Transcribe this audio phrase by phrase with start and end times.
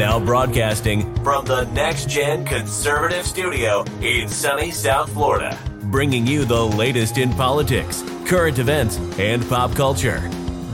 [0.00, 5.58] Now broadcasting from the Next Gen Conservative Studio in sunny South Florida,
[5.90, 10.20] bringing you the latest in politics, current events, and pop culture.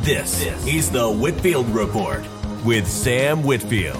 [0.02, 2.24] This is the Whitfield Report
[2.64, 3.98] with Sam Whitfield.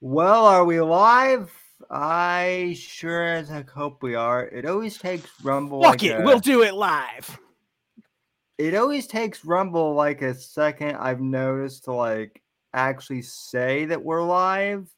[0.00, 1.61] Well, are we live?
[1.94, 4.46] I sure as heck hope we are.
[4.46, 5.82] It always takes Rumble.
[5.82, 7.38] Fuck like it, a- we'll do it live.
[8.56, 10.96] It always takes Rumble like a second.
[10.96, 12.42] I've noticed to like
[12.72, 14.88] actually say that we're live.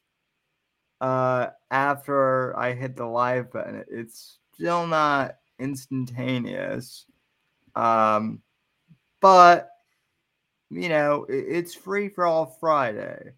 [1.01, 7.05] Uh, after I hit the live button, it's still not instantaneous.
[7.75, 8.41] Um,
[9.19, 9.69] but
[10.69, 13.31] you know, it, it's free for all Friday.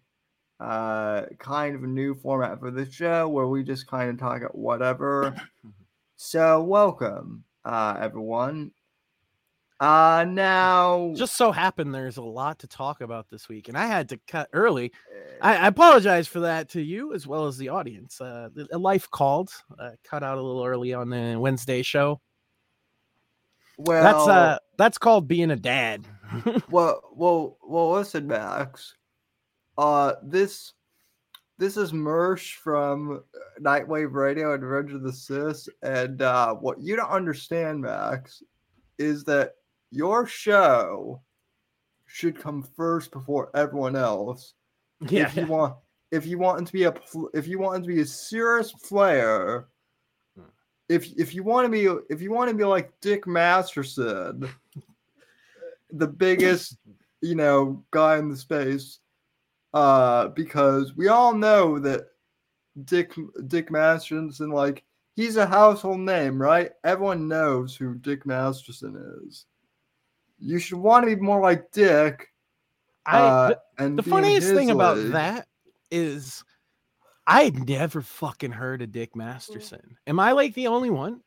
[0.60, 4.38] Uh, kind of a new format for the show where we just kind of talk
[4.38, 5.36] about whatever.
[6.16, 8.72] so, welcome, uh, everyone.
[9.80, 13.86] Uh, now, Just so happened there's a lot to talk about this week, and I
[13.86, 14.92] had to cut early.
[15.14, 18.20] uh, I, I apologize for that to you as well as the audience.
[18.20, 22.20] Uh, a life called, uh, cut out a little early on the Wednesday show.
[23.76, 26.04] well, that's uh, that's called being a dad.
[26.70, 27.92] well, well, well.
[27.92, 28.96] Listen, Max.
[29.78, 30.72] Uh, this
[31.56, 33.22] this is Mersh from
[33.60, 38.42] Nightwave Radio and Revenge of the Cis, and uh, what you don't understand, Max,
[38.98, 39.54] is that
[39.90, 41.22] your show
[42.06, 44.54] should come first before everyone else.
[45.08, 45.76] yeah, If you want,
[46.10, 46.94] if you want to be a,
[47.32, 49.68] if you want to be a serious player,
[50.88, 54.48] if if you want to be, if you want to be like Dick Masterson,
[55.92, 56.78] the biggest,
[57.20, 58.98] you know, guy in the space,
[59.74, 62.06] uh, because we all know that
[62.84, 63.12] Dick
[63.46, 64.84] Dick Masterson, like
[65.16, 66.70] he's a household name, right?
[66.84, 69.46] Everyone knows who Dick Masterson is.
[70.38, 72.28] You should want to be more like Dick.
[73.04, 75.46] I, uh, the, and the funniest thing about that
[75.90, 76.44] is
[77.26, 79.96] I had never fucking heard of Dick Masterson.
[80.06, 81.20] Am I like the only one?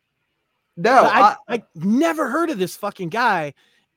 [0.77, 3.53] No, I, I, I never heard of this fucking guy.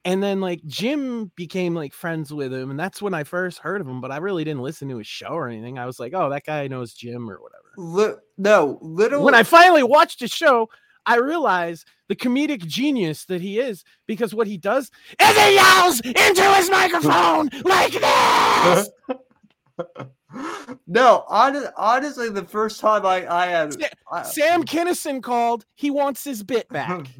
[0.06, 3.81] And then like Jim became like friends with him, and that's when I first heard
[3.81, 4.00] of him.
[4.03, 5.78] But I really didn't listen to his show or anything.
[5.78, 7.65] I was like, oh, that guy knows Jim or whatever.
[7.78, 9.25] li- no, literally.
[9.25, 10.69] When I finally watched his show,
[11.06, 16.00] I realized the comedic genius that he is because what he does is he yells
[16.00, 18.91] into his microphone like this.
[20.87, 25.64] no, honest, honestly, the first time I I had Sa- I- Sam Kinison called.
[25.75, 27.06] He wants his bit back.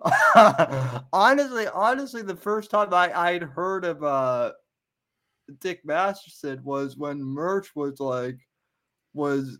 [1.12, 4.52] honestly, honestly, the first time I I'd heard of uh
[5.60, 8.38] Dick Masterson was when Mersh was like
[9.14, 9.58] was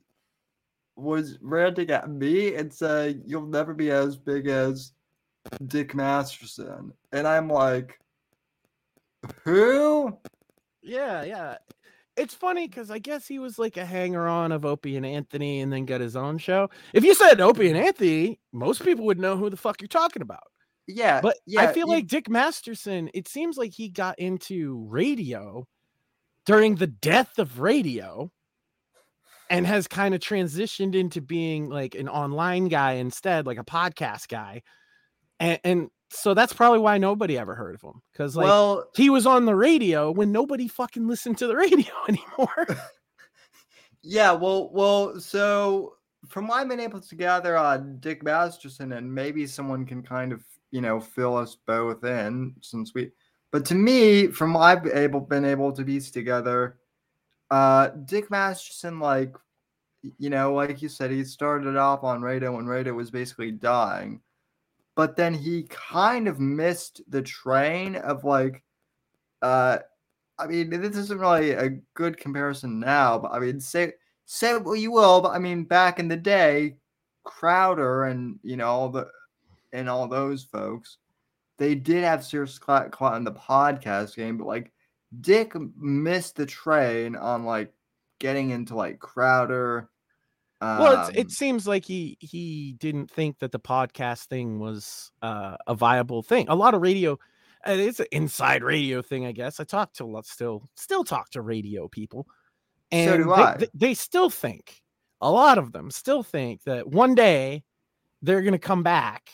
[0.97, 4.93] was ranting at me and saying you'll never be as big as
[5.67, 7.99] Dick Masterson, and I'm like,
[9.45, 10.17] who?
[10.83, 11.59] Yeah, yeah.
[12.19, 15.61] It's funny because I guess he was like a hanger on of Opie and Anthony
[15.61, 16.69] and then got his own show.
[16.93, 20.23] If you said Opie and Anthony, most people would know who the fuck you're talking
[20.23, 20.43] about.
[20.87, 24.87] Yeah, But yeah, I feel you- like Dick Masterson, it seems like he got into
[24.89, 25.67] radio
[26.47, 28.31] during the death of radio
[29.51, 34.29] and has kind of transitioned into being like an online guy instead, like a podcast
[34.29, 34.63] guy.
[35.41, 39.11] And, and so that's probably why nobody ever heard of him because like well, he
[39.11, 42.67] was on the radio when nobody fucking listened to the radio anymore.
[44.03, 45.95] Yeah, well, well, so
[46.29, 50.33] from what I've been able to gather on Dick Masterson, and maybe someone can kind
[50.33, 53.11] of, you know, fill us both in since we,
[53.51, 56.79] but to me, from what I've been able been able to piece together,
[57.51, 59.35] uh, Dick Masterson, like,
[60.19, 64.21] you know, like you said, he started off on radio when radio was basically dying,
[64.99, 68.65] but then he kind of missed the train of like,
[69.43, 69.79] uh,
[70.37, 73.93] I mean, this isn't really a good comparison now, but I mean, say
[74.25, 76.79] say what you will, but I mean, back in the day,
[77.23, 79.07] Crowder and you know all the
[79.73, 80.99] and all those folks,
[81.59, 84.73] they did have serious clout, clout in the podcast game, but like
[85.21, 87.73] Dick missed the train on like
[88.19, 89.91] getting into like Crowder.
[90.61, 95.11] Well, it's, um, it seems like he he didn't think that the podcast thing was
[95.23, 96.47] uh, a viable thing.
[96.49, 97.19] A lot of radio,
[97.65, 99.61] and it's an inside radio thing, I guess.
[99.61, 102.27] I talk to a lot, still still talk to radio people,
[102.91, 103.57] and So do they, I.
[103.57, 104.83] they- they still think
[105.21, 107.65] a lot of them still think that one day
[108.23, 109.31] they're going to come back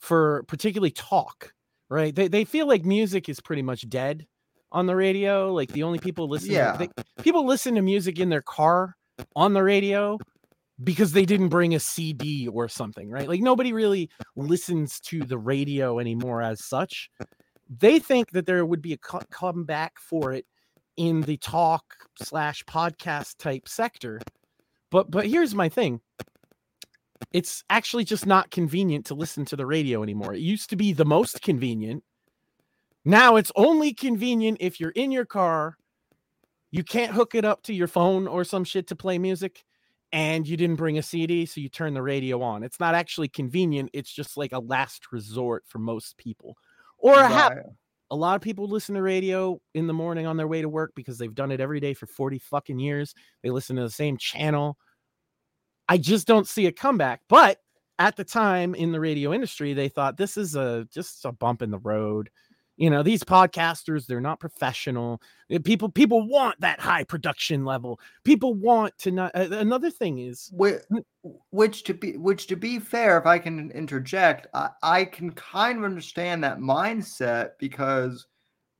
[0.00, 1.52] for particularly talk.
[1.90, 2.14] Right?
[2.14, 4.26] They they feel like music is pretty much dead
[4.72, 5.52] on the radio.
[5.52, 6.76] Like the only people listening, Yeah.
[6.76, 6.88] they,
[7.22, 8.96] people listen to music in their car
[9.36, 10.18] on the radio
[10.82, 13.28] because they didn't bring a CD or something, right?
[13.28, 17.10] Like nobody really listens to the radio anymore as such.
[17.78, 20.46] They think that there would be a co- comeback for it
[20.96, 21.84] in the talk
[22.22, 24.20] slash podcast type sector.
[24.90, 26.00] But but here's my thing.
[27.32, 30.34] It's actually just not convenient to listen to the radio anymore.
[30.34, 32.02] It used to be the most convenient.
[33.04, 35.76] Now it's only convenient if you're in your car,
[36.70, 39.64] you can't hook it up to your phone or some shit to play music,
[40.14, 42.62] and you didn't bring a CD, so you turn the radio on.
[42.62, 43.90] It's not actually convenient.
[43.92, 46.56] It's just like a last resort for most people.
[46.98, 47.66] Or a habit.
[48.12, 50.92] A lot of people listen to radio in the morning on their way to work
[50.94, 53.12] because they've done it every day for 40 fucking years.
[53.42, 54.78] They listen to the same channel.
[55.88, 57.22] I just don't see a comeback.
[57.28, 57.58] But
[57.98, 61.60] at the time in the radio industry, they thought this is a just a bump
[61.60, 62.30] in the road.
[62.76, 65.22] You know, these podcasters, they're not professional.
[65.52, 68.00] Uh, People people want that high production level.
[68.24, 70.82] People want to not uh, another thing is Which,
[71.50, 75.78] which to be which to be fair, if I can interject, I, I can kind
[75.78, 78.26] of understand that mindset because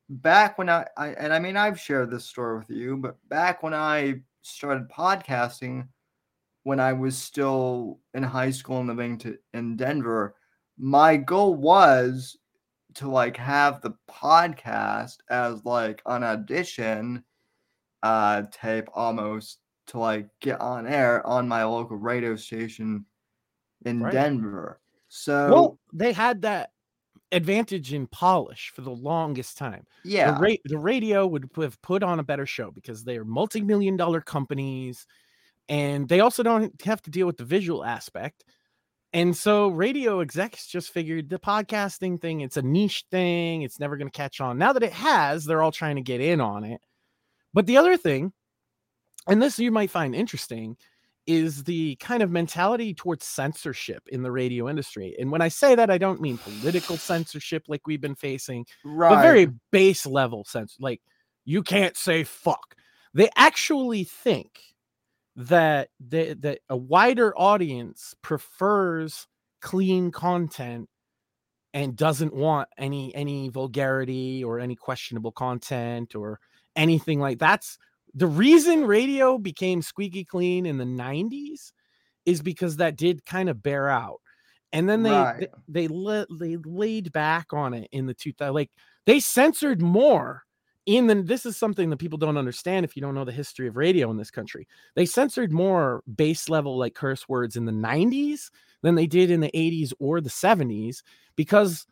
[0.09, 3.63] back when I, I and I mean I've shared this story with you, but back
[3.63, 5.87] when I started podcasting,
[6.65, 10.35] when I was still in high school and living to in Denver,
[10.79, 12.37] my goal was
[12.95, 17.25] to like have the podcast as like an audition
[18.03, 23.05] uh tape almost to like get on air on my local radio station
[23.85, 24.13] in Right.
[24.13, 24.81] Denver.
[25.09, 26.71] So well, they had that
[27.33, 29.85] advantage in polish for the longest time.
[30.05, 33.97] yeah, the, ra- the radio would have put on a better show because they're multi-million
[33.97, 35.07] dollar companies
[35.69, 38.45] and they also don't have to deal with the visual aspect
[39.15, 43.97] and so radio execs just figured the podcasting thing it's a niche thing it's never
[43.97, 44.59] going to catch on.
[44.59, 46.81] Now that it has they're all trying to get in on it.
[47.55, 48.33] But the other thing
[49.27, 50.77] and this you might find interesting
[51.27, 55.17] is the kind of mentality towards censorship in the radio industry.
[55.19, 59.09] And when i say that i don't mean political censorship like we've been facing right.
[59.09, 61.01] but very base level sense like
[61.45, 62.75] you can't say fuck.
[63.13, 64.74] They actually think
[65.37, 69.27] that they, that a wider audience prefers
[69.61, 70.89] clean content
[71.73, 76.39] and doesn't want any any vulgarity or any questionable content or
[76.77, 77.79] anything like that's
[78.15, 81.73] the reason radio became squeaky clean in the 90s
[82.27, 84.21] is because that did kind of bear out
[84.73, 85.41] and then they Right.
[85.41, 88.71] they they, la- they laid back on it in the 2000 like
[89.07, 90.44] they censored more
[90.87, 93.67] in the this is something that people don't understand if you don't know the history
[93.67, 94.69] of radio in this country.
[94.95, 98.51] They censored more base level like curse words in the 90s
[98.83, 101.03] than they did in the 80s or the 70s
[101.37, 101.87] because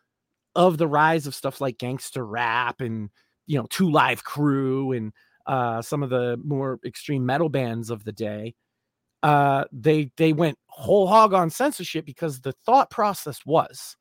[0.55, 3.09] of the rise of stuff like gangster rap and
[3.47, 5.11] you know two live crew and
[5.47, 8.53] uh some of the more extreme metal bands of the day.
[9.23, 13.97] Uh they they went whole hog on censorship because the thought process was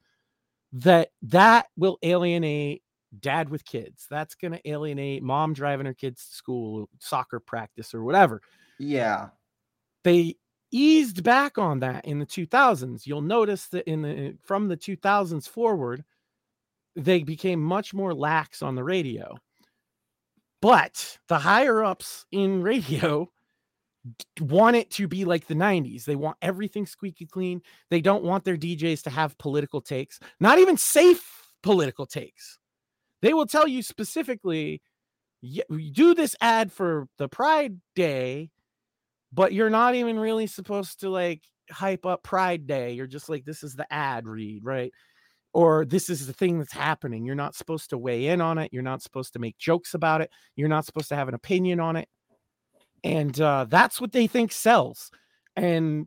[0.72, 2.82] that that will alienate
[3.20, 7.94] dad with kids that's going to alienate mom driving her kids to school soccer practice
[7.94, 8.40] or whatever.
[8.78, 9.28] Yeah,
[10.04, 10.36] they
[10.72, 15.46] eased back on that in the 2000s you'll notice that in the from the 2000s
[15.46, 16.02] forward
[16.96, 19.34] they became much more lax on the radio.
[20.60, 23.30] But the higher ups in radio
[24.40, 27.62] want it to be like the 90s they want everything squeaky clean.
[27.90, 32.58] They don't want their djs to have political takes not even safe political takes
[33.22, 34.82] they will tell you specifically
[35.92, 38.50] do this ad for the pride day
[39.32, 42.92] but you're not even really supposed to like hype up pride day.
[42.92, 44.92] You're just like this is the ad read right?
[45.54, 47.24] Or this is the thing that's happening.
[47.24, 48.72] You're not supposed to weigh in on it.
[48.72, 50.30] You're not supposed to make jokes about it.
[50.56, 52.08] You're not supposed to have an opinion on it.
[53.04, 55.10] And uh, that's what they think sells.
[55.56, 56.06] And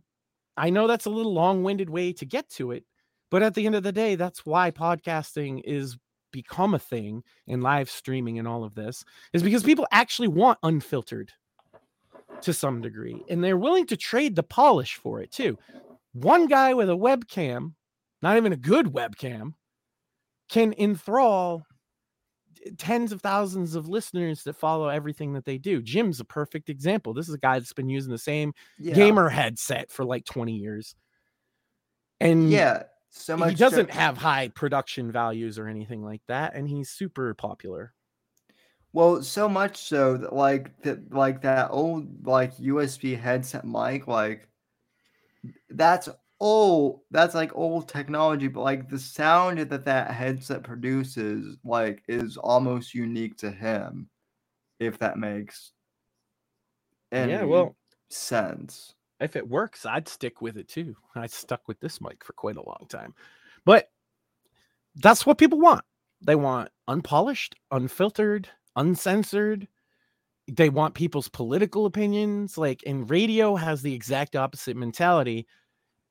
[0.57, 2.85] i know that's a little long-winded way to get to it
[3.29, 5.97] but at the end of the day that's why podcasting is
[6.35, 10.59] become a thing and live streaming and all of this is because people actually want
[10.63, 11.31] unfiltered
[12.41, 15.57] to some degree and they're willing to trade the polish for it too.
[16.11, 17.73] One guy with a webcam
[18.21, 19.53] not even a good webcam
[20.49, 21.63] can enthrall
[22.77, 25.81] tens of thousands of listeners that follow everything that they do.
[25.81, 27.13] Jim's a perfect example.
[27.13, 30.53] This is a guy that's been using the same yeah, gamer headset for like 20
[30.53, 30.95] years.
[32.19, 32.83] And Yeah,
[33.15, 33.53] so much.
[33.53, 37.93] he doesn't have high production values or anything like that and he's super popular
[38.93, 44.49] Well, so much so that like that like that old like USB headset mic, like
[45.69, 47.01] that's old.
[47.11, 52.93] That's like old technology, but like the sound that that headset produces, like, is almost
[52.93, 54.09] unique to him,
[54.79, 55.73] if that makes
[57.11, 57.75] any yeah well
[58.09, 58.95] sense.
[59.19, 60.95] If it works, I'd stick with it too.
[61.15, 63.13] I stuck with this mic for quite a long time.
[63.65, 63.89] But
[64.95, 65.83] that's what people want.
[66.21, 69.67] They want unpolished, unfiltered, uncensored.
[70.47, 72.57] They want people's political opinions.
[72.57, 75.47] Like, and radio has the exact opposite mentality.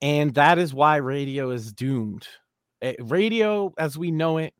[0.02, 2.26] And that is why radio is doomed.
[2.82, 4.54] Eh, radio, as we know it,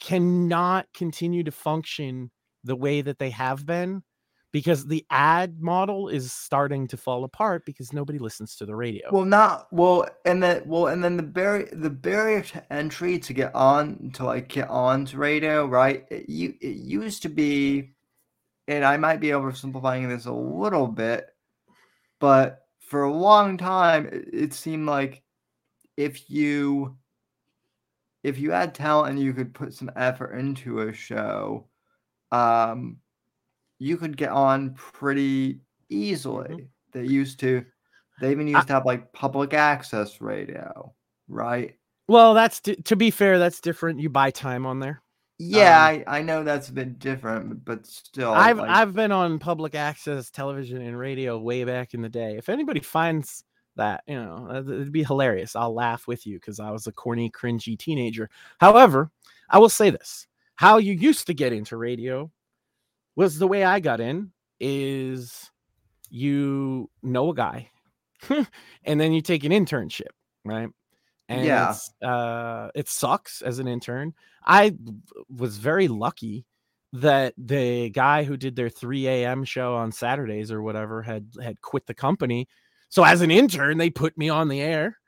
[0.00, 2.30] cannot continue to function
[2.64, 4.02] the way that they have been
[4.54, 9.08] because the ad model is starting to fall apart because nobody listens to the radio.
[9.10, 13.32] Well, not well, and then well, and then the barrier the barrier to entry to
[13.32, 16.04] get on to like get on to radio, right?
[16.08, 17.94] It, you it used to be,
[18.68, 21.26] and I might be oversimplifying this a little bit,
[22.20, 25.24] but for a long time, it, it seemed like
[25.96, 26.96] if you
[28.22, 31.66] if you had talent and you could put some effort into a show,
[32.30, 32.98] um,
[33.78, 36.48] you could get on pretty easily.
[36.48, 36.64] Mm-hmm.
[36.92, 37.64] They used to,
[38.20, 40.94] they even used I, to have like public access radio,
[41.28, 41.76] right?
[42.06, 44.00] Well, that's to be fair, that's different.
[44.00, 45.00] You buy time on there.
[45.38, 48.70] Yeah, um, I, I know that's a bit different, but still, I've like...
[48.70, 52.36] I've been on public access television and radio way back in the day.
[52.36, 53.42] If anybody finds
[53.74, 55.56] that, you know, it'd be hilarious.
[55.56, 58.30] I'll laugh with you because I was a corny, cringy teenager.
[58.60, 59.10] However,
[59.50, 62.30] I will say this: how you used to get into radio
[63.16, 65.50] was the way I got in is
[66.10, 67.70] you know a guy
[68.84, 70.12] and then you take an internship,
[70.44, 70.68] right?
[71.28, 71.74] And yeah.
[72.02, 74.14] uh it sucks as an intern.
[74.44, 74.74] I
[75.28, 76.46] was very lucky
[76.92, 79.44] that the guy who did their 3 a.m.
[79.44, 82.46] show on Saturdays or whatever had had quit the company.
[82.88, 84.98] So as an intern, they put me on the air.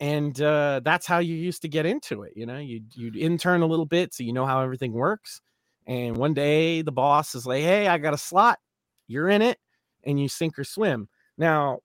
[0.00, 2.32] And uh, that's how you used to get into it.
[2.34, 5.40] You know, you you'd intern a little bit so you know how everything works.
[5.86, 8.58] And one day the boss is like, Hey, I got a slot.
[9.06, 9.58] You're in it.
[10.04, 11.08] And you sink or swim.
[11.36, 11.80] Now,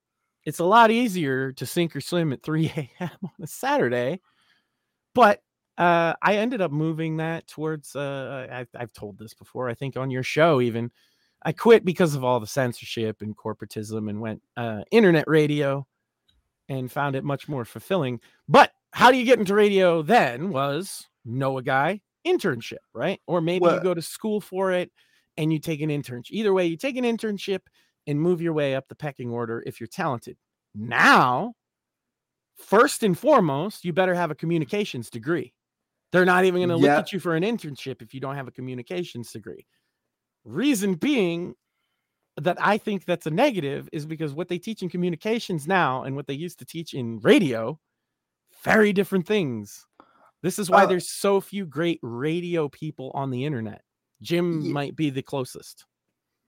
[0.46, 3.10] it's a lot easier to sink or swim at 3 a.m.
[3.24, 4.22] on a Saturday.
[5.14, 5.42] But
[5.78, 9.98] uh, I ended up moving that towards, uh, I've, I've told this before, I think
[9.98, 10.92] on your show, even.
[11.44, 15.86] I quit because of all the censorship and corporatism and went uh, internet radio
[16.70, 18.20] and found it much more fulfilling.
[18.48, 23.20] But how do you get into radio then was know a guy, internship, right?
[23.28, 24.92] Or maybe well, you go to school for it
[25.38, 26.32] and you take an internship.
[26.32, 27.62] Either way, you take an internship
[28.08, 30.38] and move your way up the pecking order if you're talented.
[30.74, 31.54] Now,
[32.58, 35.54] first and foremost, you better have a communications degree.
[36.12, 38.48] They're not even going to look at you for an internship if you don't have
[38.48, 39.66] a communications degree.
[40.46, 41.56] Reason being
[42.38, 46.16] that I think that's a negative is because what they teach in communications now and
[46.16, 47.80] what they used to teach in radio,
[48.64, 49.86] very different things.
[50.46, 53.82] This is why uh, there's so few great radio people on the internet.
[54.22, 54.74] Jim yeah.
[54.74, 55.86] might be the closest.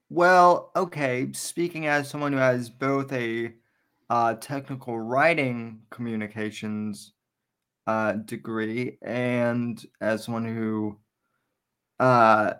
[0.08, 1.32] Well, okay.
[1.32, 3.54] Speaking as someone who has both a
[4.08, 7.14] uh, technical writing communications
[7.88, 10.96] uh, degree and as someone who,
[11.98, 12.52] uh,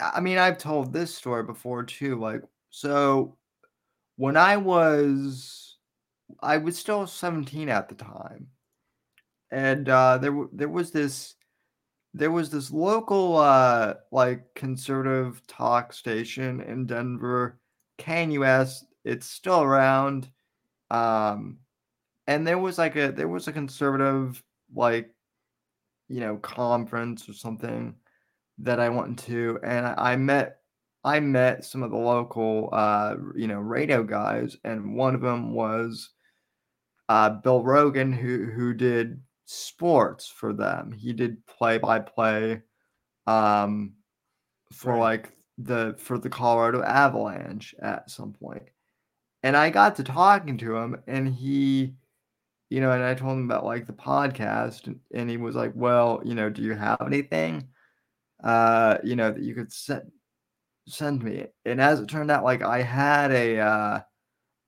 [0.00, 2.18] I mean, I've told this story before too.
[2.18, 3.36] Like, so
[4.16, 5.76] when I was,
[6.40, 8.46] I was still 17 at the time
[9.52, 11.34] and uh, there there was this
[12.14, 17.60] there was this local uh, like conservative talk station in Denver,
[17.98, 18.84] KNUS.
[19.04, 20.30] It's still around,
[20.90, 21.58] um,
[22.26, 24.42] and there was like a there was a conservative
[24.74, 25.10] like
[26.08, 27.94] you know conference or something
[28.58, 30.60] that I went to, and I, I met
[31.04, 35.52] I met some of the local uh, you know radio guys, and one of them
[35.52, 36.10] was
[37.10, 40.92] uh, Bill Rogan, who who did sports for them.
[40.92, 42.62] He did play by play
[43.26, 43.92] um
[44.72, 45.00] for right.
[45.00, 48.64] like the for the Colorado Avalanche at some point.
[49.42, 51.94] And I got to talking to him and he
[52.70, 55.72] you know, and I told him about like the podcast and, and he was like,
[55.74, 57.68] "Well, you know, do you have anything
[58.42, 60.10] uh, you know, that you could send
[60.88, 64.00] send me?" And as it turned out like I had a uh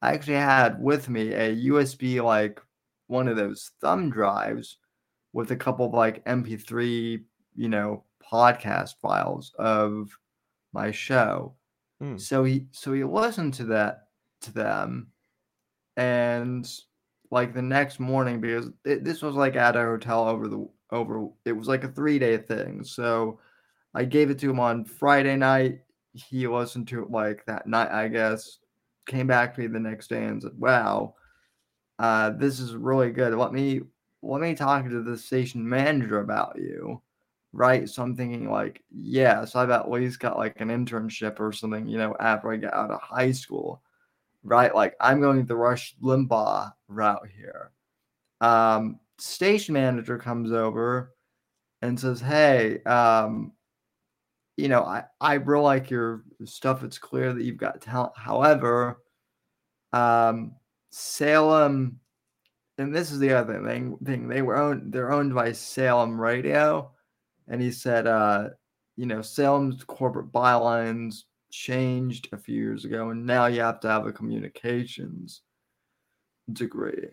[0.02, 2.60] I actually had with me a USB like
[3.06, 4.78] one of those thumb drives
[5.32, 7.22] with a couple of like MP3,
[7.56, 10.08] you know, podcast files of
[10.72, 11.54] my show.
[12.02, 12.20] Mm.
[12.20, 14.08] So he so he listened to that
[14.42, 15.08] to them
[15.96, 16.68] and
[17.30, 21.28] like the next morning because it, this was like at a hotel over the over
[21.44, 22.84] it was like a 3 day thing.
[22.84, 23.40] So
[23.94, 25.80] I gave it to him on Friday night.
[26.12, 28.58] He listened to it like that night, I guess.
[29.06, 31.14] Came back to me the next day and said, "Wow,
[31.98, 33.34] uh, this is really good.
[33.34, 33.80] Let me
[34.22, 37.02] let me talk to the station manager about you.
[37.52, 37.88] Right.
[37.88, 41.98] So I'm thinking like, yes, I've at least got like an internship or something, you
[41.98, 43.82] know, after I get out of high school.
[44.44, 44.74] right?
[44.74, 47.72] Like I'm going the Rush Limbaugh route here.
[48.40, 51.14] Um, station manager comes over
[51.82, 53.52] and says, "Hey, um,
[54.56, 56.84] you know, I I really like your stuff.
[56.84, 58.12] It's clear that you've got talent.
[58.16, 59.00] However,
[59.92, 60.54] um,
[60.94, 61.98] Salem,
[62.78, 63.96] and this is the other thing.
[64.04, 64.92] Thing they were owned.
[64.92, 66.92] They're owned by Salem Radio,
[67.48, 68.50] and he said, uh,
[68.96, 73.88] you know, Salem's corporate bylines changed a few years ago, and now you have to
[73.88, 75.42] have a communications
[76.52, 77.08] degree.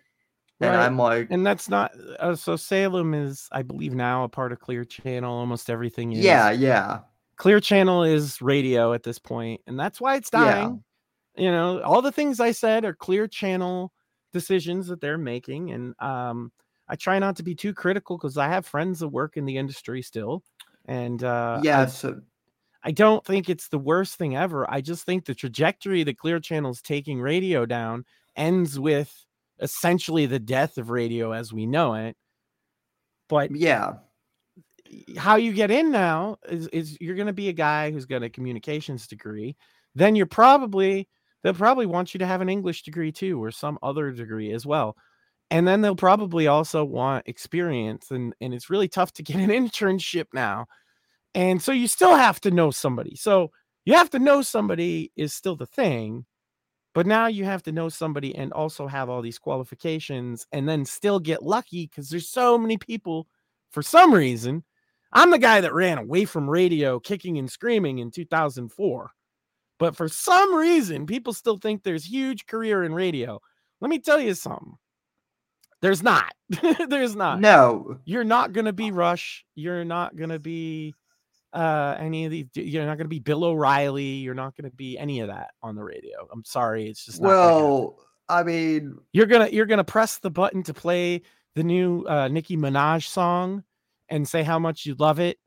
[0.60, 0.86] And Right.
[0.86, 4.60] I'm like, and that's not uh, so salem is i believe now a part of
[4.60, 7.00] clear channel almost everything is yeah, yeah,
[7.36, 10.84] clear channel is radio at this point and that's why it's dying
[11.36, 13.92] you know all the things i said are clear channel
[14.34, 16.52] decisions that they're making and um
[16.88, 19.58] i try not to be too critical because i have friends that work in the
[19.58, 20.44] industry still
[20.86, 21.86] and uh I- yeah.
[21.86, 22.22] So
[22.84, 24.66] I don't think it's the worst thing ever.
[24.70, 29.14] I just think the trajectory that Clear Channel's taking radio down ends with
[29.60, 32.18] essentially the death of radio as we know it.
[33.30, 33.98] But yeah,
[35.18, 38.24] how you get in now is, is you're going to be a guy who's got
[38.24, 39.56] a communications degree.
[39.96, 41.08] Then you're probably,
[41.44, 44.66] they'll probably want you to have an English degree too, or some other degree as
[44.66, 44.96] well.
[45.50, 48.12] And then they'll probably also want experience.
[48.12, 50.66] And, and it's really tough to get an internship now.
[51.36, 53.16] And so you still have to know somebody.
[53.16, 53.52] So
[53.86, 56.26] you have to know somebody is still the thing.
[56.94, 60.84] But now you have to know somebody and also have all these qualifications and then
[60.84, 63.28] still get lucky because there's so many people
[63.72, 64.64] for some reason.
[65.14, 69.12] I'm the guy that ran away from radio kicking and screaming in 2004.
[69.82, 73.42] But for some reason, people still think there's huge career in radio.
[73.80, 74.78] Let me tell you something.
[75.82, 76.36] There's not.
[76.88, 79.44] there's not no, you're not going to be Rush.
[79.56, 80.94] You're not going to be
[81.54, 84.76] uh any of these you're not going to be Bill O'Reilly, you're not going to
[84.76, 86.28] be any of that on the radio.
[86.32, 87.98] I'm sorry, it's just not well,
[88.30, 91.24] I mean, you're going to you're going to press the button to play
[91.56, 93.64] the new uh Nicki Minaj song
[94.10, 95.40] and say how much you love it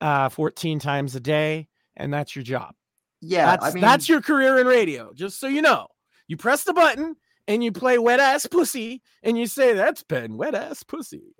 [0.00, 2.76] uh 14 times a day and that's your job.
[3.24, 5.86] Yeah, that's I mean, that's your career in radio, just so you know.
[6.28, 7.16] You press the button
[7.48, 11.34] and you play wet ass pussy and you say that's been wet ass pussy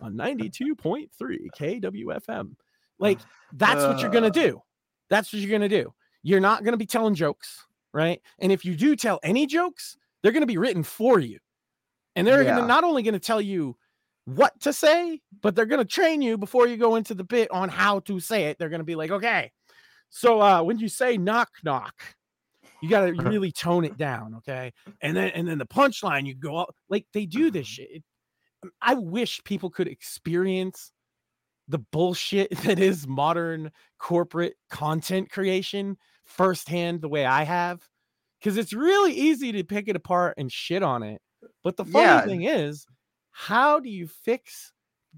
[0.00, 1.08] on 92.3
[1.58, 2.54] KWFM.
[2.98, 3.18] Like
[3.52, 4.30] that's what you're going Uh.
[4.30, 4.62] to do.
[5.10, 5.92] That's what you're going to do.
[6.22, 8.20] You're not going to be telling jokes, right?
[8.38, 11.38] And if you do tell any jokes, they're going to be written for you.
[12.16, 13.76] And they're gonna not only going to tell you
[14.24, 17.50] what to say, but they're going to train you before you go into the bit
[17.50, 18.58] on how to say it.
[18.58, 19.50] They're going to be like, "Okay,
[20.10, 22.16] so uh when you say knock knock,
[22.80, 24.72] you got to really tone it down, okay?
[25.02, 28.04] And then and then the punchline you go up like they do this shit.
[28.82, 30.92] I wish people could experience
[31.68, 37.88] the bullshit that is modern corporate content creation firsthand the way I have
[38.42, 41.22] cuz it's really easy to pick it apart and shit on it.
[41.64, 42.20] But the funny Yeah.
[42.20, 42.86] thing is,
[43.32, 44.72] how do you fix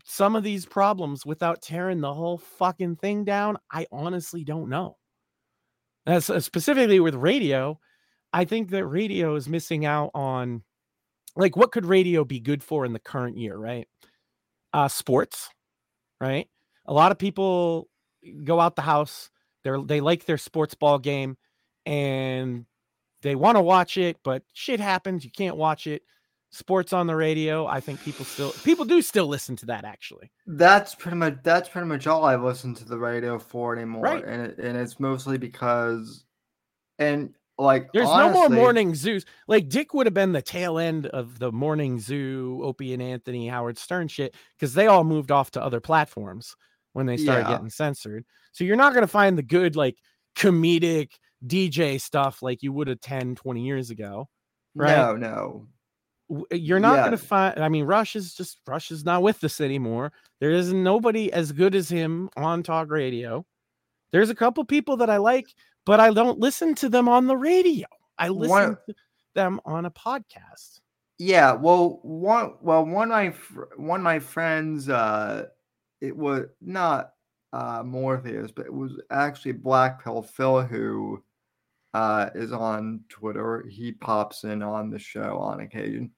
[0.05, 3.59] some of these problems without tearing the whole fucking thing down?
[3.71, 4.97] I honestly don't know.
[6.07, 7.79] As uh, specifically with radio,
[8.33, 10.63] I think that radio is missing out on
[11.37, 13.87] like what could radio be good for in the current year, right?
[14.73, 15.51] Uh sports,
[16.21, 16.49] right?
[16.87, 17.89] A lot of people
[18.45, 19.31] go out the house,
[19.63, 21.37] they're they like their sports ball game
[21.87, 22.67] and
[23.23, 26.03] they want to watch it, but shit happens, you can't watch it.
[26.53, 30.33] Sports on the radio, I think people still people do still listen to that actually.
[30.47, 34.25] that's pretty much that's pretty much all I listen to the radio for anymore, Right.
[34.25, 36.25] and it, and it's mostly because,
[36.99, 39.27] and like There's no more morning zoos.
[39.47, 43.47] Like Dick would have been the tail end of the morning zoo, Opie and Anthony,
[43.49, 46.57] Howard Stern shit, because they all moved off to other platforms
[46.95, 47.53] when they started Yeah.
[47.55, 48.25] getting censored.
[48.53, 49.99] So you're not going to find the good, like
[50.35, 51.11] comedic
[51.47, 54.29] DJ stuff like you would have 10, 20 years ago.
[54.75, 54.97] right?
[54.97, 55.69] No, no,
[56.53, 57.01] You're not Yeah.
[57.03, 60.13] going to find, I mean, Rush is just, Rush is not with us anymore.
[60.41, 63.45] There is nobody as good as him on talk radio.
[64.13, 65.47] There's a couple people that I like,
[65.87, 67.87] but I don't listen to them on the radio.
[68.19, 68.95] I listen One- to
[69.35, 70.81] them on a podcast.
[71.19, 73.35] Yeah, well, one well one of my
[73.77, 75.49] one of my friends, uh,
[76.01, 77.13] it was not
[77.53, 81.23] uh Morpheus, but it was actually Black Pill Phil who
[81.93, 83.67] uh is on Twitter.
[83.69, 86.11] He pops in on the show on occasion.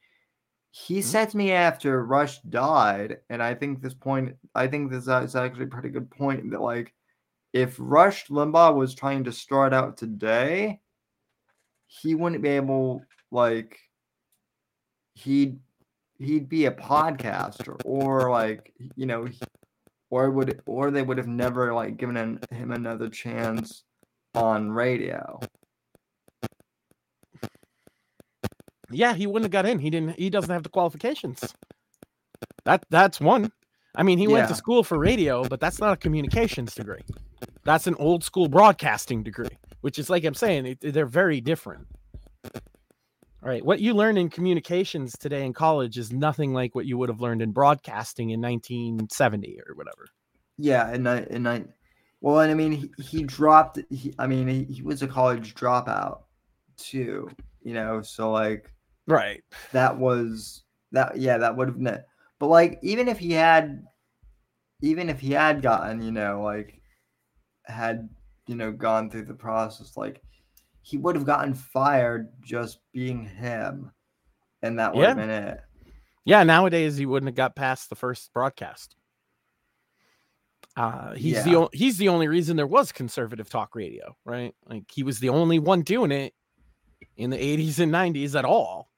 [0.72, 1.04] He Mhm.
[1.04, 5.36] said to me after Rush died, and I think this point, I think this is
[5.36, 6.94] actually a pretty good point that like,
[7.52, 10.80] if Rush Limbaugh was trying to start out today,
[11.86, 13.78] he wouldn't be able like
[15.14, 15.60] he'd
[16.18, 19.28] he'd be a podcaster or like you know
[20.10, 23.84] or would or they would have never like given him another chance
[24.34, 25.38] on radio
[28.94, 29.78] Yeah, he wouldn't have got in.
[29.78, 30.18] He didn't.
[30.18, 31.54] He doesn't have the qualifications.
[32.64, 33.52] That that's one.
[33.94, 37.02] I mean, he went to school for radio, but that's not a communications degree.
[37.64, 41.86] That's an old school broadcasting degree, which is like I'm saying, it, they're very different.
[42.44, 46.96] All right, what you learn in communications today in college is nothing like what you
[46.96, 50.06] would have learned in broadcasting in 1970 or whatever.
[50.58, 51.64] Yeah, and I and I,
[52.20, 53.80] well, and I mean, he, he dropped.
[53.90, 56.20] He, I mean, he, he was a college dropout
[56.76, 57.28] too.
[57.62, 58.72] You know, so like
[59.12, 59.42] Right.
[59.72, 61.18] that was that.
[61.18, 62.00] Yeah, that would have been.
[62.38, 63.84] But like, even if he had,
[64.80, 66.80] even if he had gotten, you know, like,
[67.64, 68.08] had
[68.46, 70.20] you know gone through the process, like,
[70.82, 73.92] he would have gotten fired just being him,
[74.62, 75.26] and that would have Yeah.
[75.26, 75.60] been it.
[76.24, 78.96] Yeah, nowadays he wouldn't have got past the first broadcast.
[80.76, 81.56] Uh, he's the Yeah.
[81.58, 84.54] o- he's the only reason there was conservative talk radio, right?
[84.66, 86.34] Like he was the only one doing it
[87.16, 88.91] in the 80s and 90s at all.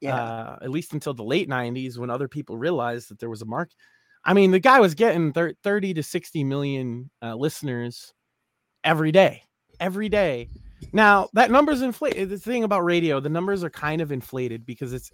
[0.00, 3.42] Yeah, Uh, at least until the late 90s when other people realized that there was
[3.42, 3.76] a market.
[4.24, 8.12] I mean, the guy was getting 30 to 60 million uh, listeners
[8.84, 9.42] every day,
[9.78, 10.48] every day.
[10.92, 12.30] Now that number's inflated.
[12.30, 15.10] The thing about radio, the numbers are kind of inflated because it's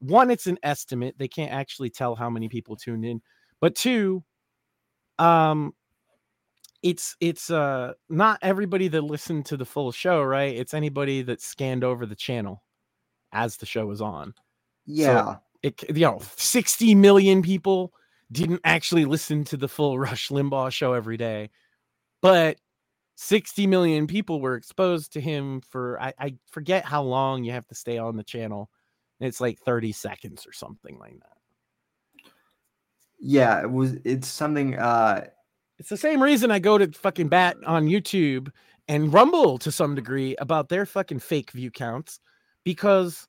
[0.00, 1.16] one, it's an estimate.
[1.18, 3.20] They can't actually tell how many people tuned in.
[3.60, 4.24] But two,
[5.18, 5.72] um,
[6.82, 10.54] it's it's uh not everybody that listened to the full show, right?
[10.56, 12.62] It's anybody that scanned over the channel
[13.32, 14.34] as the show was on.
[14.86, 15.36] yeah.
[15.62, 17.92] It you know, 60 million people
[18.30, 21.50] didn't actually listen to the full Rush Limbaugh show every day,
[22.22, 22.58] but
[23.16, 27.66] 60 million people were exposed to him for I, I forget how long you have
[27.68, 28.70] to stay on the channel.
[29.20, 32.30] It's like 30 seconds or something like that.
[33.18, 33.96] yeah, it was.
[34.04, 34.78] It's something.
[34.78, 35.26] Uh,
[35.78, 38.50] It's the same reason I go to fucking bat on YouTube
[38.86, 42.20] and rumble to some degree about their fucking fake view counts
[42.64, 43.26] because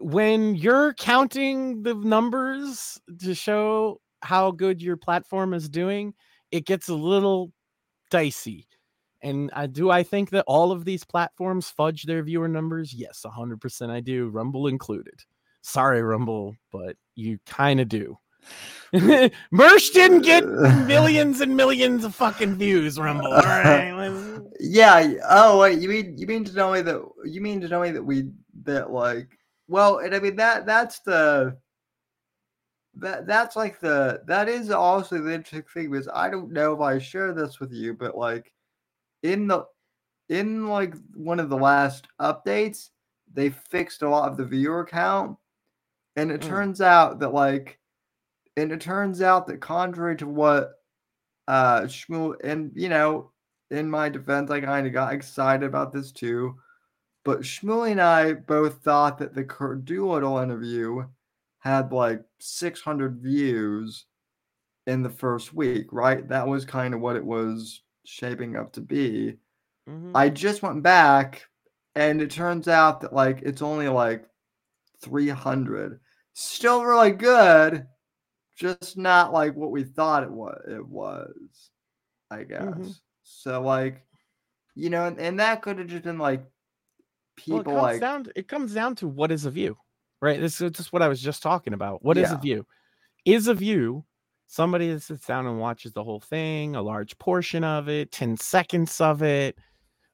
[0.00, 6.14] when you're counting the numbers to show how good your platform is doing,
[6.50, 7.52] it gets a little
[8.10, 8.66] dicey.
[9.22, 12.92] And I do I think that all of these platforms fudge their viewer numbers?
[12.92, 15.20] Yes, 100% I do, Rumble included.
[15.62, 18.18] Sorry, Rumble, but you kind of do.
[18.92, 20.44] Mersh didn't get
[20.86, 23.32] millions and millions of fucking views, Rumble.
[23.32, 23.90] All right.
[24.60, 25.14] Yeah.
[25.28, 27.90] Oh wait, you mean you mean to tell me that you mean to tell me
[27.90, 28.30] that we
[28.64, 31.56] that like well, and I mean that that's the
[32.96, 36.80] that that's like the that is also the interesting thing because I don't know if
[36.80, 38.52] I share this with you, but like
[39.24, 39.64] in the
[40.28, 42.90] in like one of the last updates,
[43.32, 45.36] they fixed a lot of the viewer count,
[46.16, 46.48] and it Mm.
[46.48, 47.78] turns out that like
[48.56, 50.72] and it turns out that contrary to what
[51.48, 53.32] uh Shmuel and you know
[53.70, 56.56] in my defense I kind of got excited about this too
[57.24, 61.06] but Shmuel and I both thought that the Kurt Doolittle interview
[61.60, 64.06] had like 600 views
[64.86, 68.80] in the first week right that was kind of what it was shaping up to
[68.80, 69.36] be
[69.88, 70.12] Mhm.
[70.14, 71.48] I just went back
[71.94, 74.28] and it turns out that like it's only like
[75.00, 76.00] 300.
[76.34, 77.86] Still really good,
[78.54, 81.70] just not like what we thought it was it was,
[82.30, 82.64] I guess.
[82.64, 83.00] Mhm.
[83.22, 84.06] So like
[84.74, 86.40] you know, and, and that could have just been like
[87.48, 89.76] Well, it people comes like down to, it comes down to what is a view,
[90.20, 90.40] right?
[90.40, 92.04] This is just what I was just talking about.
[92.04, 92.66] What is a view?
[93.24, 94.04] Is a view
[94.48, 98.36] somebody that sits down and watches the whole thing, a large portion of it, 10
[98.36, 99.58] seconds of it?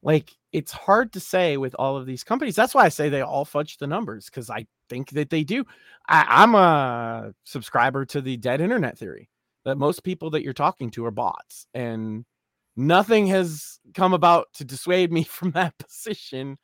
[0.03, 2.57] Like it's hard to say with all of these companies.
[2.57, 5.65] That's why I say they all fudge the numbers because I think that they do.
[6.09, 9.29] I, I'm a subscriber to the dead internet theory
[9.65, 12.25] that most people that you're talking to are bots, and
[12.77, 16.57] nothing has come about to dissuade me from that position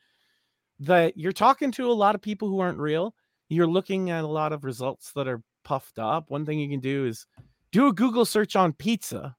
[0.81, 3.15] that you're talking to a lot of people who aren't real.
[3.49, 6.31] You're looking at a lot of results that are puffed up.
[6.31, 7.27] One thing you can do is
[7.73, 9.37] do a Google search on pizza,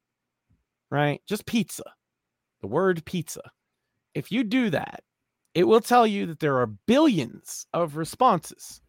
[0.91, 1.21] right?
[1.27, 1.83] Just pizza,
[2.61, 3.41] the word pizza.
[4.15, 5.03] If you do that,
[5.53, 8.81] it will tell you that there are billions of responses.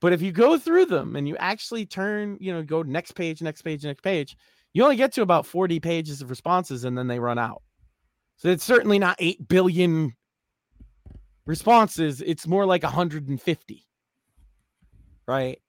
[0.00, 3.42] But if you go through them and you actually turn, you know, go next page,
[3.42, 4.36] next page, next page,
[4.72, 7.62] you only get to about 40 pages of responses and then they run out.
[8.36, 10.14] So it's certainly not 8 billion
[11.44, 12.22] responses.
[12.22, 13.86] It's more like 150.
[15.26, 15.60] Right?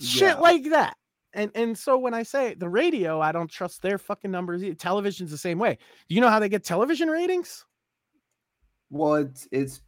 [0.00, 0.96] Shit like that.
[1.34, 4.62] And and so when I say the radio, I don't trust their fucking numbers.
[4.78, 5.78] Television's the same way.
[6.08, 7.64] Do you know how they get television ratings?
[8.90, 9.80] Well it's it's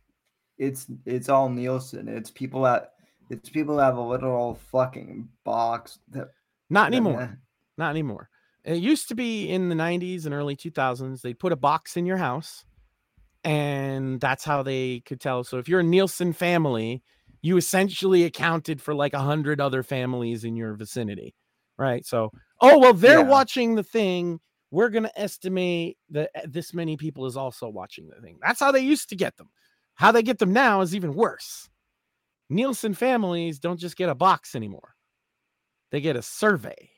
[0.59, 2.09] it's it's all Nielsen.
[2.09, 2.93] It's people that
[3.31, 6.29] it's people that have a literal fucking box that
[6.69, 7.39] Not anymore.
[7.79, 8.29] ma- Not anymore.
[8.65, 11.23] It used to be in the 90s and early 2000s.
[11.23, 12.65] They'd put a box in your house
[13.45, 15.45] and that's how they could tell.
[15.45, 17.03] So if you're a Nielsen family,
[17.43, 21.35] you essentially accounted for like a hundred other families in your vicinity,
[21.79, 22.05] right?
[22.05, 23.29] So, oh well, they're Yeah.
[23.29, 24.41] watching the thing.
[24.71, 28.39] We're gonna estimate that uh, this many people is also watching the thing.
[28.43, 29.51] That's how they used to get them.
[29.95, 31.69] How they get them now is even worse.
[32.51, 34.97] Nielsen families don't just get a box anymore;
[35.91, 36.91] they get a survey,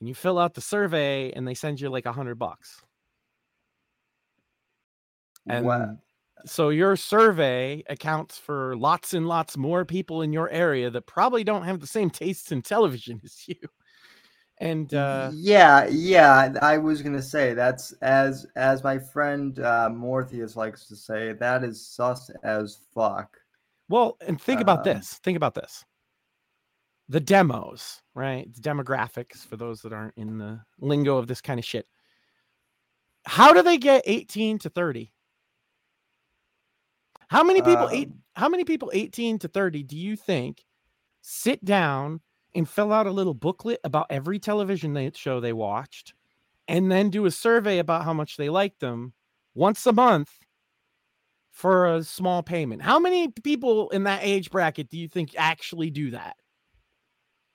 [0.00, 2.82] and you fill out the survey, and they send you like a hundred bucks.
[5.48, 5.98] And Wow.
[6.46, 11.44] so your survey accounts for lots and lots more people in your area that probably
[11.44, 13.56] don't have the same tastes in television as you.
[14.58, 20.56] And uh yeah, yeah, I was gonna say that's as as my friend uh, Morpheus
[20.56, 23.36] likes to say, that is sus as fuck.
[23.88, 25.20] well, and think about Um, this.
[25.22, 25.84] Think about this.
[27.08, 28.52] The demos, right?
[28.52, 31.86] The demographics for those that aren't in the lingo of this kind of shit.
[33.26, 35.12] How do they get 18 to 30?
[37.28, 40.64] How many people eight Um, how many people 18 to 30 do you think
[41.22, 42.20] sit down
[42.56, 46.14] and fill out a little booklet about every television show they watched
[46.66, 49.12] and then do a survey about how much they liked them
[49.54, 50.30] once a month
[51.52, 52.82] for a small payment?
[52.82, 56.36] How many people in that age bracket do you think actually do that?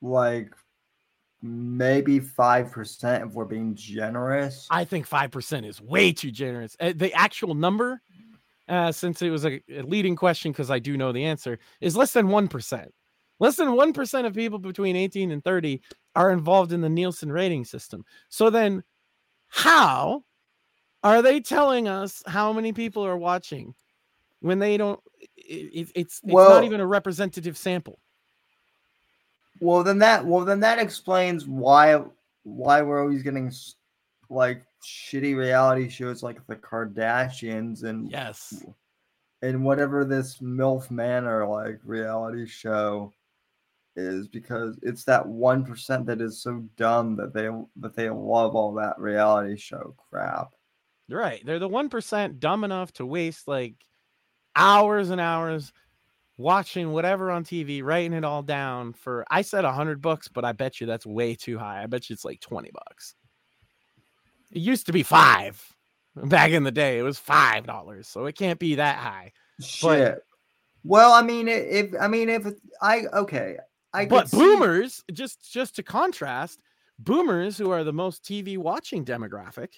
[0.02, 0.54] like
[1.42, 4.68] maybe five percent if we're being generous.
[4.70, 6.76] I think 5% is way too generous.
[6.80, 8.02] Uh, the actual number,
[8.68, 11.96] uh, since it was a, a leading question, because I do know the answer, is
[11.96, 12.88] less than 1%.
[13.41, 15.82] Less than 1% of people between 18 and 30
[16.15, 18.06] are involved in the Nielsen rating system.
[18.30, 18.84] So then,
[19.47, 20.23] how
[21.04, 23.73] are they telling us how many people are watching
[24.41, 24.99] when they don't?
[25.19, 27.99] i- i- it's it's Well- not even a representative sample.
[29.60, 32.04] Well, then that well then that explains why
[32.43, 33.51] why we're always getting
[34.30, 38.63] like shitty reality shows like the Kardashians and Yes.
[39.41, 43.12] and whatever this MILF Manor like reality show
[43.95, 48.56] is because it's that one percent that is so dumb that they that they love
[48.56, 50.54] all that reality show crap.
[51.12, 51.45] Right.
[51.45, 53.75] They're the 1% dumb enough to waste like
[54.56, 55.73] hours and hours
[56.38, 60.45] watching whatever on TV, writing it all down for I said a 100 bucks, but
[60.45, 61.84] I bet you that's way too high.
[61.84, 63.15] I bet you it's like 20 bucks.
[64.51, 65.75] It used to be 5
[66.25, 66.97] back in the day.
[66.97, 69.34] It was $5, so it can't be that high.
[69.60, 70.23] Shit.
[70.84, 72.47] well, I mean, if I mean if
[72.82, 73.58] I okay,
[73.93, 76.60] I but could see- boomers, just just to contrast,
[76.99, 79.69] boomers who are the most TV watching demographic,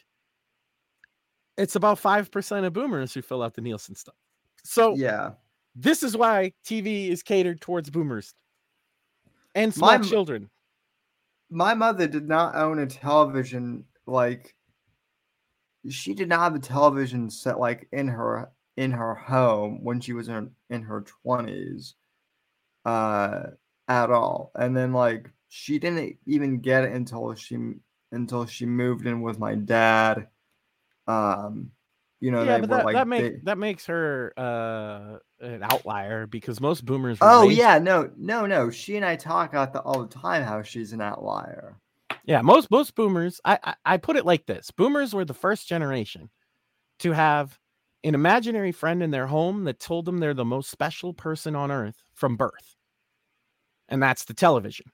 [1.58, 4.16] it's about 5% of boomers who fill out the Nielsen stuff.
[4.64, 5.32] So yeah.
[5.76, 8.34] this is why TV is catered towards boomers
[9.56, 10.50] and small My children.
[11.50, 14.56] my mother did not own a television like
[15.90, 20.14] she did not have a television set like in her in her home when she
[20.14, 21.94] was in in her 20s
[22.86, 23.44] uh
[23.88, 27.58] at all and then like she didn't even get it until she
[28.12, 30.28] until she moved in with my dad
[31.08, 31.70] um
[32.22, 36.26] you know yeah, but that, like that makes they- that makes her uh, an outlier
[36.26, 37.18] because most boomers.
[37.22, 40.44] oh raised- yeah no no no she and i talk about that all the time
[40.44, 41.76] how she's an outlier
[42.26, 42.42] yeah.
[42.42, 43.42] Most most boomers.
[43.44, 46.30] I, I I put it like this: boomers were the first generation
[47.00, 47.58] to have
[48.04, 51.72] an imaginary friend in their home that told them they're the most special person on
[51.72, 52.76] earth from birth,
[53.94, 54.88] and that's the television.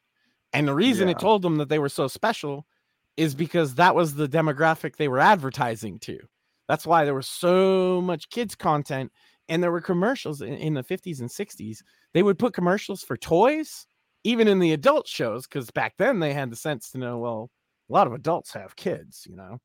[0.51, 2.67] And the reason it told them that they were so special
[3.15, 6.19] is because that was the demographic they were advertising to.
[6.67, 9.13] That's why there was so much kids content
[9.47, 11.77] and there were commercials in, in the 50s and 60s.
[12.13, 13.88] They would put commercials for toys,
[14.25, 17.51] even in the adult shows, because back then they had the sense to know, well,
[17.89, 19.59] a lot of adults have kids, you know.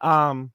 [0.00, 0.50] Um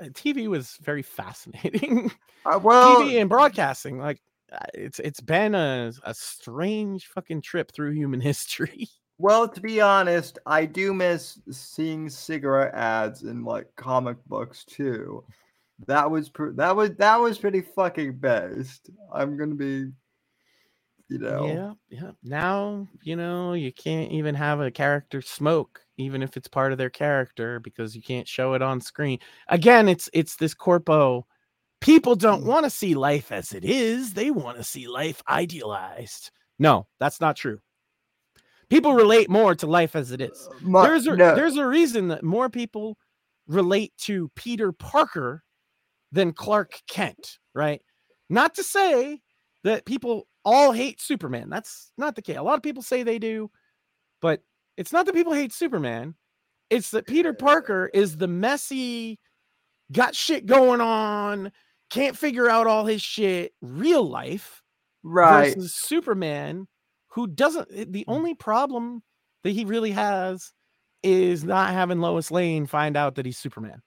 [0.00, 2.12] uh, TV was very fascinating.
[2.46, 4.20] uh, well TV and broadcasting, like
[4.52, 8.88] Uh, it's it's been a, a strange fucking trip through human history.
[9.18, 15.24] Well, to be honest, I do miss seeing cigarette ads in like comic books too.
[15.86, 18.90] That was pr- that was that was pretty fucking based.
[19.12, 19.90] I'm gonna be,
[21.08, 22.10] you know, Yeah, yeah.
[22.22, 26.78] Now, you know, you can't even have a character smoke, even if it's part of
[26.78, 29.18] their character, because you can't show it on screen.
[29.48, 31.26] Again, it's it's this corpo.
[31.82, 32.46] People don't Mm.
[32.46, 34.14] want to see life as it is.
[34.14, 36.30] They want to see life idealized.
[36.58, 37.60] No, that's not true.
[38.70, 40.48] People relate more to life as it is.
[40.60, 42.96] My- there's a no, there's a reason that more people
[43.46, 45.44] relate to Peter Parker
[46.12, 47.82] than Clark Kent, right?
[48.30, 49.20] Not to say
[49.64, 51.50] that people all hate Superman.
[51.50, 52.36] That's not the case.
[52.36, 53.50] A lot of people say they do,
[54.20, 54.42] but
[54.76, 56.14] it's not that people hate Superman.
[56.70, 59.18] It's that Peter Parker is the messy
[59.90, 61.52] got shit going on,
[61.92, 64.62] can't figure out all his shit, real life,
[65.02, 65.56] right?
[65.56, 66.66] Versus Superman,
[67.08, 67.68] who doesn't.
[67.92, 68.12] The Mm.
[68.12, 69.02] only problem
[69.44, 70.52] that he really has
[71.02, 73.82] is not having Lois Lane find out that he's Superman.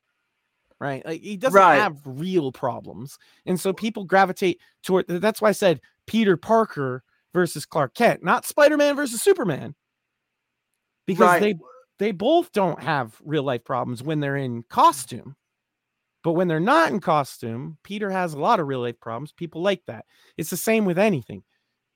[0.79, 1.05] Right?
[1.05, 1.77] Like he doesn't Right.
[1.79, 3.17] have real problems.
[3.45, 8.45] And so people gravitate toward that's why I said Peter Parker versus Clark Kent, not
[8.45, 9.75] Spider-Man versus Superman.
[11.07, 11.39] Because Right.
[11.39, 11.55] they
[11.97, 15.35] they both don't have real life problems when they're in costume.
[16.25, 19.31] But when they're not in costume, Peter has a lot of real life problems.
[19.31, 20.05] People like that.
[20.37, 21.43] It's the same with anything.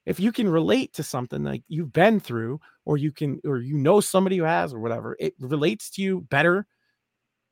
[0.05, 3.75] If you can relate to something like you've been through, or you can, or you
[3.75, 6.67] know somebody who has, or whatever, it relates to you better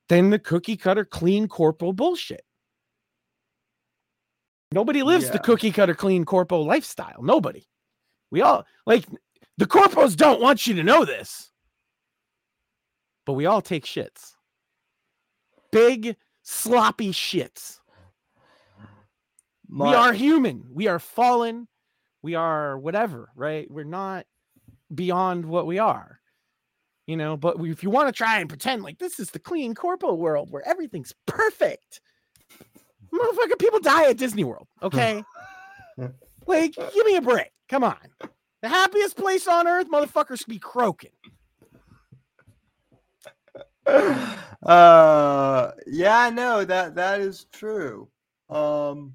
[0.08, 2.44] than the cookie cutter, clean corporal bullshit.
[4.72, 7.24] Nobody lives the cookie cutter, clean corporal lifestyle.
[7.24, 7.68] Nobody.
[8.30, 9.04] We all like
[9.58, 11.52] the corpos don't want you to know this,
[13.26, 14.34] but we all take shits.
[15.72, 16.16] Big
[16.48, 17.80] sloppy shits.
[19.70, 20.64] We are human.
[20.72, 21.68] We are fallen.
[22.22, 23.70] We are whatever, right?
[23.70, 24.26] We're not
[24.94, 26.22] beyond what we are.
[27.06, 29.76] You know, but if you want to try and pretend like this is the clean
[29.76, 32.02] corporal world where everything's perfect,
[33.14, 35.24] motherfucker, people die at Disney World, okay?
[36.46, 37.52] like, give me a break.
[37.68, 37.98] Come on.
[38.62, 41.12] The happiest place on earth, motherfuckers be croaking.
[44.64, 48.08] Uh yeah no that that is true
[48.50, 49.14] um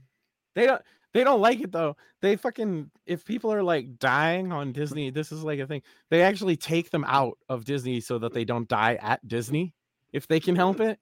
[0.55, 0.83] They don't
[1.15, 1.97] they don't like it though.
[2.23, 5.83] They fucking if people are like dying on Disney, this is like a thing.
[6.11, 9.75] They actually take them out of Disney so that they don't die at Disney
[10.13, 10.99] if they can help it.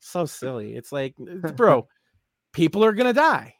[0.00, 0.74] So silly.
[0.74, 1.14] It's like,
[1.56, 1.88] bro,
[2.52, 3.54] people are gonna die.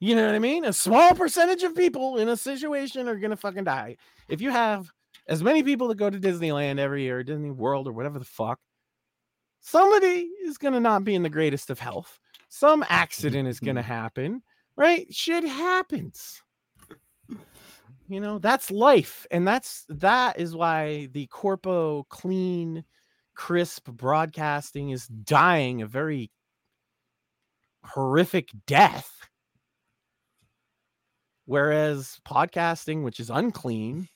[0.00, 0.66] You know what I mean?
[0.66, 3.96] A small percentage of people in a situation are gonna fucking die.
[4.28, 4.92] If you have
[5.26, 8.58] as many people that go to Disneyland every year, Disney World or whatever the fuck,
[9.60, 12.18] somebody is gonna not be in the greatest of health.
[12.48, 13.92] Some accident is gonna mm-hmm.
[13.92, 14.42] happen,
[14.76, 15.12] right?
[15.12, 16.42] Shit happens.
[18.06, 19.26] You know, that's life.
[19.30, 22.84] And that's that is why the corpo clean,
[23.34, 26.30] crisp broadcasting is dying a very
[27.82, 29.10] horrific death.
[31.46, 34.08] Whereas podcasting, which is unclean,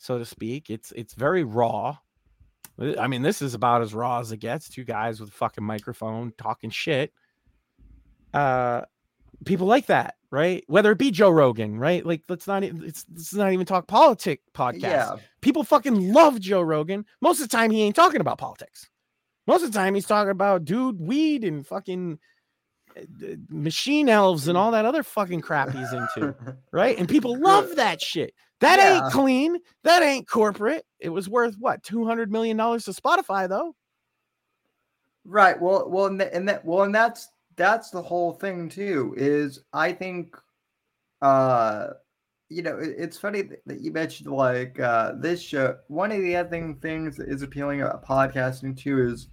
[0.00, 1.98] so to speak, it's it's very raw.
[2.98, 4.70] I mean, this is about as raw as it gets.
[4.70, 7.12] Two guys with a fucking microphone talking shit.
[8.32, 8.82] Uh
[9.44, 10.64] people like that, right?
[10.68, 12.04] Whether it be Joe Rogan, right?
[12.04, 14.80] Like let's not it's let's not even talk politic podcast.
[14.80, 17.04] yeah People fucking love Joe Rogan.
[17.20, 18.88] Most of the time he ain't talking about politics.
[19.46, 22.18] Most of the time he's talking about dude weed and fucking
[23.48, 26.34] machine elves and all that other fucking crap he's into
[26.72, 26.98] right?
[26.98, 28.34] And people love that shit.
[28.60, 28.94] That Yeah.
[29.04, 29.56] ain't clean.
[29.84, 30.84] That ain't corporate.
[30.98, 33.74] It was worth what two hundred million dollars to Spotify, though.
[35.24, 39.60] right well well and, and that well and that's that's the whole thing too is
[39.74, 40.34] i think
[41.20, 41.88] uh
[42.48, 46.34] you know it, it's funny that you mentioned like uh this show one of the
[46.34, 49.28] other thing, things that is appealing about podcasting too is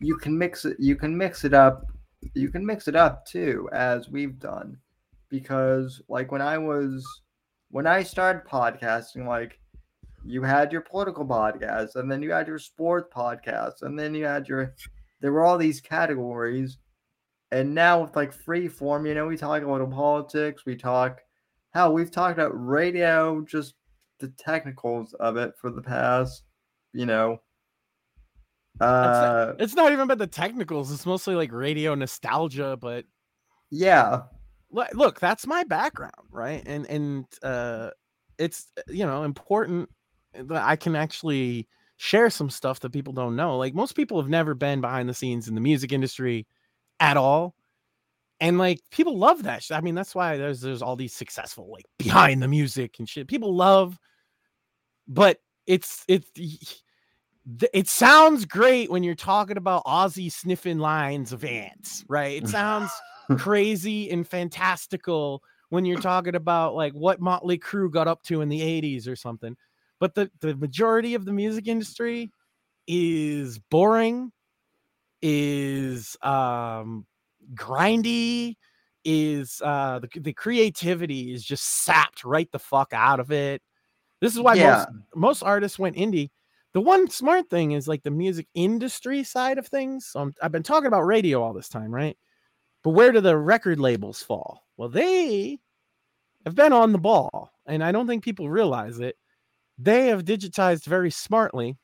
[0.00, 1.86] you can mix it you can mix it up
[2.34, 4.78] you can mix it up too as we've done.
[5.28, 7.04] Because like when i was
[7.70, 9.58] when i started podcasting like
[10.24, 14.24] you had your political podcast and then you had your sports podcast and then you
[14.24, 14.74] had your
[15.20, 16.78] there were all these categories.
[17.50, 21.20] And now with like free form you know we talk a little politics we talk
[21.70, 23.74] how we've talked about radio just
[24.18, 26.42] the technicals of it for the past
[26.92, 27.40] you know
[28.80, 30.92] uh It's not even about the technicals.
[30.92, 32.76] It's mostly like radio nostalgia.
[32.80, 33.04] But
[33.70, 34.22] yeah
[34.92, 36.62] look, that's my background, right?
[36.66, 37.90] And and uh,
[38.38, 39.88] it's uh, you know important
[40.34, 43.56] that I can actually share some stuff that people don't know.
[43.56, 46.46] Like most people have never been behind the scenes in the music industry
[47.00, 47.54] at all.
[48.40, 49.64] And like people love that.
[49.70, 53.28] I mean, that's why there's there's all these successful like behind the music and shit.
[53.28, 53.98] People love,
[55.06, 56.30] but it's it's
[57.72, 62.42] it sounds great when you're talking about Ozzy sniffing lines of ants, right?
[62.42, 62.90] It sounds
[63.38, 68.48] crazy and fantastical when you're talking about like what Motley Crue got up to in
[68.48, 69.56] the 80s or something.
[70.00, 72.30] But the, the majority of the music industry
[72.86, 74.32] is boring,
[75.20, 77.06] is um
[77.54, 78.56] grindy,
[79.04, 83.60] is uh the, the creativity is just sapped right the fuck out of it.
[84.20, 86.30] This is why yeah most most artists went indie.
[86.74, 90.06] The one smart thing is like the music industry side of things.
[90.06, 92.18] So I'm- I've been talking about radio all this time, right?
[92.82, 94.66] But where do the record labels fall?
[94.76, 95.60] Well, they
[96.44, 99.16] have been on the ball, and I don't think people realize it.
[99.78, 101.76] They have digitized very smartly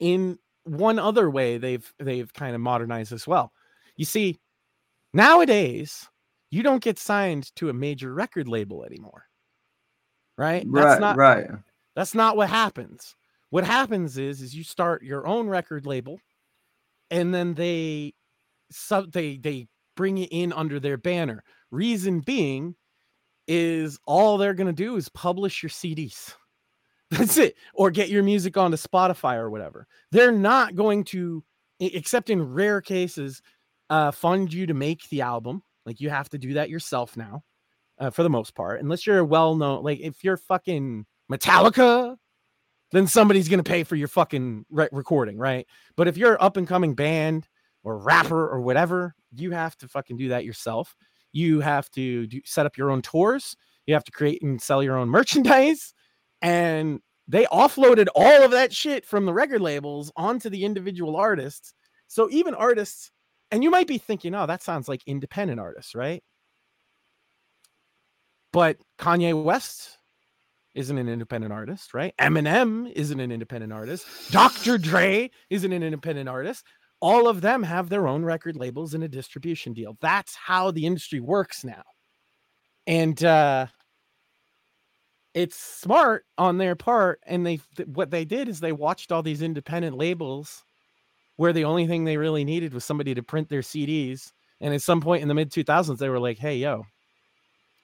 [0.00, 3.52] in one other way they've they've kind of modernized as well.
[3.96, 4.40] You see,
[5.12, 6.08] nowadays
[6.50, 9.26] you don't get signed to a major record label anymore.
[10.38, 10.64] Right?
[10.66, 11.46] Right, That's not right.
[11.94, 13.16] that's not what happens.
[13.50, 16.18] What happens is is you start your own record label
[17.10, 18.14] and then they
[18.70, 21.42] sub they they bring it in under their banner.
[21.70, 22.74] Reason being
[23.48, 26.34] is all they're going to do is publish your CDs.
[27.10, 27.54] That's it.
[27.74, 29.86] Or get your music onto Spotify or whatever.
[30.10, 31.44] They're not going to
[31.78, 33.42] except in rare cases
[33.90, 35.62] uh fund you to make the album.
[35.84, 37.42] Like you have to do that yourself now.
[37.98, 42.16] Uh, for the most part, unless you're a well-known like if you're fucking Metallica,
[42.96, 45.66] then somebody's gonna pay for your fucking re- recording, right?
[45.96, 47.48] But if you're an up and coming band
[47.84, 50.96] or rapper or whatever, you have to fucking do that yourself.
[51.32, 53.56] You have to do, set up your own tours.
[53.86, 55.94] You have to create and sell your own merchandise,
[56.42, 61.74] and they offloaded all of that shit from the record labels onto the individual artists.
[62.08, 63.10] So even artists,
[63.50, 66.22] and you might be thinking, oh, that sounds like independent artists, right?
[68.52, 69.98] But Kanye West
[70.76, 72.14] isn't an independent artist, right?
[72.20, 74.06] Eminem isn't an independent artist.
[74.30, 74.76] Dr.
[74.76, 76.64] Dre isn't an independent artist.
[77.00, 79.96] All of them have their own record labels and a distribution deal.
[80.00, 81.82] That's how the industry works now.
[82.86, 83.66] And uh
[85.34, 89.22] it's smart on their part and they th- what they did is they watched all
[89.22, 90.64] these independent labels
[91.36, 94.80] where the only thing they really needed was somebody to print their CDs and at
[94.80, 96.84] some point in the mid 2000s they were like hey yo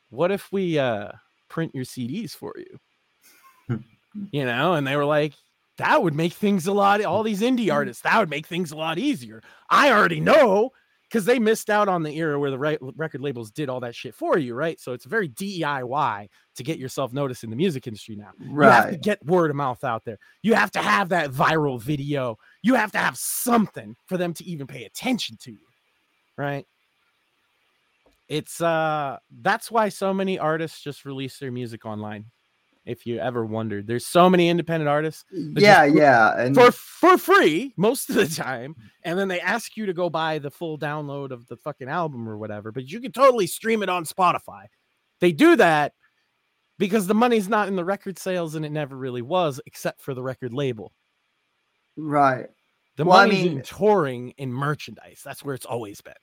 [0.08, 1.08] what if we uh
[1.52, 2.78] print your CDs for you.
[3.68, 4.26] Hmm.
[4.30, 5.34] You know and they were like
[5.78, 7.72] that would make things a lot all these indie hmm.
[7.72, 9.42] artists that would make things a lot easier.
[9.68, 10.70] I already know
[11.08, 13.94] because they missed out on the era where the right record labels did all that
[13.94, 14.80] shit for you right?
[14.80, 18.30] So it's very diy to get yourself noticed in the music industry now.
[18.40, 18.66] Right.
[18.66, 20.18] you have to get word of mouth out there.
[20.42, 22.38] You have to have that viral video.
[22.62, 25.66] You have to have something for them to even pay attention to you
[26.38, 26.64] right
[28.32, 32.24] it's uh that's why so many artists just release their music online
[32.86, 36.40] if you ever wondered there's so many independent artists Yeah, just- yeah.
[36.40, 38.74] And for for free most of the time
[39.04, 42.26] and then they ask you to go buy the full download of the fucking album
[42.26, 44.64] or whatever but you can totally stream it on spotify
[45.20, 45.92] they do that
[46.78, 50.14] because the money's not in the record sales and it never really was except for
[50.14, 50.92] the record label
[51.96, 52.46] right.
[52.96, 56.14] the Well, I money's in touring and merchandise that's where it's always been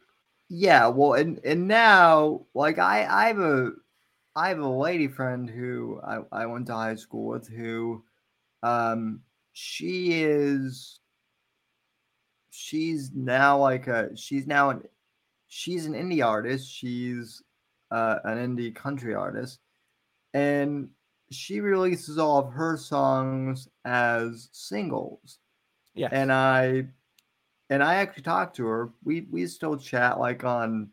[0.49, 3.71] Yeah, well, and and now, like I, I have a,
[4.35, 8.03] I have a lady friend who I, I went to high school with who,
[8.63, 9.21] um,
[9.53, 10.99] she is,
[12.51, 14.81] she's now like a, she's now an,
[15.47, 16.71] she's an indie artist.
[16.71, 17.41] She's,
[17.91, 19.59] uh, an indie country artist,
[20.33, 20.89] and
[21.31, 25.39] she releases all of her songs as singles.
[25.95, 26.87] Yeah and I
[27.69, 28.89] and I actually talked to her.
[29.03, 30.89] We we still chat like on,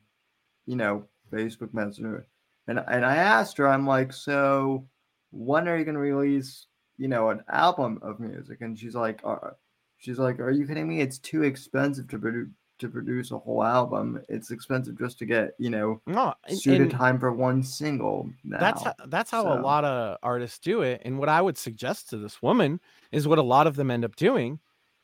[0.66, 2.26] you know, Facebook Messenger,
[2.68, 4.86] and and I asked her, I'm like, so
[5.30, 6.66] when are you gonna release,
[6.98, 8.60] you know, an album of music?
[8.60, 9.50] And she's like, uh,
[9.98, 11.00] she's like, are you kidding me?
[11.00, 12.48] It's too expensive to produce
[12.78, 14.20] to produce a whole album.
[14.28, 18.28] It's expensive just to get, you know, no and- suited time for one single.
[18.44, 18.58] Now.
[18.58, 22.10] that's how, that's how a lot of artists do it and what i would suggest
[22.10, 22.80] to this woman
[23.12, 24.60] is what a lot of them end up doing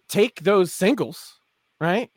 [0.09, 1.41] take those singles
[1.83, 2.11] right?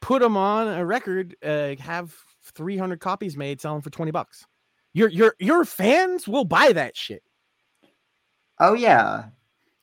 [0.00, 2.14] Put them on a record uh, have
[2.54, 4.46] 300 copies made sell them for 20 bucks.
[4.94, 7.22] Your your your fans will buy that shit.
[8.58, 9.26] Oh yeah,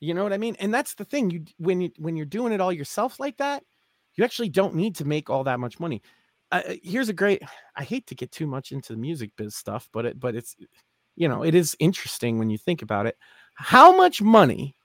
[0.00, 0.56] you know what i mean?
[0.58, 3.62] And that's the thing you when you when you're doing it all yourself like that
[4.16, 6.02] you actually don't need to make all that much money.
[6.50, 7.42] Uh, uh, here's a great
[7.76, 10.54] i hate to get too much into the music biz stuff but it but it's
[11.16, 13.16] you know it is interesting when you think about it.
[13.54, 14.76] How much money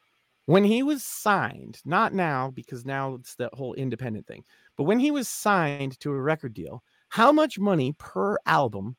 [0.45, 4.43] when he was signed not now because now it's the whole independent thing
[4.77, 8.95] but when he was signed to a record deal how much money per album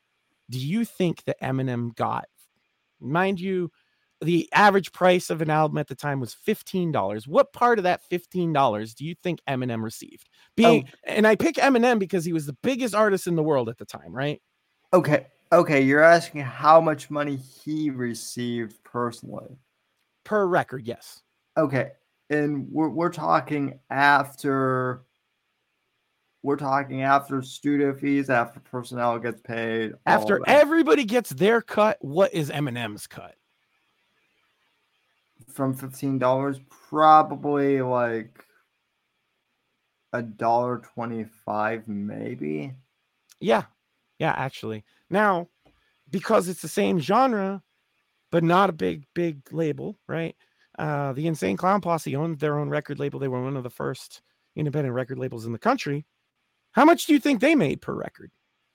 [0.49, 2.25] do you think that eminem got
[2.99, 3.71] mind you
[4.23, 7.27] the average price of an album at the time was $15.
[7.27, 10.29] What part of that $15 do you think Eminem received?
[10.55, 10.97] Being oh.
[11.03, 13.85] and I pick Eminem because he was the biggest artist in the world at the
[13.85, 14.41] time, right?
[14.93, 15.81] okay, okay.
[15.81, 19.57] You're asking how much money he received personally.
[20.23, 21.21] Per record, yes.
[21.57, 21.91] Okay,
[22.29, 25.03] and we're we're talking after
[26.41, 32.33] we're talking after studio fees, after personnel gets paid, After everybody gets their cut, what
[32.33, 33.35] is Eminem's cut?
[35.53, 38.43] from fifteen dollars, probably like
[40.13, 42.73] a dollar twenty-five, maybe.
[43.39, 43.63] Yeah.
[44.19, 44.83] Yeah, actually.
[45.09, 45.47] Now,
[46.09, 47.61] because it's the same genre,
[48.31, 50.35] but not a big, big label, right?
[50.77, 53.19] Uh, the Insane Clown Posse owned their own record label.
[53.19, 54.21] They were one of the first
[54.55, 56.05] independent record labels in the country.
[56.71, 58.31] How much do you think they made per record?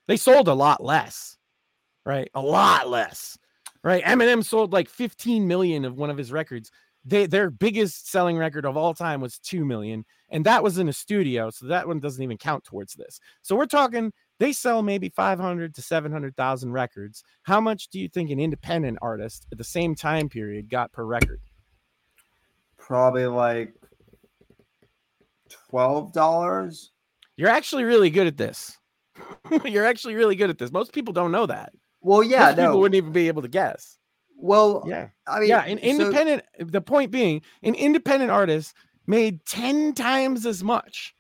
[0.07, 1.37] They sold a lot less,
[2.07, 2.31] right?
[2.35, 3.37] A lot less,
[3.83, 4.05] right?
[4.05, 6.71] Eminem sold like 15 million of one of his records.
[7.05, 10.89] They, their biggest selling record of all time was 2 million, and that was in
[10.89, 11.51] a studio.
[11.51, 13.19] So that one doesn't even count towards this.
[13.43, 17.25] So we're talking they sell maybe 500 to 700,000 records.
[17.43, 21.05] How much do you think an independent artist at the same time period got per
[21.05, 21.41] record?
[22.89, 23.75] Probably like
[25.71, 26.87] $12.
[27.37, 28.77] You're actually really good at this.
[29.65, 30.73] You're actually really good at this.
[30.73, 31.71] Most people don't know that.
[32.01, 32.63] Well, yeah, Most no.
[32.67, 33.99] people wouldn't even be able to guess.
[34.37, 35.09] well, Yeah.
[35.27, 36.45] I mean, yeah, an so- independent.
[36.59, 38.75] the point being, an independent artist
[39.07, 41.13] made ten times as much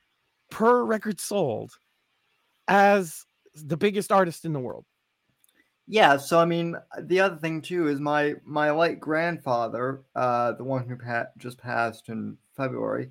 [0.50, 1.72] per record sold
[2.68, 4.84] as the biggest artist in the world.
[5.90, 10.64] Yeah, so I mean, the other thing too is my my late grandfather, uh, the
[10.64, 13.10] one who pa- just passed in February,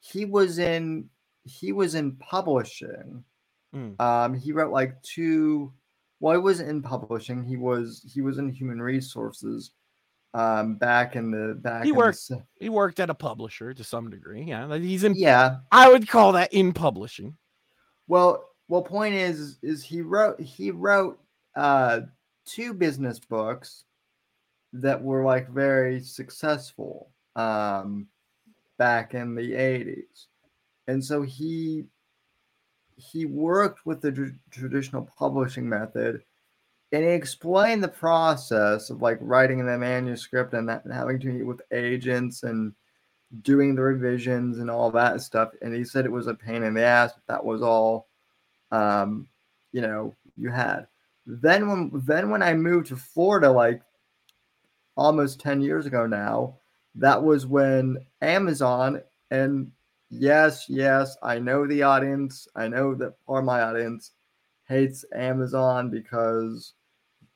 [0.00, 1.08] he was in
[1.44, 3.22] he was in publishing.
[3.74, 4.00] Mm.
[4.00, 5.72] Um, he wrote like two.
[6.18, 7.44] Well, he wasn't in publishing.
[7.44, 9.70] He was he was in human resources.
[10.34, 11.84] Um, back in the back.
[11.84, 14.42] He in the worked- He worked at a publisher to some degree.
[14.42, 15.14] Yeah, he's in.
[15.14, 15.58] Yeah.
[15.70, 17.36] I would call that in publishing.
[18.08, 21.20] Well, well, point is, is he wrote he wrote
[21.54, 22.00] uh
[22.46, 23.84] two business books
[24.72, 28.06] that were like very successful um
[28.78, 30.26] back in the 80s.
[30.88, 31.84] And so he
[32.96, 36.22] he worked with the tr- traditional publishing method
[36.92, 41.26] and he explained the process of like writing the manuscript and, that, and having to
[41.26, 42.72] meet with agents and
[43.42, 46.72] doing the revisions and all that stuff and he said it was a pain in
[46.72, 48.08] the ass but that was all
[48.70, 49.28] um
[49.72, 50.86] you know you had
[51.26, 53.82] then when then when i moved to florida like
[54.96, 56.56] almost 10 years ago now
[56.94, 59.70] that was when amazon and
[60.08, 64.12] yes yes i know the audience i know that part of my audience
[64.68, 66.74] hates amazon because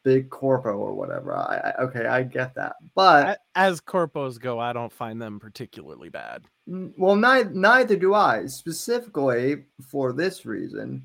[0.02, 4.72] big corpo or whatever i, I okay i get that but As corpos go, I
[4.72, 6.44] don't find them particularly bad.
[6.66, 8.46] Well, neither, neither do I.
[8.46, 11.04] Specifically for this reason,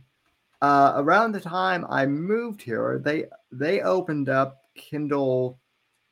[0.61, 5.59] uh, around the time I moved here, they they opened up Kindle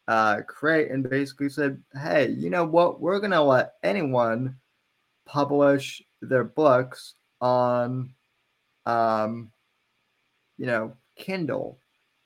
[0.08, 3.02] uh, Crate and basically said, "Hey, you know what?
[3.02, 4.58] We're gonna let anyone
[5.26, 8.14] publish their books on,
[8.86, 9.52] um,
[10.58, 11.80] you know, Kindle,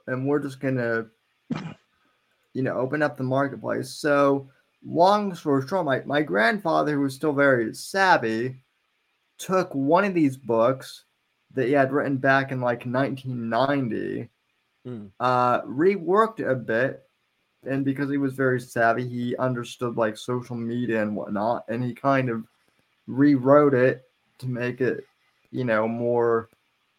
[0.07, 1.07] and we're just gonna,
[2.53, 4.49] you know, open up the marketplace." So
[4.85, 8.63] long story short, my, my grandfather, who was still very savvy,
[9.37, 11.03] took one of these books
[11.57, 14.29] that he had written back in like 1990,
[14.85, 15.11] Mm.
[15.19, 17.03] uh, reworked a bit.
[17.65, 21.65] And because he was very savvy, he understood like social media and whatnot.
[21.67, 22.45] And he kind of
[23.07, 24.03] rewrote it
[24.37, 25.03] to make it,
[25.51, 26.47] you know, more,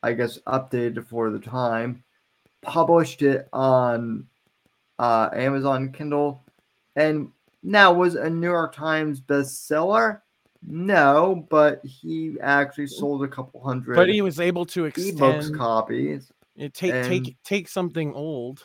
[0.02, 2.02] I guess, updated for the time.
[2.60, 4.26] Published it on
[4.98, 6.42] uh, Amazon Kindle.
[6.96, 7.30] And
[7.62, 10.20] now, was a New York Times bestseller?
[10.66, 15.56] No, but he actually sold a couple hundred But he was able to ebooks extend
[15.56, 16.32] copies.
[16.56, 18.64] it, take and- take take something old,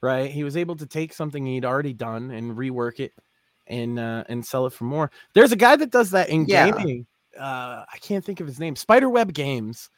[0.00, 0.30] right?
[0.30, 3.12] He was able to take something he'd already done and rework it
[3.66, 5.10] and uh, and sell it for more.
[5.34, 6.70] There's a guy that does that in Yeah.
[6.70, 7.06] gaming.
[7.38, 8.74] Uh, I can't think of his name.
[8.76, 9.90] Spiderweb Games.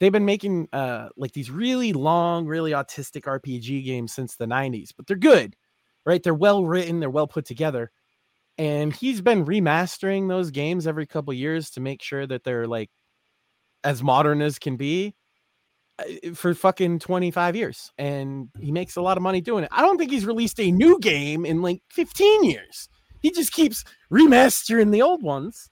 [0.00, 4.90] They've been making uh like these really long, really autistic RPG games since the 90s,
[4.96, 5.56] but they're good,
[6.06, 6.22] right?
[6.22, 7.90] They're well written, they're well put together.
[8.58, 12.90] And he's been remastering those games every couple years to make sure that they're like
[13.84, 15.14] as modern as can be
[16.00, 19.70] uh, for fucking 25 years and he makes a lot of money doing it.
[19.72, 22.88] I don't think he's released a new game in like 15 years.
[23.22, 25.70] He just keeps remastering the old ones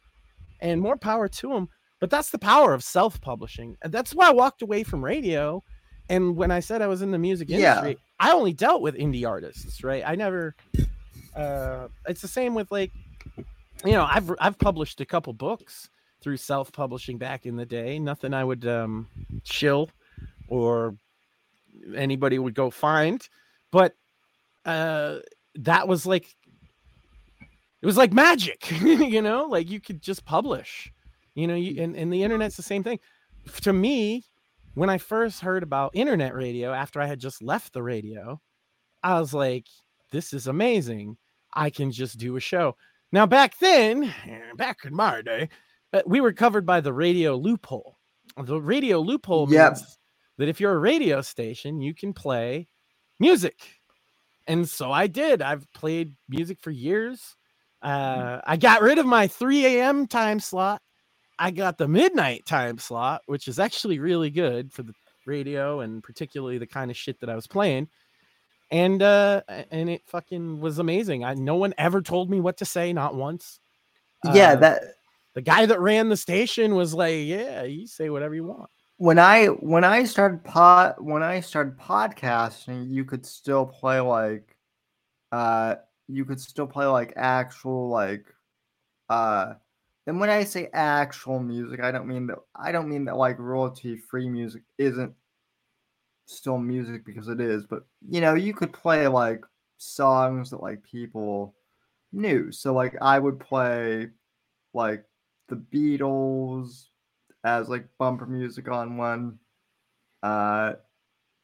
[0.61, 1.69] and more power to him.
[1.99, 3.77] But that's the power of self-publishing.
[3.83, 5.63] And that's why I walked away from radio.
[6.09, 7.57] And when I said I was in the music Yeah.
[7.57, 10.03] industry, I only dealt with indie artists, right?
[10.07, 10.55] I never
[11.37, 12.93] uh it's the same with like
[13.85, 15.89] you know, I've I've published a couple books
[16.23, 17.99] through self-publishing back in the day.
[17.99, 19.09] Nothing I would um
[19.45, 19.91] chill
[20.49, 20.97] or
[21.95, 23.27] anybody would go find.
[23.71, 23.95] But
[24.65, 25.19] uh
[25.57, 26.35] that was like
[27.83, 29.45] it was like magic you know?
[29.45, 30.93] Like you could just publish
[31.35, 31.55] you know?
[31.55, 32.99] You, and, and the internet's the same thing.
[33.63, 34.25] To me
[34.77, 38.39] when i first heard about internet radio after i had just left the radio
[39.03, 39.67] i was like
[40.13, 41.17] this is amazing
[41.57, 42.77] i can just do a show
[43.13, 45.51] now back then eh, back in my day
[45.95, 47.99] uh, we were covered by the radio loophole
[48.43, 49.79] the radio loophole Yep.
[49.81, 49.99] means
[50.39, 52.69] that if you're a radio station, you can play
[53.21, 53.57] music.
[54.47, 55.43] And so I did.
[55.43, 57.37] I've played music for years.
[57.83, 60.07] Uh, I got rid of my 3 a.m.
[60.09, 60.83] time slot.
[61.39, 64.95] I got the midnight time slot, which is actually really good for the
[65.27, 67.89] radio and particularly the kind of shit that I was playing.
[68.71, 71.25] And uh and it fucking was amazing.
[71.25, 73.61] I no one ever told me what to say, not once.
[74.25, 74.83] yeah, Uh, that
[75.35, 79.19] the guy that ran the station was like, "Yeah, you say whatever you want." when
[79.19, 84.57] I when I started pod when I started podcasting, you could still play like
[85.33, 85.77] uh
[86.09, 88.27] you could still play like actual like
[89.09, 89.55] uh
[90.07, 93.39] and when I say actual music, I don't mean that I don't mean that like
[93.39, 95.13] royalty free music isn't
[96.27, 99.45] still music because it is, but you know, you could play like
[99.79, 101.57] songs that like people
[102.13, 102.53] knew.
[102.53, 104.11] So like I would play
[104.75, 105.07] like
[105.49, 106.89] the Beatles
[107.45, 109.39] as like bumper music on one
[110.23, 110.75] uh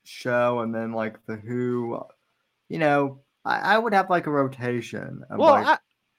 [0.05, 2.01] show and then like the Who
[2.69, 5.69] you know, I, I would have like a rotation of Well, like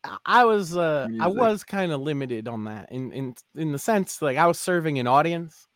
[0.03, 3.79] I, I- was uh I was kind of limited on that in in in the
[3.79, 5.67] sense like I was serving an audience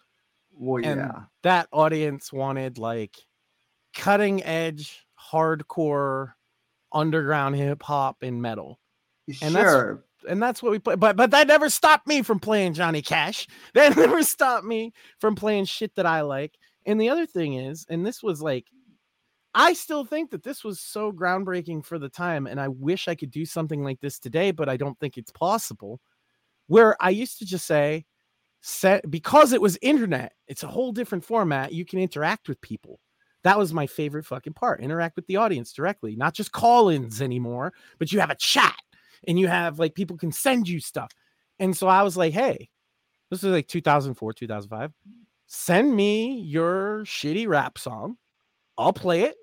[0.59, 1.21] well and yeah.
[1.43, 3.15] that audience wanted like
[3.95, 6.33] cutting edge hardcore
[6.91, 8.79] underground hip hop and metal.
[9.41, 10.03] and that's- sure.
[10.27, 10.95] and that's what we play.
[10.95, 13.47] But but that never stopped me from playing Johnny Cash.
[13.73, 16.55] That never stopped me from playing shit that I like.
[16.85, 18.65] And the other thing is, and this was like,
[19.53, 23.15] I still think that this was so groundbreaking for the time, and I wish I
[23.15, 25.99] could do something like this today, but I don't think it's possible.
[26.67, 28.05] Where I used to just say,
[28.67, 31.71] set because it was internet, it's a whole different format.
[31.71, 32.99] You can interact with people.
[33.43, 34.81] That was my favorite fucking part.
[34.81, 38.75] Interact with the audience directly, not just call-ins anymore, but you have a chat
[39.27, 41.11] and you have like people can send you stuff.
[41.59, 42.69] And so I was like, hey,
[43.29, 44.91] this is like 2004, 2005.
[45.47, 48.17] Send me your shitty rap song.
[48.77, 49.35] I'll play it.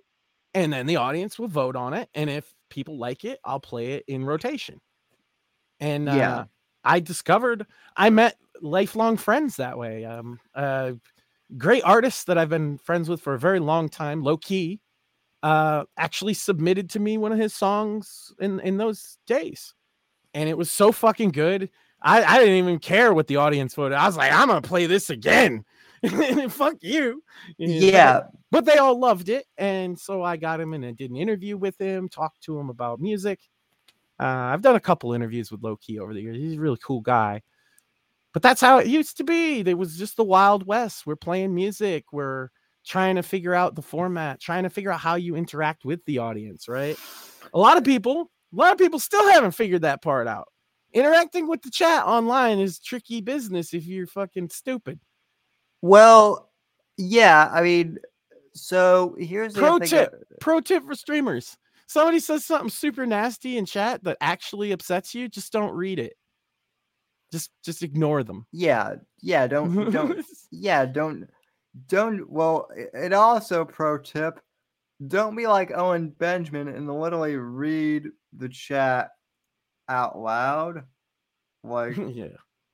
[0.52, 2.10] And then the audience will vote on it.
[2.14, 4.80] And if people like it, I'll play it in rotation.
[5.80, 6.44] And uh, Yeah.
[6.84, 7.66] I discovered
[7.96, 10.04] I met lifelong friends that way.
[10.04, 10.92] Um, uh,
[11.56, 14.80] great artists that I've been friends with for a very long time, low key,
[15.42, 19.74] uh, actually submitted to me one of his songs in in those days,
[20.32, 21.70] and it was so fucking good.
[22.02, 23.96] I, I didn't even care what the audience voted.
[23.96, 25.64] I was like, I'm gonna play this again.
[26.50, 27.22] Fuck you.
[27.56, 28.20] You know, Yeah.
[28.50, 31.56] but they all loved it, and so I got him and I did an interview
[31.56, 33.40] with him, talked to him about music.
[34.20, 36.36] Uh, I've done a couple interviews with Low Key over the years.
[36.36, 37.42] He's a really cool guy.
[38.34, 39.62] But that's how it used to be.
[39.62, 41.06] There was just the Wild West.
[41.06, 42.04] We're playing music.
[42.12, 42.48] We're
[42.84, 46.18] trying to figure out the format, trying to figure out how you interact with the
[46.18, 46.98] audience, right?
[47.54, 50.48] A lot of people, a lot of people still haven't figured that part out.
[50.92, 54.98] Interacting with the chat online is tricky business if you're fucking stupid.
[55.80, 56.50] Well,
[56.96, 57.98] yeah, I mean,
[58.52, 59.86] so here's the Pro thing.
[59.86, 60.14] Uh, tip.
[60.40, 61.56] Pro tip for streamers.
[61.86, 66.14] Somebody says something super nasty in chat that actually upsets you, just don't read it.
[67.32, 68.46] Just just ignore them.
[68.52, 71.28] Yeah, yeah, don't don't yeah, don't
[71.88, 74.40] don't well it also pro tip,
[75.08, 78.04] don't be like Owen Benjamin and literally read
[78.36, 79.10] the chat
[79.88, 80.84] out loud
[81.62, 82.28] like yeah.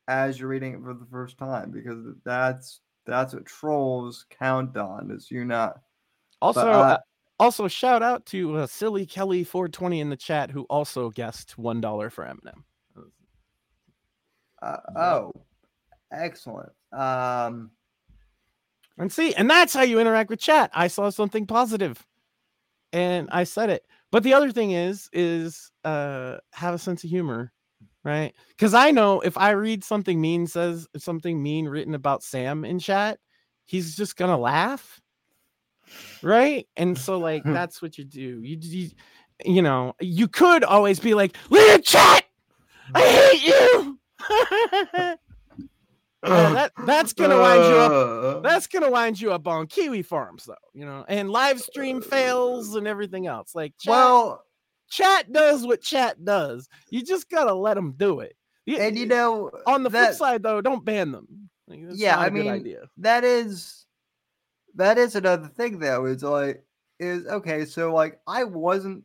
[0.08, 5.10] as you're reading it for the first time because that's that's what trolls count on
[5.10, 5.80] is you not
[6.42, 6.98] Also, uh, uh,
[7.38, 11.80] also shout out to uh, silly Kelly 420 in the chat who also guessed one
[11.80, 12.62] dollar for Eminem.
[14.62, 15.32] Uh, oh
[16.12, 17.70] excellent um
[18.98, 20.70] And see, and that's how you interact with chat.
[20.74, 22.06] I saw something positive
[22.92, 23.86] and I said it.
[24.10, 27.52] But the other thing is, is uh have a sense of humor,
[28.04, 28.34] right?
[28.48, 32.78] Because I know if I read something mean says something mean written about Sam in
[32.78, 33.18] chat,
[33.64, 35.00] he's just gonna laugh.
[36.22, 36.68] Right.
[36.76, 38.42] And so like that's what you do.
[38.42, 38.90] You, you
[39.46, 42.24] you know, you could always be like, leave chat.
[42.94, 43.99] I hate you.
[46.22, 50.02] Uh, that that's gonna wind you up uh, that's gonna wind you up on Kiwi
[50.02, 53.54] Farms, though, you know, and live stream fails and everything else.
[53.54, 54.44] Like, chat, well
[54.90, 56.68] chat does what chat does.
[56.90, 58.36] You just gotta let them do it.
[58.66, 61.48] And you know on the flip side, though, don't ban them.
[61.66, 63.86] Like, Yeah, I mean, that is
[64.74, 66.64] that is another thing though is like
[66.98, 69.04] is okay so like i wasn't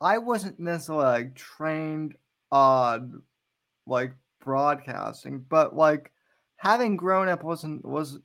[0.00, 2.14] i wasn't necessarily like trained
[2.52, 3.22] on
[3.90, 6.10] like broadcasting but like
[6.56, 8.18] having grown up wasn't was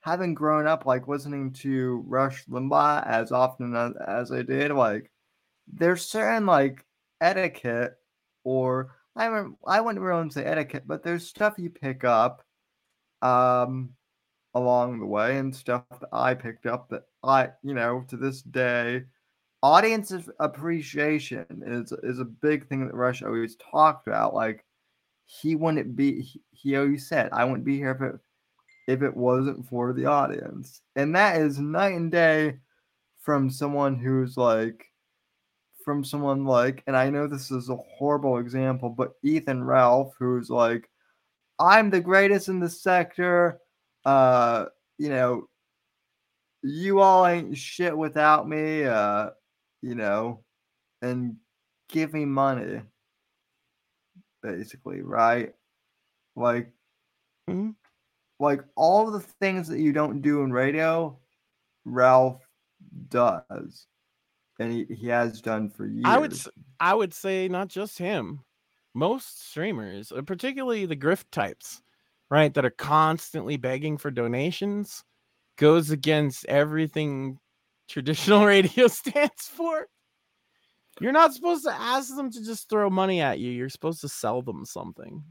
[0.00, 5.10] having grown up like listening to rush limbaugh as often as, as i did like
[5.72, 6.86] there's certain like
[7.20, 7.94] etiquette
[8.44, 12.42] or i don't i wouldn't really say etiquette but there's stuff you pick up
[13.22, 13.90] um
[14.56, 18.40] along the way and stuff that I picked up that I, you know, to this
[18.40, 19.04] day
[19.62, 24.34] audience appreciation is is a big thing that Rush always talked about.
[24.34, 24.64] Like
[25.26, 28.20] he wouldn't be he, he always said, I wouldn't be here if it
[28.86, 30.80] if it wasn't for the audience.
[30.94, 32.58] And that is night and day
[33.20, 34.86] from someone who's like
[35.84, 40.48] from someone like and I know this is a horrible example, but Ethan Ralph, who's
[40.48, 40.88] like,
[41.58, 43.58] I'm the greatest in the sector.
[44.04, 44.66] Uh,
[44.98, 45.48] you know,
[46.62, 48.84] you all ain't shit without me.
[48.84, 49.30] Uh,
[49.82, 50.44] you know,
[51.02, 51.36] and
[51.88, 52.82] give me money,
[54.42, 55.54] basically, right?
[56.36, 56.72] Like,
[57.48, 57.76] Mhm.
[58.38, 61.18] like all the things that you don't do in radio,
[61.84, 62.48] Ralph
[63.08, 63.86] does,
[64.58, 66.04] and he, he has done for years.
[66.06, 66.34] I would
[66.80, 68.44] I would say not just him.
[68.94, 71.82] Most streamers, uh, particularly the grift types,
[72.30, 75.04] right, that are constantly begging for donations,
[75.58, 77.38] goes against everything
[77.88, 79.88] traditional radio stands for.
[81.00, 83.50] You're not supposed to ask them to just throw money at you.
[83.50, 85.22] You're supposed to sell them something.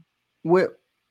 [0.42, 0.68] Whi-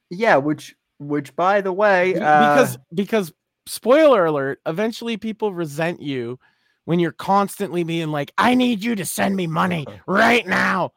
[0.10, 3.34] yeah, which which by the way, uh, because because
[3.66, 6.40] spoiler alert, eventually people resent you
[6.86, 10.94] when you're constantly being like, "I need you to send me money right now."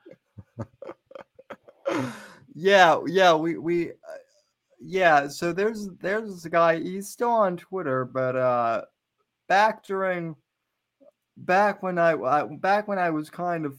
[2.55, 4.19] yeah, yeah, we we uh,
[4.81, 8.83] yeah, so there's there's this guy, he's still on Twitter, but uh
[9.49, 10.37] back during
[11.39, 13.79] back when I, I back when I was kind of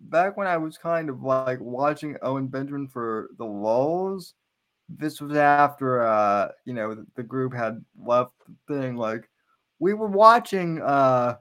[0.00, 4.34] back when I was kind of like watching Owen Benjamin for the lulls,
[4.88, 9.28] this was after uh you know the, the group had left the thing like
[9.78, 11.36] we were watching uh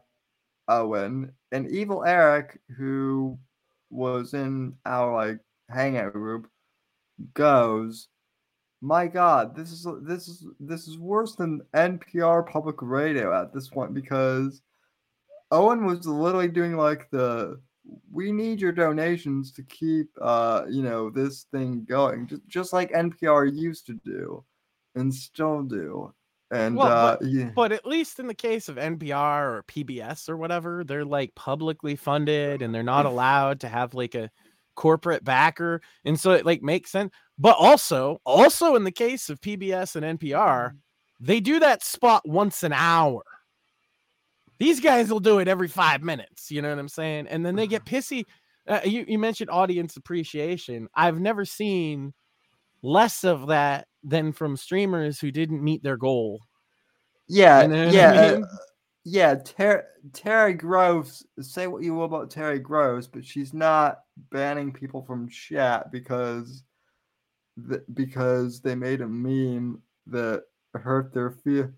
[0.67, 3.37] Owen and Evil Eric who
[3.89, 5.39] was in our like
[5.69, 6.49] hangout group
[7.33, 8.07] goes
[8.81, 13.69] my god this is this is this is worse than npr public radio at this
[13.69, 14.61] point because
[15.51, 17.59] owen was literally doing like the
[18.11, 22.91] we need your donations to keep uh you know this thing going just, just like
[22.91, 24.43] npr used to do
[24.95, 26.11] and still do
[26.51, 27.49] and Well, uh yeah.
[27.55, 31.95] But at least in the case of NPR or PBS or whatever, they're like publicly
[31.95, 34.29] funded and they're not allowed to have like a
[34.75, 35.81] corporate backer.
[36.03, 37.11] And so it like makes sense.
[37.37, 40.71] But also, also in the case of PBS and NPR,
[41.19, 43.23] they do that spot once an hour.
[44.57, 46.51] These guys will do it every five minutes.
[46.51, 47.27] You know what I'm saying?
[47.27, 48.25] And then they get pissy.
[48.67, 50.87] Uh, you, you mentioned audience appreciation.
[50.95, 52.13] I've never seen
[52.81, 56.41] less of that than from streamers who didn't meet their goal.
[57.27, 58.57] Yeah, You know what I yeah, uh,
[59.03, 59.35] yeah.
[59.35, 61.25] Ter- Terry Groves.
[61.41, 63.99] Say what you will about Terry Groves, but she's not
[64.31, 66.63] banning people from chat because,
[67.67, 70.43] th- because they made a meme that
[70.75, 71.69] hurt their feel,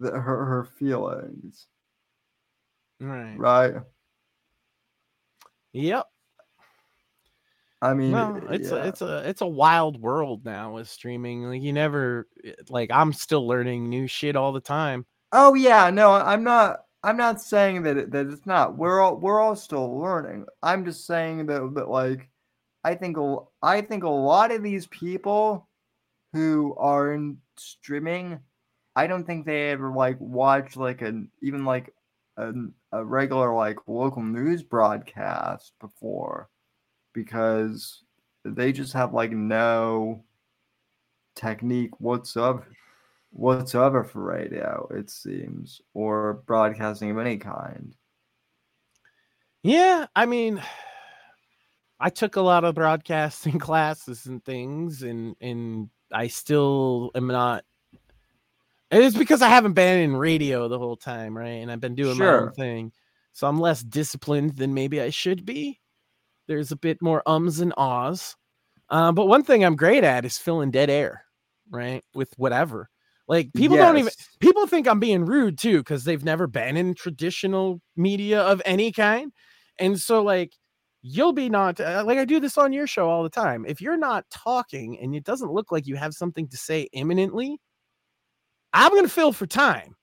[0.00, 1.66] that hurt her feelings.
[3.00, 3.38] Right.
[3.38, 3.74] Right.
[5.72, 6.06] Yep.
[7.82, 8.76] I mean, No, eh, it's yeah.
[8.76, 11.44] a, it's a it's a wild world now with streaming.
[11.44, 15.04] Like you never eh, like I'm still learning new shit all the time.
[15.32, 16.84] Oh yeah, no, I'm not.
[17.02, 18.76] I'm not saying that it, that it's not.
[18.76, 20.46] We're all we're all still learning.
[20.62, 22.28] I'm just saying that that like,
[22.82, 25.68] I think a I think a lot of these people
[26.32, 28.40] who are in streaming,
[28.96, 31.94] I don't think they ever like watch like an even like
[32.38, 36.48] an, a regular like local news broadcast before,
[37.12, 38.02] because
[38.44, 40.24] they just have like no
[41.34, 42.66] technique whatsoever
[43.30, 47.94] whatsoever for radio, it seems, or broadcasting of any kind.
[49.62, 50.62] Yeah, I mean,
[52.00, 57.64] I took a lot of broadcasting classes and things, and and I still am not.
[58.90, 61.60] It's because I haven't been in radio the whole time, right?
[61.62, 62.92] And I've been doing my own thing,
[63.32, 65.80] so I'm less disciplined than maybe I should be.
[66.48, 68.36] There's a bit more ums and ahs,
[68.90, 71.24] uh, but one thing I'm great at is filling dead air,
[71.70, 72.04] right?
[72.14, 72.88] With whatever.
[73.28, 76.94] Like people don't even people think I'm being rude too because they've never been in
[76.94, 79.32] traditional media of any kind.
[79.78, 80.52] And so, like,
[81.02, 83.64] you'll be not uh, like I do this on your show all the time.
[83.66, 87.58] If you're not talking and it doesn't look like you have something to say imminently,
[88.76, 89.96] I'm going to fill for time.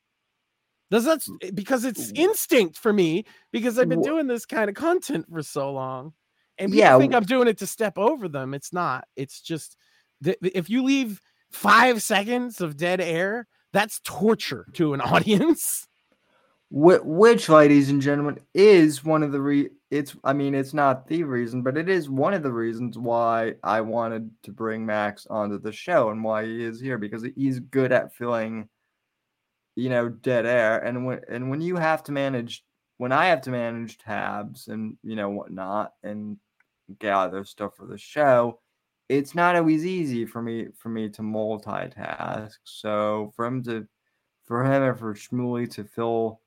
[0.91, 1.23] Does that
[1.55, 5.71] because it's instinct for me because I've been doing this kind of content for so
[5.71, 6.13] long.
[6.59, 8.53] And people Yeah, think I'm doing it to step over them.
[8.53, 9.05] It's not.
[9.15, 9.75] It's just
[10.23, 11.19] if you leave
[11.51, 15.87] five seconds of dead air, that's torture to an audience.
[16.69, 19.69] Wh- which, ladies and gentlemen, is one of the re.
[19.91, 20.15] It's.
[20.23, 23.81] I mean, it's not the reason, but it is one of the reasons why I
[23.81, 27.91] wanted to bring Max onto the show and why he is here because he's good
[27.91, 28.69] at filling,
[29.75, 30.79] you know, dead air.
[30.79, 32.63] And when and when you have to manage
[32.97, 36.37] when I have to manage tabs and you know whatnot and
[36.99, 38.59] gather stuff for the show,
[39.09, 42.57] it's not always easy for me for me to multitask.
[42.63, 43.87] So for him to
[44.45, 46.41] for him and for Shmuley to fill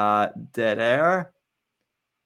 [0.00, 1.32] uh, dead air,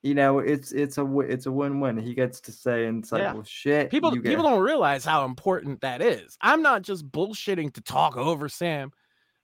[0.03, 1.97] you know, it's it's a it's a win win.
[1.97, 3.43] He gets to say insightful yeah.
[3.45, 3.91] shit.
[3.91, 4.25] People get...
[4.25, 6.37] people don't realize how important that is.
[6.41, 8.93] I'm not just bullshitting to talk over Sam.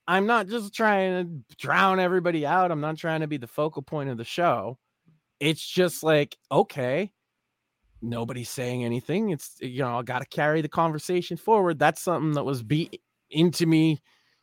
[0.07, 2.71] I'm not just trying to drown everybody out.
[2.71, 4.77] I'm not trying to be the focal point of the show.
[5.39, 7.11] It's just like, okay,
[8.01, 9.31] nobody's saying anything.
[9.31, 11.79] It's you know, I got to carry the conversation forward.
[11.79, 14.01] That's something that was beat into me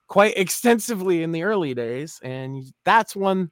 [0.09, 3.51] quite extensively in the early days, and that's one.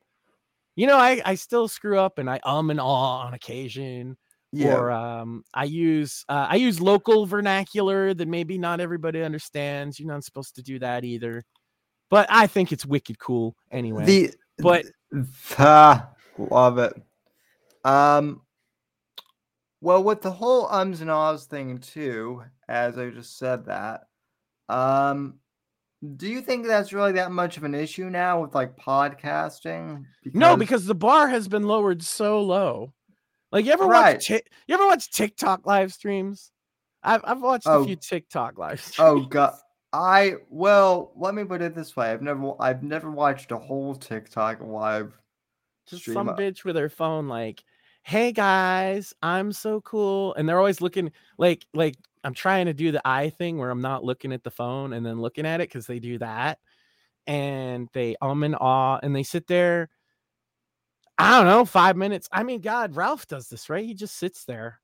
[0.77, 4.17] You know, I I still screw up and I um and ah on occasion.
[4.53, 4.77] Yeah.
[4.77, 9.99] Or um, I use uh, I use local vernacular that maybe not everybody understands.
[9.99, 11.45] You're not supposed to do that either,
[12.11, 14.05] but I think it's wicked cool anyway.
[14.05, 16.07] The but the,
[16.39, 16.95] love it.
[17.85, 18.43] Um,
[19.81, 24.05] well, with the whole ums and ahs thing too, as I just said that,
[24.69, 25.39] um,
[26.17, 30.05] do you think that's really that much of an issue now with like podcasting?
[30.23, 30.39] Because...
[30.39, 32.93] No, because the bar has been lowered so low.
[33.51, 34.15] Like you ever right.
[34.15, 36.51] watch t- you ever watch TikTok live streams?
[37.03, 37.83] I've I've watched oh.
[37.83, 38.99] a few TikTok live oh, streams.
[38.99, 39.55] Oh god.
[39.93, 42.11] I well, let me put it this way.
[42.11, 45.19] I've never I've never watched a whole TikTok live
[45.89, 46.15] just stream.
[46.15, 47.65] some bitch with her phone like
[48.03, 50.35] hey guys, I'm so cool.
[50.35, 53.81] And they're always looking like like I'm trying to do the eye thing where I'm
[53.81, 56.59] not looking at the phone and then looking at it because they do that.
[57.29, 59.91] And they um and ah and they sit there.
[61.17, 62.29] I don't know, five minutes.
[62.33, 63.85] I mean, God, Ralph does this, right?
[63.85, 64.81] He just sits there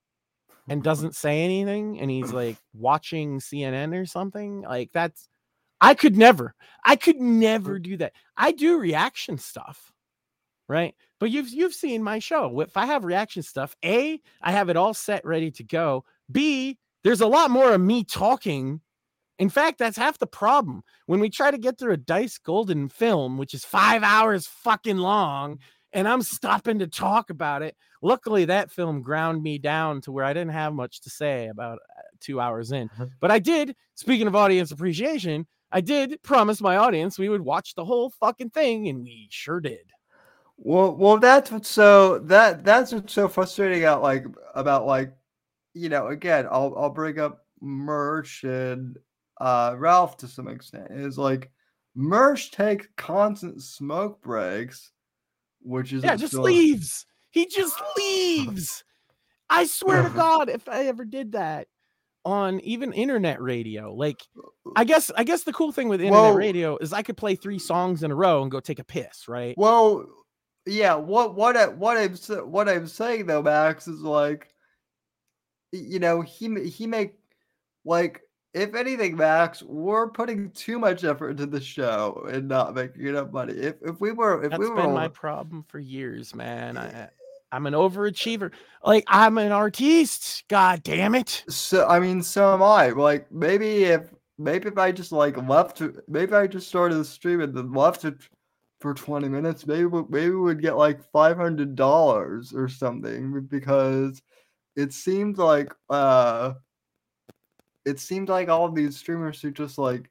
[0.69, 4.61] and doesn't say anything and he's like watching CNN or something.
[4.61, 5.27] Like that's
[5.81, 8.13] I could never, I could never do that.
[8.37, 9.91] I do reaction stuff
[10.69, 10.95] right?
[11.19, 12.61] But you've you've seen my show.
[12.61, 16.05] If I have reaction stuff, A, I have it all set ready to go.
[16.31, 18.81] B, there's a lot more of me talking.
[19.39, 20.83] In fact, that's half the problem.
[21.05, 24.97] When we try to get through a Dice Golden film, which is five hours fucking
[24.97, 25.59] long,
[25.91, 27.75] and I'm stopping to talk about it.
[28.01, 31.77] Luckily, that film ground me down to where I didn't have much to say about
[31.77, 32.89] uh, two hours in.
[33.19, 37.75] But I did, speaking of audience appreciation, I did promise my audience we would watch
[37.75, 39.91] the whole fucking thing, and we sure did.
[40.57, 45.13] Well, well, that's what's so that that's what's so frustrating out like about like,
[45.73, 48.97] you know, again, I'll I'll bring up Mersh and
[49.39, 51.51] uh Ralph to some extent is like
[51.97, 54.91] Mersh takes constant smoke breaks,
[55.61, 57.05] which is yeah, just leaves.
[57.31, 58.83] He just leaves.
[59.49, 61.67] I swear to God, if I ever did that
[62.25, 64.21] on even internet radio, like
[64.75, 67.35] I guess I guess the cool thing with internet well, radio is I could play
[67.35, 69.55] three songs in a row and go take a piss, right?
[69.57, 70.05] Well,
[70.65, 72.15] yeah, what what I, what I'm
[72.49, 74.52] what I'm saying though, Max is like,
[75.73, 77.15] you know, he he make
[77.85, 78.21] like
[78.53, 83.31] if anything, Max, we're putting too much effort into the show and not making enough
[83.31, 83.53] money.
[83.53, 86.77] If if we were, if that's we were, been my problem for years, man.
[86.77, 87.09] Eh, I
[87.55, 88.51] I'm an overachiever.
[88.83, 90.47] Like I'm an artiste.
[90.47, 91.43] God damn it.
[91.49, 92.89] So I mean, so am I.
[92.89, 97.41] Like maybe if maybe if I just like left, maybe I just started the stream
[97.41, 98.15] and then left it
[98.83, 104.21] for 20 minutes, maybe maybe we would get like $500 or something because
[104.75, 106.53] it seemed like uh
[107.85, 110.09] it seemed like all of these streamers who just like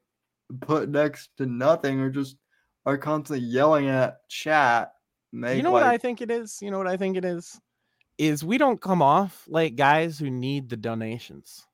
[0.61, 2.37] put next to nothing or just
[2.85, 4.93] are constantly yelling at chat.
[5.33, 6.59] Make, you know like, what I think it is?
[6.61, 7.59] You know what I think it is?
[8.19, 11.67] Is we don't come off like guys who need the donations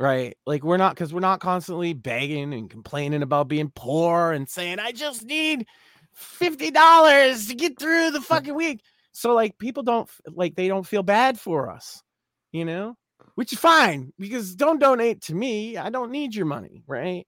[0.00, 0.36] right?
[0.46, 4.78] Like we're not because we're not constantly begging and complaining about being poor and saying
[4.78, 5.66] I just need
[6.14, 8.80] fifty dollars to get through the fucking week.
[9.12, 12.02] So like people don't like they don't feel bad for us,
[12.52, 12.96] you know,
[13.34, 15.76] which is fine because don't donate to me.
[15.76, 17.26] I don't need your money, right?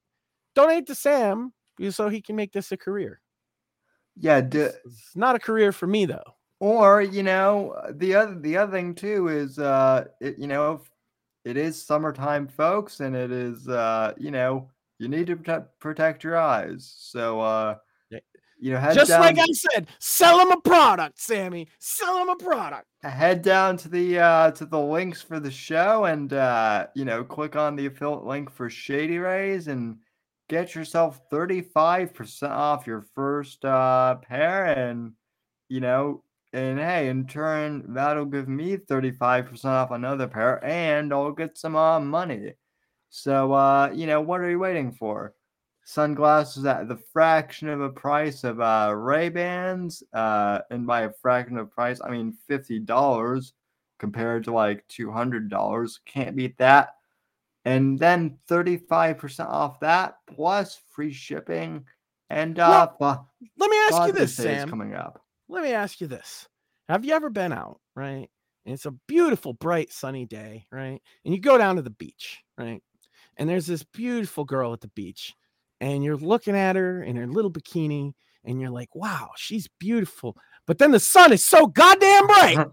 [0.54, 1.52] Donate to Sam
[1.90, 3.20] so he can make this a career.
[4.16, 6.36] Yeah, d- it's not a career for me though.
[6.60, 10.80] Or you know the other the other thing too is uh it, you know
[11.44, 16.24] it is summertime, folks, and it is uh, you know, you need to protect, protect
[16.24, 16.94] your eyes.
[16.96, 17.76] So uh
[18.62, 21.66] you know, just down, like I said, sell them a product, Sammy.
[21.80, 22.86] Sell them a product.
[23.02, 27.24] Head down to the uh to the links for the show and uh you know,
[27.24, 29.96] click on the affiliate link for Shady Rays and
[30.48, 35.14] get yourself 35% off your first uh pair and
[35.68, 41.32] you know, and hey, in turn, that'll give me 35% off another pair and I'll
[41.32, 42.52] get some uh, money.
[43.10, 45.34] So, uh, you know, what are you waiting for?
[45.84, 51.12] Sunglasses at the fraction of a price of uh, Ray Bans, uh, and by a
[51.12, 53.52] fraction of price, I mean fifty dollars
[53.98, 56.00] compared to like two hundred dollars.
[56.06, 56.94] Can't beat that.
[57.64, 61.84] And then thirty five percent off that plus free shipping.
[62.30, 64.68] And uh, well, let me ask you this, Sam.
[64.68, 65.22] Coming up.
[65.48, 66.48] Let me ask you this:
[66.88, 68.28] Have you ever been out, right?
[68.64, 71.00] And it's a beautiful, bright, sunny day, right?
[71.24, 72.80] And you go down to the beach, right?
[73.36, 75.34] And there's this beautiful girl at the beach,
[75.82, 78.12] and you're looking at her in her little bikini
[78.44, 80.36] and you're like, wow, she's beautiful.
[80.64, 82.66] But then the sun is so goddamn bright.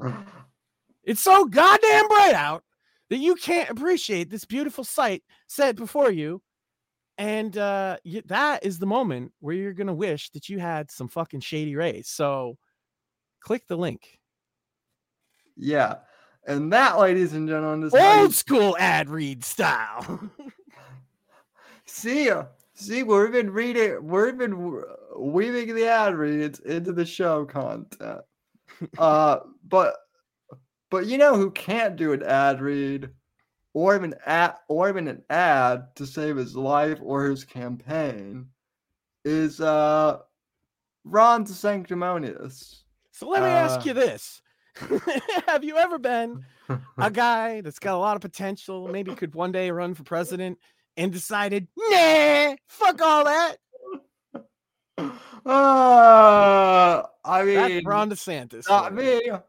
[1.04, 2.64] it's so goddamn bright out
[3.10, 6.44] that you can't appreciate this beautiful sight set before you.
[7.18, 7.98] And uh,
[8.28, 11.76] that is the moment where you're going to wish that you had some fucking shady
[11.76, 12.10] rays.
[12.10, 12.58] So
[13.42, 14.20] click the link.
[15.58, 15.96] Yeah.
[16.46, 20.30] And that, ladies and gentlemen, is old school ad read style.
[21.88, 22.46] See ya.
[22.80, 24.82] See, we've been reading, we've been
[25.18, 28.22] weaving the ad reads into the show content.
[28.98, 29.96] uh, but
[30.90, 33.10] but you know who can't do an ad read,
[33.74, 38.48] or even ad, or even an ad to save his life or his campaign,
[39.26, 40.20] is uh
[41.04, 42.84] Ron Sanctimonious.
[43.12, 44.42] So let me uh, ask you this:
[45.48, 46.46] Have you ever been
[46.98, 50.58] a guy that's got a lot of potential, maybe could one day run for president?
[51.00, 53.56] And decided, nah, fuck all that.
[55.46, 58.68] Uh, I mean, That's Ron DeSantis.
[58.68, 59.30] Not me.
[59.30, 59.40] Uh,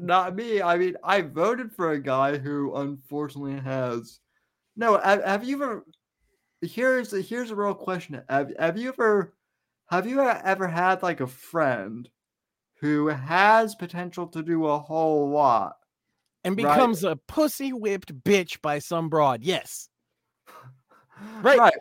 [0.00, 0.60] not me.
[0.60, 4.18] I mean, I voted for a guy who unfortunately has.
[4.76, 5.86] No, have, have you ever?
[6.60, 8.20] Here's here's a real question.
[8.28, 9.34] Have, have you ever?
[9.86, 12.08] Have you ever had like a friend
[12.80, 15.76] who has potential to do a whole lot
[16.42, 17.12] and becomes right?
[17.12, 19.44] a pussy whipped bitch by some broad?
[19.44, 19.88] Yes
[21.42, 21.58] right.
[21.58, 21.72] right.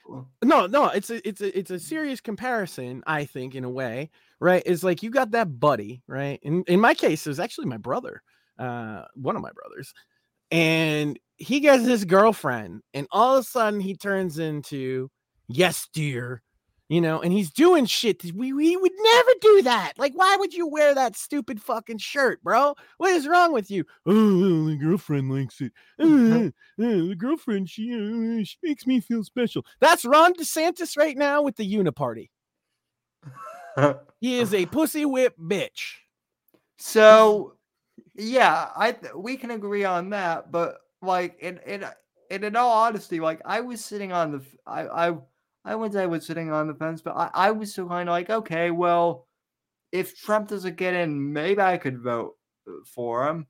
[0.44, 4.10] No, no, it's a it's a it's a serious comparison, I think, in a way,
[4.40, 4.64] right?
[4.66, 6.40] It's like you got that buddy, right?
[6.44, 8.22] In in my case, it was actually my brother,
[8.60, 9.94] uh, one of my brothers,
[10.52, 15.10] and he gets his girlfriend, and all of a sudden he turns into
[15.48, 16.42] yes, dear,
[16.90, 19.94] you know, and he's doing shit we, we would never do that.
[19.98, 22.76] Like, why would you wear that stupid fucking shirt, bro?
[22.98, 23.86] What is wrong with you?
[24.06, 25.72] Oh, the girlfriend likes it.
[26.00, 26.06] Uh,
[26.48, 29.66] uh, the girlfriend, she, uh, she makes me feel special.
[29.80, 32.30] That's Ron DeSantis right now with the Uniparty.
[34.20, 35.96] he is a pussy whip bitch.
[36.78, 37.54] So,
[38.16, 41.86] yeah, I we can agree on that, but like in in
[42.30, 45.18] in, in all honesty, like I was sitting on the I I
[45.66, 48.10] I wouldn't say I was sitting on the fence, but I, I was still kind
[48.10, 49.28] of like, okay, well,
[49.92, 52.36] if Trump doesn't get in, maybe I could vote
[52.68, 53.48] uh, for him.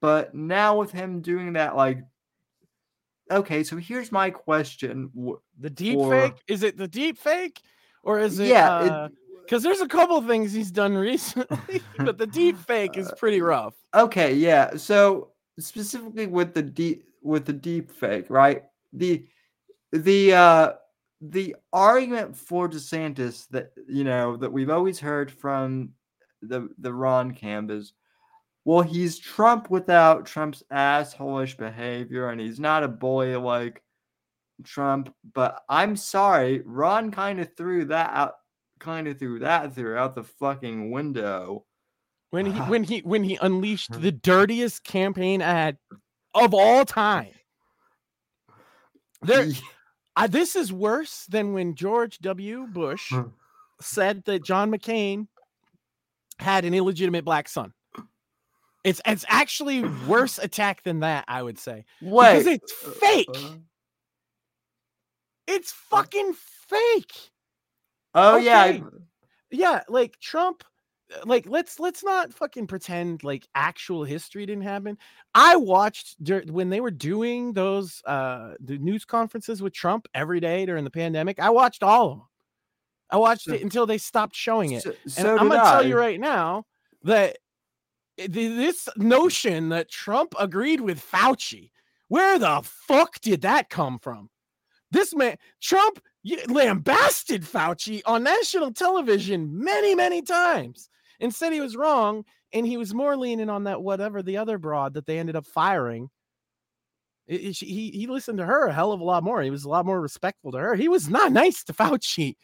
[0.00, 1.98] But now with him doing that, like,
[3.30, 5.10] okay, so here's my question:
[5.58, 7.60] the deep fake is it the deep fake,
[8.04, 8.46] or is it?
[8.46, 9.08] Yeah,
[9.42, 13.40] because uh, there's a couple things he's done recently, but the deep fake is pretty
[13.40, 13.74] rough.
[13.92, 14.76] Okay, yeah.
[14.76, 18.62] So specifically with the deep with the deep fake, right?
[18.92, 19.26] The
[19.90, 20.72] the uh
[21.20, 25.90] the argument for DeSantis that you know that we've always heard from
[26.42, 27.92] the the Ron camp is,
[28.64, 33.82] well, he's Trump without Trump's assholeish behavior, and he's not a bully like
[34.64, 35.12] Trump.
[35.34, 38.34] But I'm sorry, Ron kind of threw that out,
[38.78, 41.64] kind of threw that through out the fucking window
[42.30, 44.02] when he uh, when he when he unleashed hmm.
[44.02, 45.78] the dirtiest campaign ad
[46.34, 47.32] of all time.
[49.22, 49.48] There.
[50.18, 52.66] I, this is worse than when George W.
[52.66, 53.12] Bush
[53.80, 55.28] said that John McCain
[56.40, 57.72] had an illegitimate black son.
[58.82, 61.84] It's it's actually worse attack than that, I would say.
[62.02, 63.28] Wait, because it's fake.
[63.32, 63.54] Uh, uh.
[65.46, 66.34] It's fucking
[66.68, 67.30] fake.
[68.12, 68.44] Oh okay.
[68.44, 68.80] yeah,
[69.52, 69.82] yeah.
[69.88, 70.64] Like Trump
[71.24, 74.98] like let's let's not fucking pretend like actual history didn't happen.
[75.34, 80.40] I watched dur- when they were doing those uh the news conferences with Trump every
[80.40, 81.40] day during the pandemic.
[81.40, 82.26] I watched all of them.
[83.10, 84.82] I watched so, it until they stopped showing it.
[84.82, 85.72] So, so and I'm gonna I.
[85.72, 86.66] tell you right now
[87.04, 87.38] that
[88.16, 91.70] this notion that Trump agreed with Fauci,
[92.08, 94.28] where the fuck did that come from?
[94.90, 96.02] This man, Trump
[96.48, 100.90] lambasted Fauci on national television many, many times
[101.34, 102.24] said he was wrong.
[102.52, 105.46] And he was more leaning on that whatever the other broad that they ended up
[105.46, 106.08] firing.
[107.26, 109.42] It, it, he he listened to her a hell of a lot more.
[109.42, 110.74] He was a lot more respectful to her.
[110.74, 112.36] He was not nice to Fauci.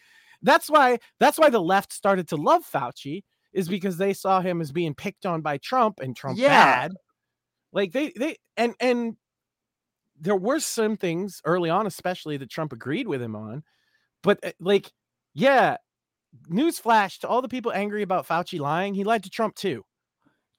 [0.42, 3.22] That's why that's why the left started to love Fauci
[3.54, 6.88] is because they saw him as being picked on by Trump and Trump yeah.
[6.88, 6.92] bad.
[7.72, 9.16] Like they they and and
[10.20, 13.62] there were some things early on, especially that Trump agreed with him on,
[14.22, 14.90] But uh, like,
[15.34, 15.76] yeah,
[16.48, 19.84] newsflash to all the people angry about Fauci lying, he lied to Trump too.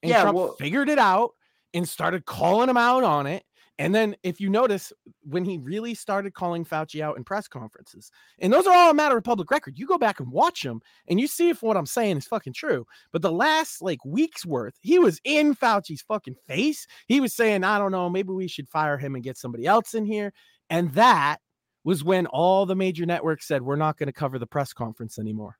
[0.02, 1.32] And Yeah, Trump well- figured it out
[1.74, 3.44] and started calling him out on it.
[3.78, 4.90] And then, if you notice,
[5.22, 8.94] when he really started calling Fauci out in press conferences, and those are all a
[8.94, 11.76] matter of public record, you go back and watch them and you see if what
[11.76, 12.86] I'm saying is fucking true.
[13.12, 16.86] But the last like week's worth, he was in Fauci's fucking face.
[17.06, 19.92] He was saying, I don't know, maybe we should fire him and get somebody else
[19.92, 20.32] in here.
[20.70, 21.40] And that
[21.84, 25.18] was when all the major networks said, we're not going to cover the press conference
[25.18, 25.58] anymore.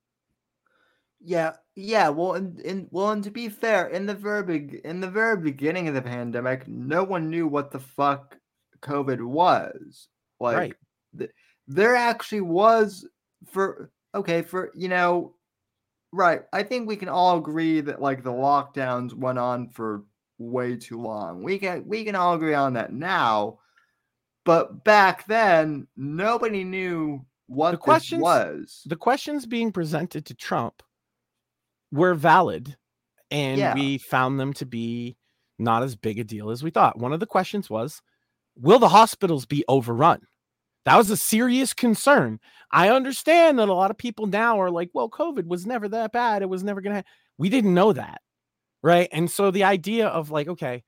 [1.27, 2.09] Yeah, yeah.
[2.09, 5.89] Well, and, and well, and to be fair, in the very in the very beginning
[5.89, 8.39] of the pandemic, no one knew what the fuck
[8.81, 10.07] COVID was.
[10.39, 10.75] Like, Right.
[11.19, 11.33] th-
[11.67, 13.09] there actually was
[13.45, 15.35] for okay for you know,
[16.13, 16.43] right.
[16.53, 20.05] I think we can all agree that like the lockdowns went on for
[20.39, 21.43] way too long.
[21.43, 23.59] We can we can all agree on that now,
[24.45, 28.83] but back then nobody knew what The this was.
[28.87, 30.85] The questions being presented to Trump
[31.97, 32.77] were valid,
[33.31, 33.75] and Yeah.
[33.75, 35.17] we found them to be
[35.59, 36.99] not as big a deal as we thought.
[36.99, 38.03] One of the questions was,
[38.57, 40.21] will the hospitals be overrun?
[40.85, 42.39] That was a serious concern.
[42.71, 46.13] I understand that a lot of people now are like, well, COVID was never that
[46.13, 46.43] bad.
[46.43, 47.05] It was never going to.
[47.39, 48.21] We didn't know that.
[48.83, 49.09] Right.
[49.11, 50.85] And so the idea of like, okay,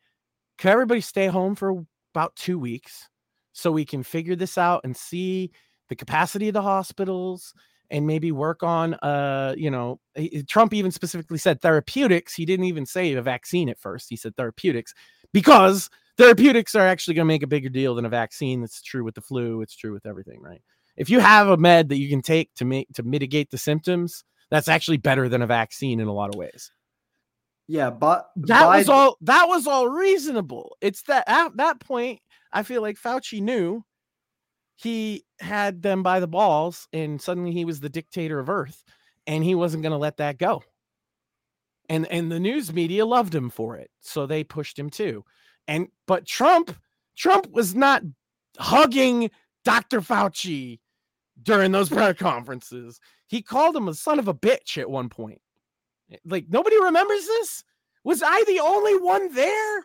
[0.59, 1.85] can everybody stay home for
[2.15, 3.09] about two weeks
[3.53, 5.51] so we can figure this out and see
[5.89, 7.55] the capacity of the hospitals
[7.91, 10.01] and maybe work on uh you know
[10.49, 14.37] Trump even specifically said therapeutics he didn't even say a vaccine at first he said
[14.37, 14.95] therapeutics
[15.33, 19.05] because therapeutics are actually going to make a bigger deal than a vaccine that's true
[19.05, 20.63] with the flu it's true with everything right?
[20.97, 24.25] If you have a med that you can take to make to mitigate the symptoms
[24.51, 26.73] that's actually better than a vaccine in a lot of ways.
[27.71, 30.77] Yeah, but that was all that was all reasonable.
[30.81, 32.21] It's that at that point
[32.53, 33.85] i feel like fauci knew
[34.79, 38.85] he had them by the balls and suddenly he was the dictator of earth
[39.27, 40.63] and he wasn't going to let that go.
[41.89, 45.25] And and the news media loved him for it so they pushed him too.
[45.67, 46.77] And but trump
[47.17, 48.03] trump was not
[48.59, 49.31] hugging
[49.65, 50.79] dr fauci
[51.43, 53.01] during those press conferences.
[53.27, 55.41] He called him a son of a bitch at one point.
[56.25, 57.65] Like nobody remembers this?
[58.05, 59.83] Was i the only one there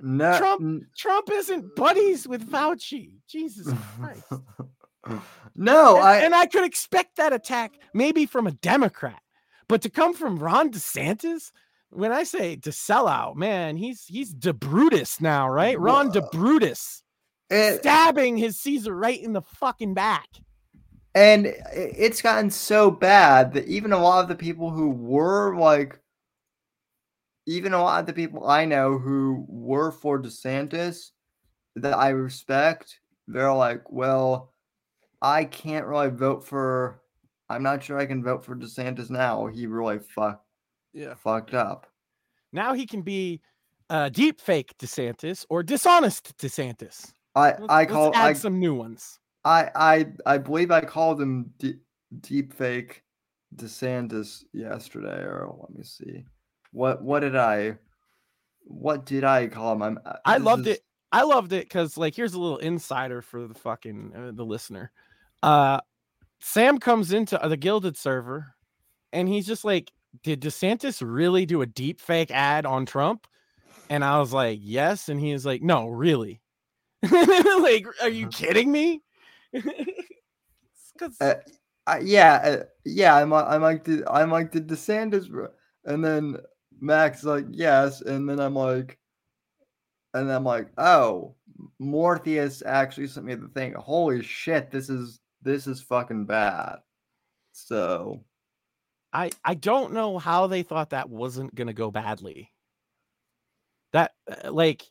[0.00, 4.24] no, Trump- trump isn't buddies with fauci jesus christ
[5.56, 9.20] no, and, I and I could expect that attack maybe from a Democrat,
[9.68, 11.52] but to come from Ron DeSantis,
[11.90, 15.78] when I say to sell out, man, he's he's De Brutus now, right?
[15.78, 16.28] Ron De Whoa.
[16.32, 17.02] Brutus
[17.50, 20.26] it, stabbing his Caesar right in the fucking back.
[21.14, 26.00] and it's gotten so bad that even a lot of the people who were like,
[27.46, 31.10] even a lot of the people I know who were for DeSantis
[31.76, 34.52] that I respect, they're like, well,
[35.22, 37.02] I can't really vote for.
[37.48, 39.46] I'm not sure I can vote for DeSantis now.
[39.46, 40.44] He really fuck,
[40.92, 41.14] Yeah.
[41.14, 41.86] fucked up.
[42.52, 43.40] Now he can be
[43.90, 47.12] uh, deep fake DeSantis or dishonest DeSantis.
[47.34, 49.20] I Let's, I call add I some new ones.
[49.44, 51.82] I I I believe I called him deep
[52.20, 53.04] deep fake
[53.54, 56.24] DeSantis yesterday, or let me see.
[56.76, 57.78] What what did I
[58.64, 59.82] what did I call him?
[59.82, 60.82] I'm, uh, I loved is- it.
[61.10, 64.92] I loved it because, like, here's a little insider for the fucking uh, the listener.
[65.42, 65.80] Uh,
[66.40, 68.54] Sam comes into uh, the Gilded server,
[69.14, 69.90] and he's just like,
[70.22, 73.26] "Did DeSantis really do a deep fake ad on Trump?"
[73.88, 76.42] And I was like, "Yes," and he was like, "No, really."
[77.10, 79.00] like, are you kidding me?
[80.98, 81.34] Because Uh,
[81.86, 83.14] I, yeah, uh, yeah.
[83.16, 85.28] I'm like- I'm like did I'm like did DeSantis,
[85.84, 86.36] and then
[86.80, 88.98] Max like yes, and then I'm like,
[90.14, 91.34] and I'm like, oh,
[91.78, 93.74] Morpheus actually sent me the thing.
[93.74, 96.76] Holy shit, this is this is fucking bad.
[97.52, 98.24] So
[99.12, 102.52] I I don't know how they thought that wasn't gonna go badly.
[103.92, 104.84] That uh, like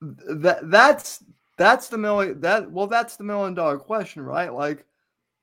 [0.00, 1.22] that that's
[1.56, 4.84] that's the million that well that's the million dollar question right like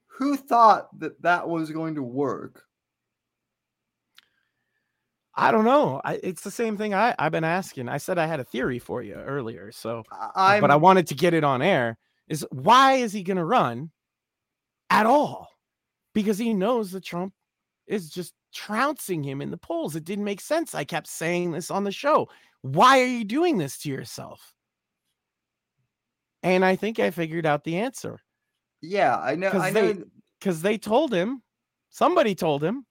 [0.07, 2.63] who thought that that was going to work
[5.37, 6.01] I don't know.
[6.03, 7.89] I, it's the same thing I, I've been asking.
[7.89, 11.07] I said I had a theory for you earlier, so I, I'm, but I wanted
[11.07, 11.97] to get it on air.
[12.27, 13.91] Is why is he going to run
[14.89, 15.47] at all?
[16.13, 17.33] Because he knows that Trump
[17.85, 19.95] is just trouncing him in the polls.
[19.95, 20.75] It didn't make sense.
[20.75, 22.27] I kept saying this on the show.
[22.61, 24.53] Why are you doing this to yourself?
[26.43, 28.19] And I think I figured out the answer
[28.79, 30.03] yeah i know i they- know
[30.39, 31.41] because they told him,
[31.89, 32.85] somebody told him,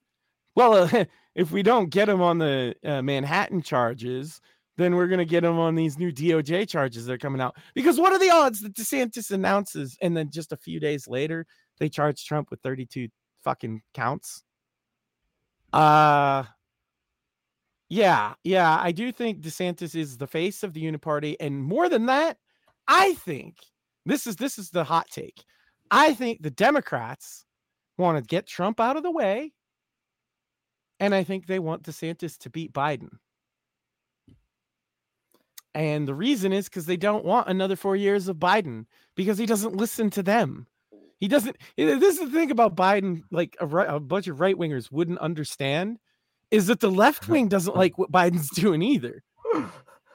[0.55, 1.05] well, uh,
[1.37, 4.41] if we don't get him on the uh, Manhattan charges,
[4.79, 7.57] then we're going to get him on these new DOJ charges that are coming out.
[7.75, 11.47] Because what are the odds that DeSantis announces and then just a few days later,
[11.79, 13.09] they charge Trump with 32
[13.45, 14.43] fucking counts.
[15.73, 16.45] Uh
[17.89, 22.07] yeah, yeah, I do think DeSantis is the face of the Uniparty, and more than
[22.07, 22.37] that,
[22.89, 23.59] I think
[24.05, 25.45] this is this is the hot take.
[25.91, 27.45] I think the Democrats
[27.97, 29.53] want to get Trump out of the way,
[31.01, 33.11] and I think they want DeSantis to beat Biden.
[35.75, 39.45] And the reason is because they don't want another four years of Biden because he
[39.45, 40.67] doesn't listen to them.
[41.19, 41.57] He doesn't.
[41.77, 45.99] This is the thing about Biden, like a, a bunch of right wingers wouldn't understand,
[46.51, 49.23] is that the left wing doesn't like what Biden's doing either.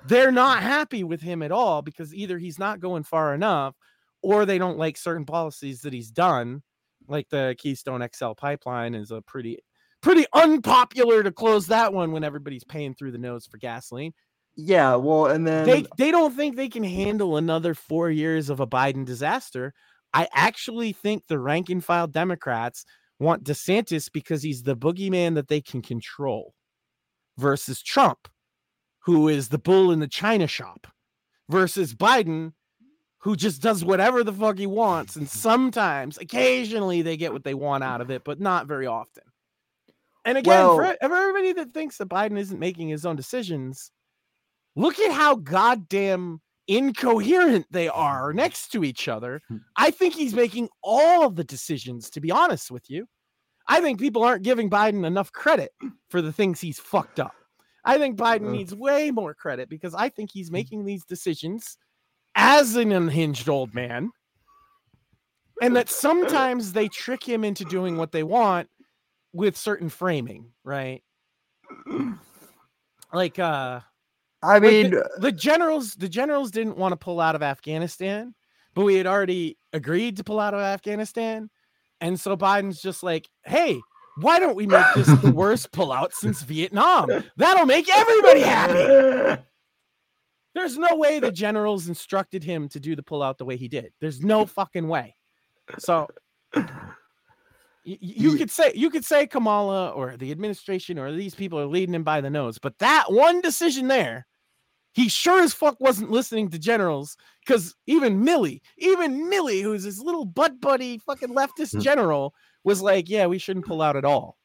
[0.08, 3.76] They're not happy with him at all because either he's not going far enough
[4.24, 6.64] or they don't like certain policies that he's done,
[7.08, 9.60] like the Keystone XL pipeline is a pretty
[10.02, 14.14] pretty unpopular to close that one when everybody's paying through the nose for gasoline.
[14.56, 18.60] Yeah, well, and then they they don't think they can handle another 4 years of
[18.60, 19.74] a Biden disaster.
[20.14, 22.84] I actually think the rank and file Democrats
[23.18, 26.54] want DeSantis because he's the boogeyman that they can control
[27.38, 28.28] versus Trump,
[29.06, 30.88] who is the bull in the china shop,
[31.48, 32.52] versus Biden,
[33.20, 35.16] who just does whatever the fuck he wants.
[35.16, 39.24] And sometimes, occasionally, they get what they want out of it, but not very often.
[40.26, 43.92] And again, well, for everybody that thinks that Biden isn't making his own decisions,
[44.76, 49.42] look at how goddamn incoherent they are next to each other.
[49.48, 49.58] Hmm.
[49.76, 53.08] I think he's making all the decisions, to be honest with you.
[53.68, 55.72] I think people aren't giving Biden enough credit
[56.10, 57.34] for the things he's fucked up.
[57.84, 60.54] I think Biden needs way more credit because I think he's hmm.
[60.54, 61.78] making these decisions
[62.36, 64.12] as an unhinged old man.
[65.62, 68.68] And that sometimes they trick him into doing what they want
[69.34, 71.04] with certain framing, right?
[73.14, 73.82] Like uh
[74.44, 78.34] I mean, the, the, generals, the generals didn't want to pull out of Afghanistan,
[78.74, 81.50] but we had already agreed to pull out of Afghanistan,
[82.00, 83.80] and so Biden's just like, "Hey,
[84.18, 87.10] why don't we make this the worst pullout since Vietnam?
[87.38, 89.44] That'll make everybody happy."
[90.54, 93.94] There's no way the generals instructed him to do the pullout the way he did.
[94.02, 95.16] There's no fucking way.
[95.78, 96.08] So
[97.84, 101.96] you, could say you could say Kamala or the administration or these people are leading
[101.96, 104.28] him by the nose, but that one decision there
[104.94, 110.00] he sure as fuck wasn't listening to generals because even Milley, even Milley, who's his
[110.00, 111.80] little butt buddy fucking leftist hmm.
[111.80, 112.34] general,
[112.64, 114.38] was like, yeah, we shouldn't pull out at all.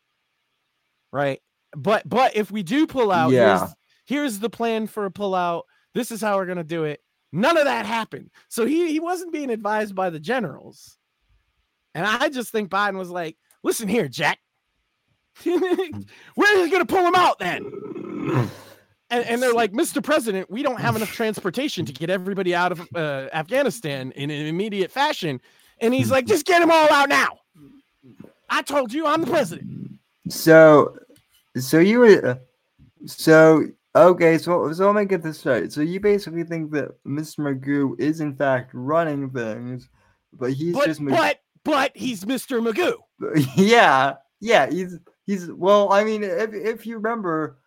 [1.12, 1.40] Right.
[1.76, 3.58] But but if we do pull out, yeah.
[3.58, 3.74] here's,
[4.06, 5.62] here's the plan for a pullout.
[5.94, 7.00] This is how we're gonna do it.
[7.32, 8.30] None of that happened.
[8.48, 10.96] So he, he wasn't being advised by the generals.
[11.97, 14.39] And I just think Biden was like, listen here, Jack.
[15.47, 15.59] We're
[16.36, 18.51] just gonna pull him out then.
[19.09, 20.02] And, and, they're like, Mr.
[20.02, 24.47] President, we don't have enough transportation to get everybody out of uh, Afghanistan in an
[24.47, 25.40] immediate fashion.
[25.81, 27.39] And he's like, just get them all out now.
[28.51, 30.01] I told you I'm the president.
[30.28, 30.98] So,
[31.56, 32.35] so you were, uh,
[33.06, 35.73] so, okay, so, so let me get this straight.
[35.73, 37.39] So you basically think that Mr.
[37.39, 39.89] Magoo is in fact running things,
[40.32, 42.66] but he's but, just, but, but he's Mr.
[42.66, 42.94] Magoo.
[43.56, 47.59] Yeah, yeah, he's, he's, well, I mean, if, if you remember,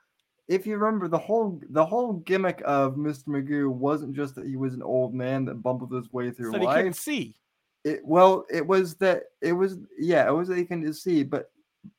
[0.47, 3.27] if you remember the whole the whole gimmick of Mr.
[3.27, 6.61] Magoo wasn't just that he was an old man that bumbled his way through life.
[6.61, 7.35] He couldn't see.
[7.83, 11.51] It well, it was that it was yeah, it was that he couldn't see, but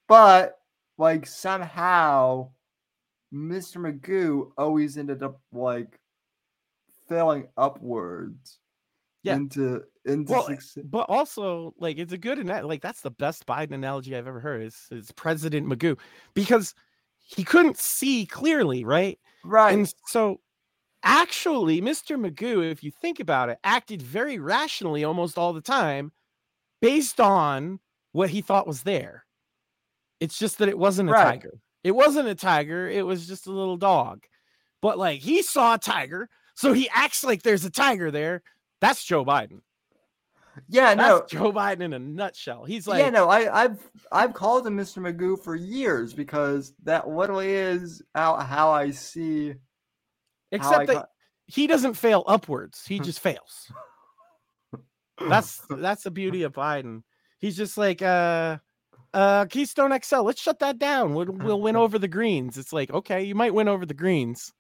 [0.09, 0.59] but
[0.99, 2.51] like somehow
[3.33, 3.77] Mr.
[3.77, 6.01] Magoo always ended up like
[7.09, 8.59] failing upwards
[9.23, 9.37] yeah.
[9.37, 10.49] into well,
[10.85, 14.41] but also like it's a good and like that's the best Biden analogy I've ever
[14.41, 15.99] heard is, is President Magoo
[16.35, 16.75] because
[17.19, 19.19] he couldn't see clearly, right?
[19.45, 19.75] Right.
[19.75, 20.41] And so
[21.03, 22.19] actually, Mr.
[22.19, 26.13] Magoo, if you think about it, acted very rationally almost all the time
[26.81, 27.79] based on
[28.13, 29.25] what he thought was there.
[30.19, 31.25] It's just that it wasn't a right.
[31.25, 31.61] tiger.
[31.85, 34.25] It wasn't a tiger, it was just a little dog.
[34.83, 38.43] But like he saw a tiger, so he acts like there's a tiger there.
[38.81, 39.61] That's Joe Biden.
[40.69, 42.65] Yeah, no, Joe Biden in a nutshell.
[42.65, 44.99] He's like, yeah, no, I, I've I've called him Mr.
[44.99, 49.55] Magoo for years because that literally is how how I see.
[50.53, 51.09] Except that
[51.47, 53.73] he doesn't fail upwards; he just fails.
[55.29, 57.03] That's that's the beauty of Biden.
[57.41, 58.57] He's just like, uh,
[59.13, 60.23] uh, Keystone XL.
[60.23, 61.13] Let's shut that down.
[61.13, 62.57] We'll, we'll win over the greens.
[62.57, 64.51] It's like, okay, you might win over the greens.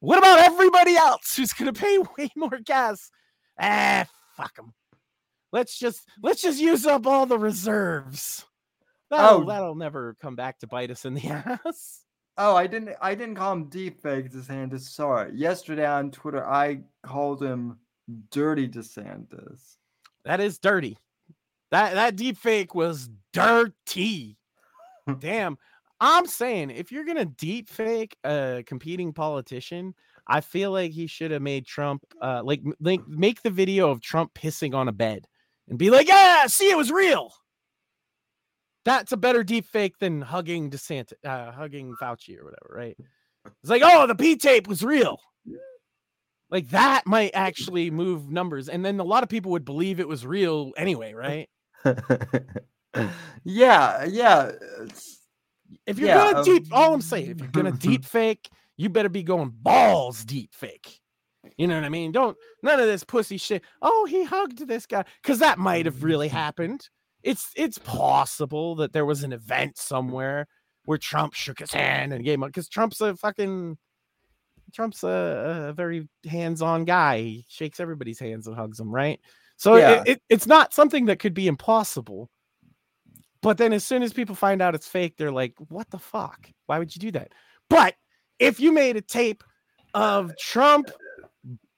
[0.00, 3.10] What about everybody else who's gonna pay way more gas?
[3.60, 4.72] Ah, fuck them
[5.52, 8.44] let's just let's just use up all the reserves.
[9.10, 11.28] That'll, oh, that'll never come back to bite us in the
[11.66, 12.00] ass.
[12.38, 14.80] Oh, I didn't I didn't call him deep fake DeSantis.
[14.80, 15.32] Sorry.
[15.34, 17.78] Yesterday on Twitter, I called him
[18.30, 19.76] dirty DeSantis.
[20.24, 20.98] That is dirty.
[21.70, 24.36] That that deep fake was dirty.
[25.18, 25.56] Damn.
[25.98, 29.94] I'm saying if you're gonna deep fake a competing politician,
[30.26, 34.02] I feel like he should have made Trump uh like like make the video of
[34.02, 35.26] Trump pissing on a bed
[35.68, 37.32] and be like, yeah, see, it was real.
[38.84, 42.96] That's a better deep fake than hugging DeSantis, uh, hugging Fauci or whatever, right?
[43.44, 45.18] It's like, oh, the P tape was real.
[46.50, 50.06] Like that might actually move numbers, and then a lot of people would believe it
[50.06, 51.48] was real anyway, right?
[53.44, 54.52] yeah, yeah.
[55.86, 59.08] If you're yeah, gonna deep, all I'm saying, if you're gonna deep fake, you better
[59.08, 61.00] be going balls deep fake.
[61.56, 62.12] You know what I mean?
[62.12, 63.62] Don't none of this pussy shit.
[63.82, 66.06] Oh, he hugged this guy because that might have mm-hmm.
[66.06, 66.88] really happened.
[67.22, 70.46] It's it's possible that there was an event somewhere
[70.84, 73.76] where Trump shook his hand and gave him because Trump's a fucking
[74.72, 77.20] Trump's a, a very hands-on guy.
[77.20, 79.20] He shakes everybody's hands and hugs them, right?
[79.56, 80.02] So yeah.
[80.02, 82.30] it, it, it's not something that could be impossible.
[83.42, 86.50] But then as soon as people find out it's fake, they're like, what the fuck?
[86.66, 87.32] Why would you do that?
[87.70, 87.94] But
[88.38, 89.44] if you made a tape
[89.94, 90.90] of Trump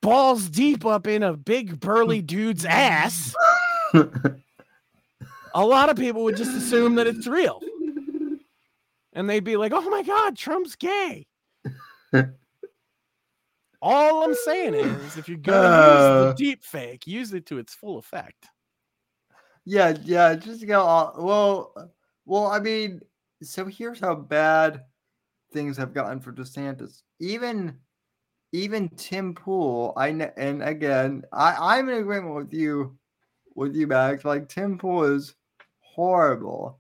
[0.01, 3.35] balls deep up in a big burly dude's ass,
[3.95, 7.61] a lot of people would just assume that it's real.
[9.13, 11.27] And they'd be like, oh my God, Trump's gay.
[13.81, 17.59] All I'm saying is, if you're gonna uh, use the deep fake, use it to
[17.59, 18.47] its full effect.
[19.65, 20.81] Yeah, yeah, just go.
[20.81, 21.93] All, well,
[22.25, 23.01] well, I mean,
[23.43, 24.83] so here's how bad
[25.53, 27.03] things have gotten for DeSantis.
[27.21, 27.79] Even,
[28.53, 32.97] even Tim Pool, I and again, I I'm in agreement with you,
[33.55, 34.25] with you, Max.
[34.25, 35.35] Like Tim Pool is
[35.81, 36.79] horrible,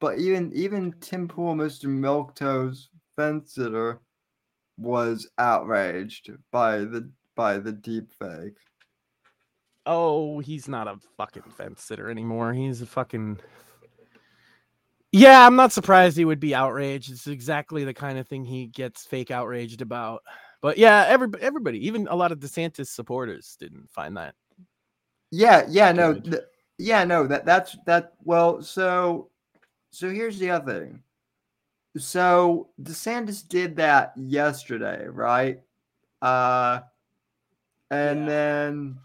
[0.00, 1.86] but even even Tim Pool, Mr.
[1.86, 4.00] Milquetoast fence sitter
[4.78, 8.56] was outraged by the by the deep fake.
[9.86, 12.52] Oh, he's not a fucking fence sitter anymore.
[12.52, 13.38] He's a fucking
[15.12, 17.10] Yeah, I'm not surprised he would be outraged.
[17.10, 20.22] It's exactly the kind of thing he gets fake outraged about.
[20.60, 24.34] But yeah, everybody, everybody, even a lot of DeSantis supporters didn't find that.
[25.30, 26.44] Yeah, yeah, no, th-
[26.78, 28.14] yeah, no, that that's that.
[28.22, 29.30] Well, so,
[29.90, 31.02] so here's the other thing.
[31.98, 35.60] So DeSantis did that yesterday, right?
[36.20, 36.80] Uh,
[37.90, 38.26] and yeah.
[38.26, 38.98] then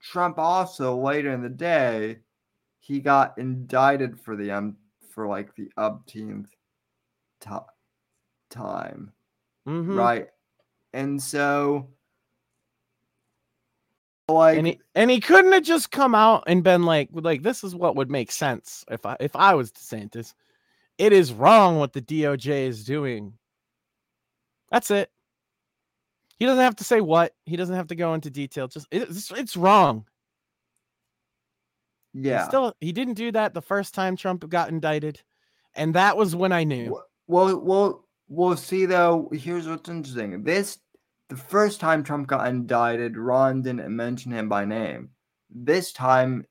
[0.00, 2.18] Trump also later in the day,
[2.80, 4.76] he got indicted for the um
[5.10, 6.50] for like the umpteenth
[7.40, 7.50] t-
[8.50, 9.12] time,
[9.66, 9.96] mm-hmm.
[9.96, 10.28] right?
[10.92, 11.88] And so,
[14.28, 17.64] like, and he, and he couldn't have just come out and been like, like this
[17.64, 20.34] is what would make sense if I if I was DeSantis
[20.98, 23.34] it is wrong what the DOJ is doing.
[24.70, 25.10] That's it.
[26.38, 27.32] He doesn't have to say what.
[27.46, 28.68] He doesn't have to go into detail.
[28.68, 30.04] Just it's, it's wrong.
[32.12, 32.42] Yeah.
[32.42, 35.20] He still, he didn't do that the first time Trump got indicted,
[35.74, 37.00] and that was when I knew.
[37.26, 39.30] Well, well, we'll see though.
[39.32, 40.42] Here's what's interesting.
[40.42, 40.78] This,
[41.28, 45.10] the first time Trump got indicted, Ron didn't mention him by name.
[45.50, 46.46] This time,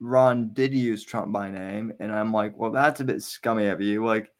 [0.00, 3.80] Ron did use Trump by name, and I'm like, well, that's a bit scummy of
[3.80, 4.04] you.
[4.04, 4.30] Like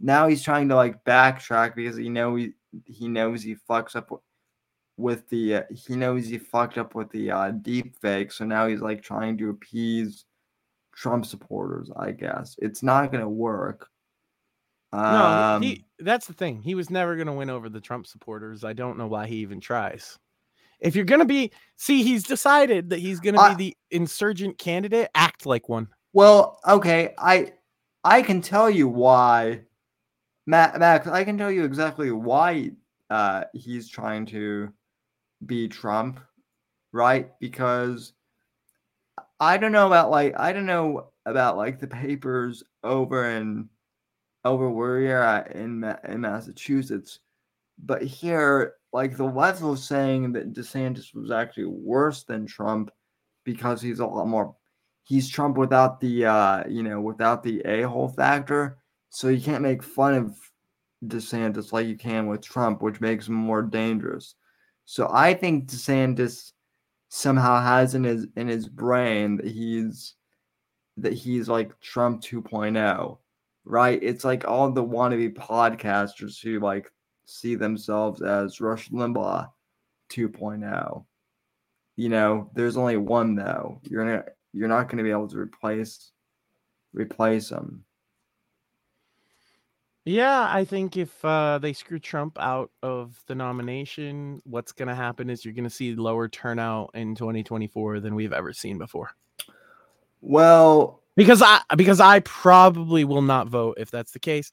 [0.00, 2.52] now he's trying to like backtrack because he know he
[2.86, 4.10] he knows he fucks up
[4.96, 8.66] with the uh, he knows he fucked up with the uh, deep fake, so now
[8.66, 10.24] he's like trying to appease
[10.94, 11.90] Trump supporters.
[11.96, 13.88] I guess it's not gonna work.
[14.92, 16.60] Um, no, he, that's the thing.
[16.62, 18.64] He was never gonna win over the Trump supporters.
[18.64, 20.18] I don't know why he even tries.
[20.80, 25.08] If you're gonna be, see, he's decided that he's gonna be the insurgent candidate.
[25.14, 25.88] Act like one.
[26.12, 27.52] Well, okay, I
[28.04, 29.62] I can tell you why,
[30.46, 31.06] Matt, Max.
[31.06, 32.72] I can tell you exactly why
[33.10, 34.72] uh, he's trying to
[35.46, 36.20] be Trump,
[36.92, 37.30] right?
[37.40, 38.12] Because
[39.40, 43.68] I don't know about like I don't know about like the papers over in
[44.44, 47.20] over where you're at in in Massachusetts,
[47.78, 52.90] but here like the left was saying that DeSantis was actually worse than Trump
[53.44, 54.54] because he's a lot more
[55.04, 58.78] he's Trump without the uh you know without the a-hole factor.
[59.10, 60.36] So you can't make fun of
[61.06, 64.34] DeSantis like you can with Trump, which makes him more dangerous.
[64.84, 66.52] So I think DeSantis
[67.08, 70.14] somehow has in his in his brain that he's
[70.96, 73.18] that he's like Trump 2.0,
[73.64, 73.98] right?
[74.02, 76.90] It's like all the wannabe podcasters who like
[77.26, 79.48] see themselves as Rush Limbaugh
[80.10, 81.04] 2.0.
[81.96, 83.80] You know, there's only one though.
[83.84, 86.10] You're gonna you're not gonna be able to replace
[86.92, 87.84] replace them.
[90.04, 94.96] Yeah, I think if uh, they screw Trump out of the nomination, what's going to
[94.96, 99.12] happen is you're going to see lower turnout in 2024 than we've ever seen before.
[100.20, 104.50] Well, because I because I probably will not vote if that's the case.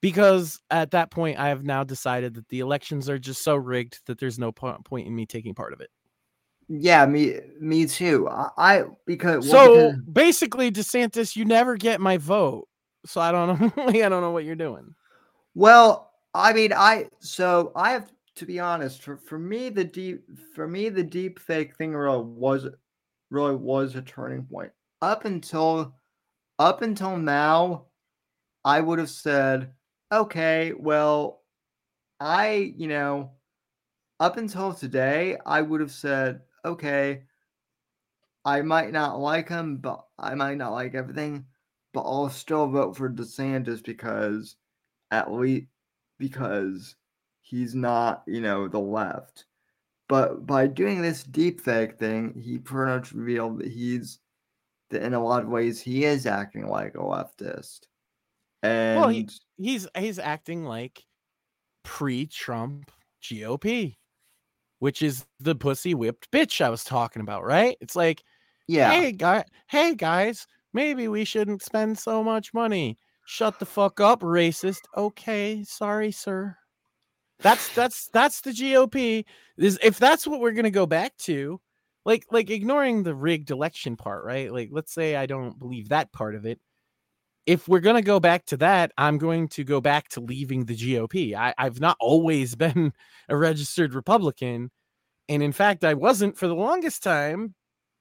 [0.00, 4.00] Because at that point, I have now decided that the elections are just so rigged
[4.06, 5.90] that there's no po- point in me taking part of it.
[6.68, 8.28] yeah, me me too.
[8.28, 12.66] I, I because So well, because- basically, DeSantis, you never get my vote.
[13.06, 13.72] So I don't know.
[13.88, 14.94] I don't know what you're doing.
[15.54, 19.02] Well, I mean, I so I have to be honest.
[19.02, 20.24] For for me, the deep
[20.54, 22.66] for me the deep fake thing really was
[23.30, 24.72] really was a turning point.
[25.00, 25.94] Up until
[26.58, 27.86] up until now,
[28.64, 29.72] I would have said,
[30.12, 31.42] okay, well,
[32.20, 33.32] I you know,
[34.20, 37.24] up until today, I would have said, okay,
[38.44, 41.46] I might not like him, but I might not like everything,
[41.92, 44.56] but I'll still vote for DeSantis because
[45.10, 45.66] at least
[46.18, 46.96] because
[47.40, 49.46] he's not, you know, the left.
[50.08, 54.18] But by doing this deepfake thing, he pretty much revealed that he's
[54.94, 57.80] in a lot of ways he is acting like a leftist.
[58.62, 59.28] And Well, he-
[59.58, 61.04] He's he's acting like
[61.84, 62.90] pre-Trump
[63.22, 63.96] GOP,
[64.80, 67.76] which is the pussy whipped bitch I was talking about, right?
[67.80, 68.22] It's like
[68.68, 72.96] yeah, hey guy hey guys maybe we shouldn't spend so much money.
[73.24, 74.80] Shut the fuck up racist.
[74.96, 76.56] Okay sorry sir.
[77.40, 79.24] That's that's that's the gop
[79.58, 81.60] is if that's what we're gonna go back to
[82.04, 86.12] like like ignoring the rigged election part right like let's say i don't believe that
[86.12, 86.58] part of it
[87.46, 90.76] if we're gonna go back to that i'm going to go back to leaving the
[90.76, 92.92] gop I, i've not always been
[93.28, 94.70] a registered republican
[95.28, 97.54] and in fact i wasn't for the longest time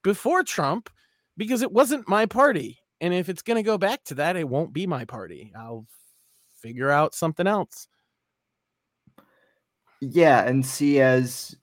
[0.04, 0.90] before Trump
[1.38, 2.80] because it wasn't my party.
[3.00, 5.52] And if it's going to go back to that, it won't be my party.
[5.58, 5.88] I'll
[6.62, 7.88] figure out something else.
[10.02, 11.56] yeah, and see as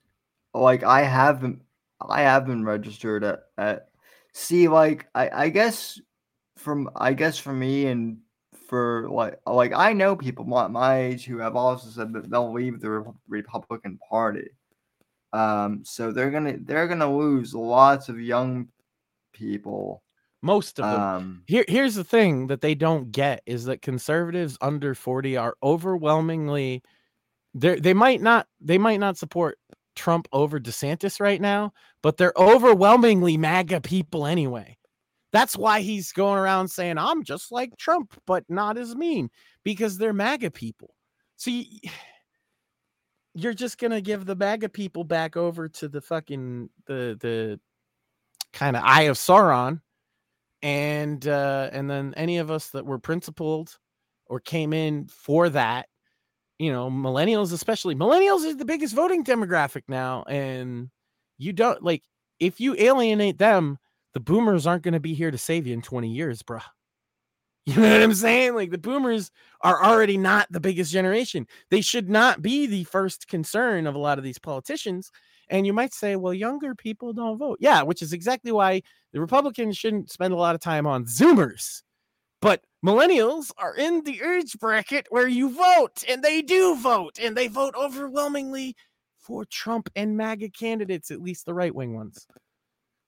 [0.54, 1.62] like I haven't
[2.06, 3.88] I have been registered at, at
[4.32, 6.00] see like I I guess
[6.56, 8.18] from I guess for me and
[8.68, 12.52] for like like I know people my, my age who have also said that they'll
[12.52, 14.50] leave the Republican Party.
[15.32, 18.68] Um, so they're gonna they're gonna lose lots of young
[19.32, 20.02] people.
[20.40, 21.02] Most of them.
[21.02, 25.56] Um, Here, here's the thing that they don't get is that conservatives under 40 are
[25.62, 26.82] overwhelmingly
[27.54, 29.58] they they might not they might not support
[29.98, 31.72] Trump over DeSantis right now,
[32.02, 34.78] but they're overwhelmingly MAGA people anyway.
[35.32, 39.28] That's why he's going around saying I'm just like Trump, but not as mean
[39.64, 40.94] because they're MAGA people.
[41.36, 41.64] So you,
[43.34, 47.60] you're just gonna give the MAGA people back over to the fucking the the
[48.52, 49.80] kind of eye of Sauron
[50.62, 53.78] and uh and then any of us that were principled
[54.26, 55.86] or came in for that
[56.58, 60.90] you know millennials especially millennials is the biggest voting demographic now and
[61.38, 62.02] you don't like
[62.40, 63.78] if you alienate them
[64.14, 66.62] the boomers aren't going to be here to save you in 20 years bruh.
[67.68, 68.54] You know what i'm saying?
[68.54, 69.30] Like the boomers
[69.60, 71.46] are already not the biggest generation.
[71.70, 75.10] They should not be the first concern of a lot of these politicians
[75.50, 77.58] and you might say well younger people don't vote.
[77.60, 78.82] Yeah which is exactly why
[79.12, 81.82] the Republicans shouldn't spend a lot of time on Zoomers,
[82.40, 87.36] but millennials are in the age bracket where you vote, and they do vote, and
[87.36, 88.76] they vote overwhelmingly
[89.18, 92.26] for Trump and MAGA candidates, at least the right wing ones.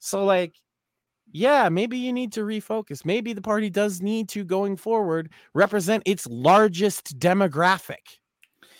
[0.00, 0.54] So, like,
[1.32, 3.04] yeah, maybe you need to refocus.
[3.04, 8.18] Maybe the party does need to, going forward, represent its largest demographic,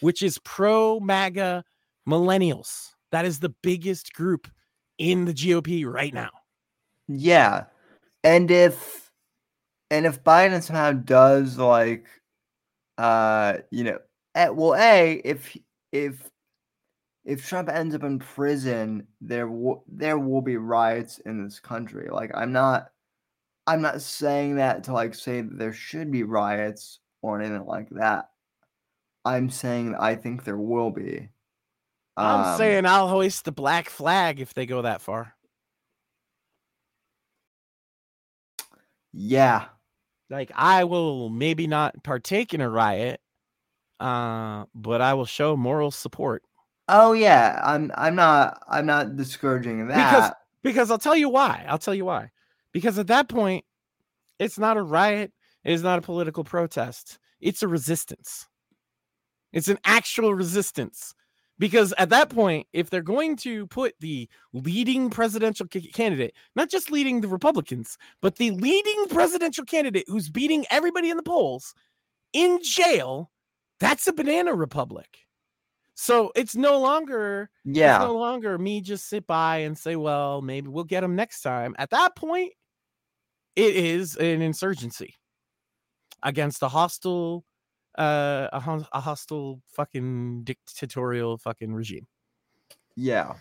[0.01, 1.65] which is pro MAGA
[2.09, 2.91] millennials.
[3.13, 4.49] That is the biggest group
[4.99, 6.31] in the GOP right now.
[7.09, 7.65] Yeah.
[8.23, 9.10] And if
[9.91, 12.07] and if Biden somehow does like
[12.99, 13.99] uh you know
[14.35, 15.57] eh, well a if
[15.93, 16.31] if
[17.25, 22.09] if Trump ends up in prison there will there will be riots in this country.
[22.11, 22.91] Like I'm not
[23.67, 27.89] I'm not saying that to like say that there should be riots or anything like
[27.91, 28.31] that.
[29.25, 31.29] I'm saying I think there will be.
[32.17, 35.35] I'm Um, saying I'll hoist the black flag if they go that far.
[39.13, 39.69] yeah
[40.31, 43.21] Like I will maybe not partake in a riot,
[43.99, 46.43] uh, but I will show moral support
[46.91, 50.33] oh yeah I'm I'm not I'm not discouraging that because
[50.63, 51.65] because I'll tell you why.
[51.69, 52.31] I'll tell you why.
[52.73, 53.65] Because at that point,
[54.39, 55.33] it's not a riot.
[55.65, 57.19] It is not a political protest.
[57.41, 58.47] It's a resistance.
[59.53, 61.15] It's an actual resistance.
[61.61, 66.71] Because at that point, if they're going to put the leading presidential ca- candidate, not
[66.71, 71.75] just leading the Republicans, but the leading presidential candidate who's beating everybody in the polls
[72.33, 73.31] in jail,
[73.79, 75.19] that's a banana republic.
[75.95, 80.69] So it's no longer yeah no longer me just sit by and say, well, maybe
[80.69, 81.75] we'll get him next time.
[81.79, 82.55] At that point,
[83.55, 85.17] it is an insurgency
[86.23, 87.45] against a hostile
[87.99, 92.07] uh a, a hostile fucking dictatorial fucking regime.
[92.97, 93.35] Yeah.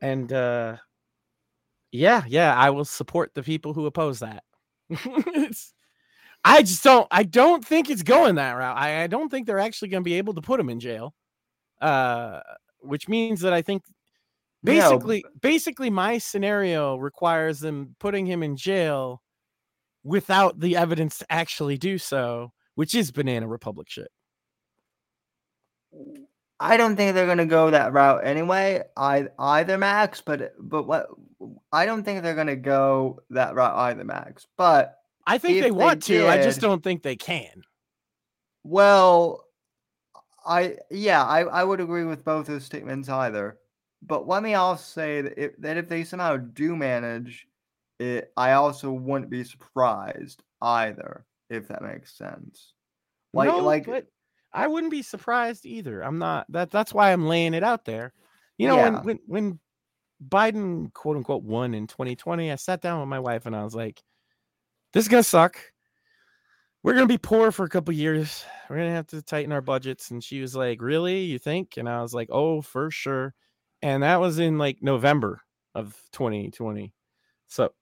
[0.00, 0.76] and uh
[1.92, 4.42] yeah yeah i will support the people who oppose that.
[6.44, 8.76] I just don't i don't think it's going that route.
[8.76, 11.14] I, I don't think they're actually going to be able to put him in jail
[11.80, 12.40] uh
[12.80, 13.82] which means that i think
[14.62, 19.22] No, basically basically my scenario requires them putting him in jail
[20.04, 24.10] without the evidence to actually do so which is banana republic shit
[26.60, 28.82] I don't think they're gonna go that route anyway.
[28.96, 31.08] I either Max, but but what
[31.72, 34.46] I don't think they're gonna go that route either, Max.
[34.56, 37.64] But i think they they want to i just don't think they can
[38.64, 39.44] well,
[40.46, 43.58] I yeah, I I would agree with both those statements either.
[44.02, 47.46] But let me also say that if, that if they somehow do manage
[48.00, 52.74] it, I also wouldn't be surprised either, if that makes sense.
[53.32, 53.88] Like no, like
[54.52, 56.02] I wouldn't be surprised either.
[56.02, 58.12] I'm not that that's why I'm laying it out there.
[58.58, 58.90] You know, Yeah.
[58.90, 59.60] when when when
[60.28, 63.74] Biden quote unquote won in 2020, I sat down with my wife and I was
[63.74, 64.02] like,
[64.92, 65.58] This is gonna suck.
[66.82, 68.44] We're gonna be poor for a couple years.
[68.68, 70.10] We're gonna have to tighten our budgets.
[70.10, 71.20] And she was like, Really?
[71.22, 71.76] You think?
[71.76, 73.34] And I was like, Oh, for sure.
[73.82, 75.42] And that was in like November
[75.74, 76.94] of 2020.
[77.48, 77.72] So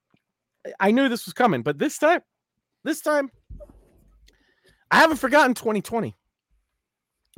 [0.81, 2.21] I knew this was coming, but this time,
[2.85, 3.31] this time,
[4.91, 6.15] I haven't forgotten 2020.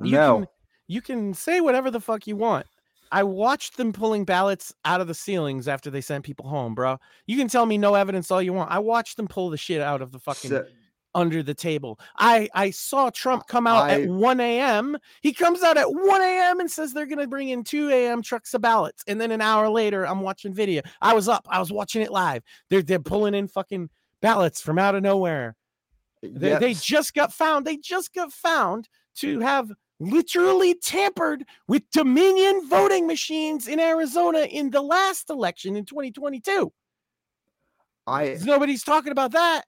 [0.03, 0.39] You no.
[0.39, 0.49] can
[0.87, 2.67] you can say whatever the fuck you want.
[3.13, 6.99] I watched them pulling ballots out of the ceilings after they sent people home, bro.
[7.27, 8.73] You can tell me no evidence all you want.
[8.73, 10.67] I watched them pull the shit out of the fucking So-
[11.15, 12.01] under the table.
[12.19, 14.97] I I saw Trump come out I- at 1 a.m.
[15.23, 16.59] He comes out at 1 a.m.
[16.59, 18.21] and says they're gonna bring in 2 a.m.
[18.21, 19.05] trucks of ballots.
[19.07, 20.83] And then an hour later, I'm watching video.
[21.01, 22.43] I was up, I was watching it live.
[22.69, 23.91] They're they're pulling in fucking
[24.25, 25.55] ballots from out of nowhere.
[26.23, 26.61] They, Yep.
[26.61, 27.67] they just got found.
[27.67, 29.71] They just got found to have
[30.01, 36.73] literally tampered with Dominion voting machines in Arizona in the last election in 2022.
[38.07, 39.65] I Nobody's talking about that.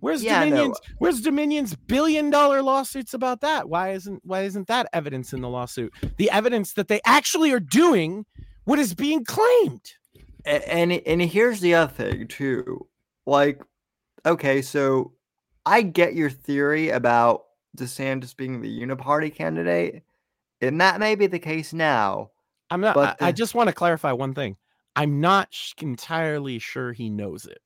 [0.00, 0.50] Where's Yeah, no.
[0.50, 3.68] Dominion's Where's Dominion's billion dollar lawsuits about that?
[3.68, 5.92] Why isn't why isn't that evidence in the lawsuit?
[6.16, 8.26] The evidence that they actually are doing
[8.64, 9.92] what is being claimed.
[10.44, 12.86] A- and and here's the other thing too
[13.26, 13.60] like
[14.26, 15.12] okay so
[15.64, 17.44] i get your theory about
[17.76, 20.02] desantis being the uniparty candidate
[20.60, 22.30] and that may be the case now
[22.68, 24.56] I'm not But I, I just want to clarify one thing.
[24.96, 27.60] I'm not sh- entirely sure he knows it.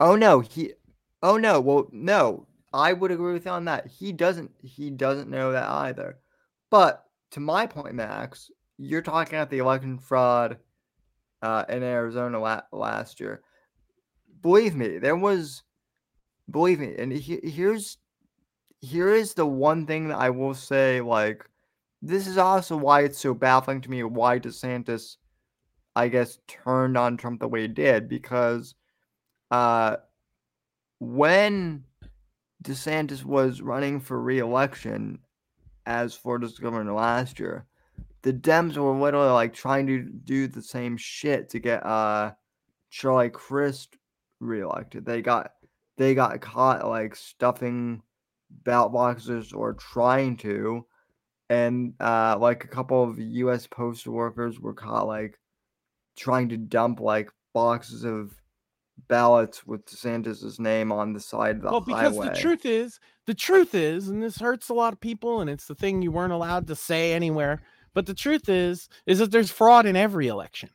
[0.00, 0.72] oh no he
[1.22, 5.30] oh no well no i would agree with you on that he doesn't he doesn't
[5.30, 6.18] know that either
[6.70, 10.58] but to my point max you're talking about the election fraud
[11.42, 13.42] uh, in arizona la- last year
[14.42, 15.62] believe me there was
[16.50, 17.98] believe me and he, here's
[18.80, 21.48] here is the one thing that i will say like
[22.02, 25.16] this is also why it's so baffling to me why desantis
[25.94, 28.74] i guess turned on trump the way he did because
[29.52, 29.96] uh
[30.98, 31.84] when
[32.62, 35.18] desantis was running for re-election
[35.86, 37.66] as florida's governor last year
[38.22, 42.32] the dems were literally like trying to do the same shit to get uh
[42.90, 43.96] charlie crist
[44.42, 45.04] reelected.
[45.04, 45.52] They got
[45.96, 48.02] they got caught like stuffing
[48.50, 50.86] ballot boxes or trying to,
[51.48, 53.66] and uh, like a couple of U.S.
[53.66, 55.38] postal workers were caught like
[56.16, 58.32] trying to dump like boxes of
[59.08, 62.28] ballots with DeSantis's name on the side of the well, because highway.
[62.28, 65.66] the truth is, the truth is, and this hurts a lot of people, and it's
[65.66, 67.62] the thing you weren't allowed to say anywhere.
[67.94, 70.70] But the truth is, is that there's fraud in every election.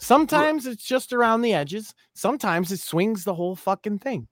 [0.00, 1.94] Sometimes it's just around the edges.
[2.14, 4.26] Sometimes it swings the whole fucking thing.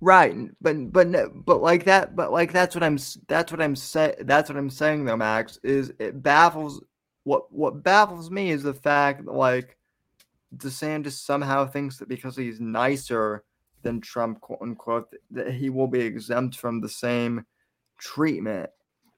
[0.00, 1.08] Right, but but
[1.44, 2.98] but like that, but like that's what I'm
[3.28, 5.58] that's what I'm say that's what I'm saying though, Max.
[5.62, 6.82] Is it baffles
[7.24, 9.76] what what baffles me is the fact that like
[10.56, 13.44] DeSantis somehow thinks that because he's nicer
[13.82, 17.44] than Trump, quote unquote, that he will be exempt from the same
[17.98, 18.70] treatment.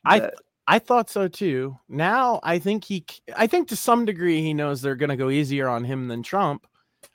[0.04, 0.34] I that-
[0.68, 1.78] I thought so too.
[1.88, 3.04] Now I think he,
[3.36, 6.22] I think to some degree he knows they're going to go easier on him than
[6.22, 6.66] Trump.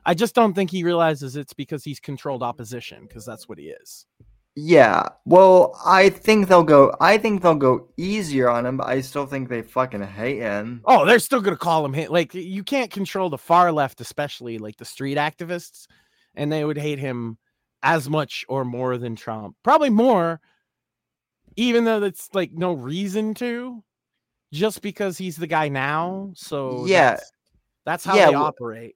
[0.06, 3.66] I just don't think he realizes it's because he's controlled opposition because that's what he
[3.70, 4.06] is.
[4.56, 5.10] yeah.
[5.26, 6.94] Well, I think they'll go.
[7.00, 10.82] I think they'll go easier on him, but I still think they fucking hate him.
[10.86, 12.12] Oh, they're still going to call him hate.
[12.12, 15.88] Like you can't control the far left, especially like the street activists,
[16.36, 17.38] and they would hate him
[17.84, 19.56] as much or more than Trump.
[19.64, 20.42] Probably more,
[21.56, 23.84] even though that's like no reason to,
[24.54, 26.32] just because he's the guy now.
[26.36, 27.12] So Yeah.
[27.12, 27.32] that's,
[27.86, 28.96] that's how Yeah, they well- operate.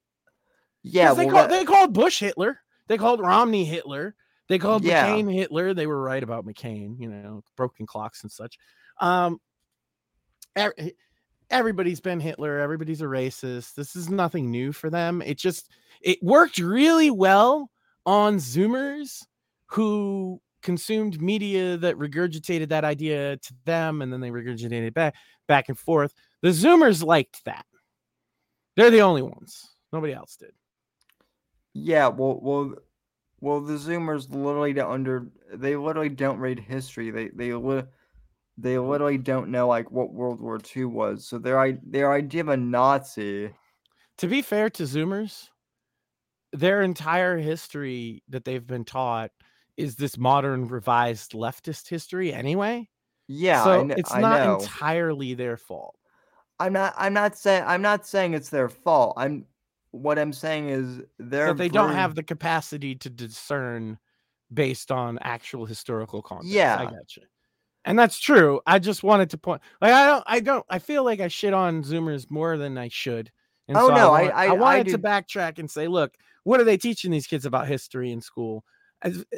[0.83, 2.59] Yeah, they, well, call, that- they called Bush Hitler.
[2.87, 4.15] They called Romney Hitler.
[4.47, 5.07] They called Yeah.
[5.07, 5.73] McCain Hitler.
[5.73, 8.57] They were right about McCain, you know, broken clocks and such.
[9.01, 9.39] Um,
[10.55, 10.73] ev-
[11.49, 12.59] everybody's been Hitler.
[12.59, 13.73] Everybody's a racist.
[13.73, 15.23] This is nothing new for them.
[15.23, 15.69] It just
[16.01, 17.71] it worked really well
[18.05, 19.25] on Zoomers
[19.67, 25.15] who consumed media that regurgitated that idea to them, and then they regurgitated it back
[25.47, 26.13] back and forth.
[26.41, 27.65] The Zoomers liked that.
[28.75, 29.63] They're the only ones.
[29.93, 30.51] Nobody else did.
[31.73, 32.75] Yeah, well, well,
[33.39, 35.27] well, the Zoomers literally don't under.
[35.53, 37.11] They literally don't read history.
[37.11, 37.83] They they li-
[38.57, 41.27] they literally don't know like what World War II was.
[41.27, 43.51] So their i- their idea of a Nazi.
[44.17, 45.49] to be fair to zoomers
[46.53, 49.29] their entire history that they've been taught
[49.77, 52.87] is this modern revised leftist history anyway
[53.27, 55.95] Yeah, so I, kn- it's I not entirely their fault
[56.57, 56.93] I'm not.
[56.97, 57.65] I'm not saying.
[57.67, 59.15] I'm not saying it's their fault.
[59.17, 59.45] I'm.
[59.91, 61.47] What I'm saying is they're.
[61.47, 63.97] that they don't very- have the capacity to discern
[64.53, 67.23] based on actual historical context Yeah, i got you
[67.83, 71.03] and that's true i just wanted to point like i don't i don't i feel
[71.03, 73.31] like i shit on zoomers more than i should
[73.67, 76.59] and Oh, so no, I- want- I- I wanted to backtrack and say look what
[76.59, 78.63] are they teaching these kids about history in school
[79.01, 79.37] As, uh,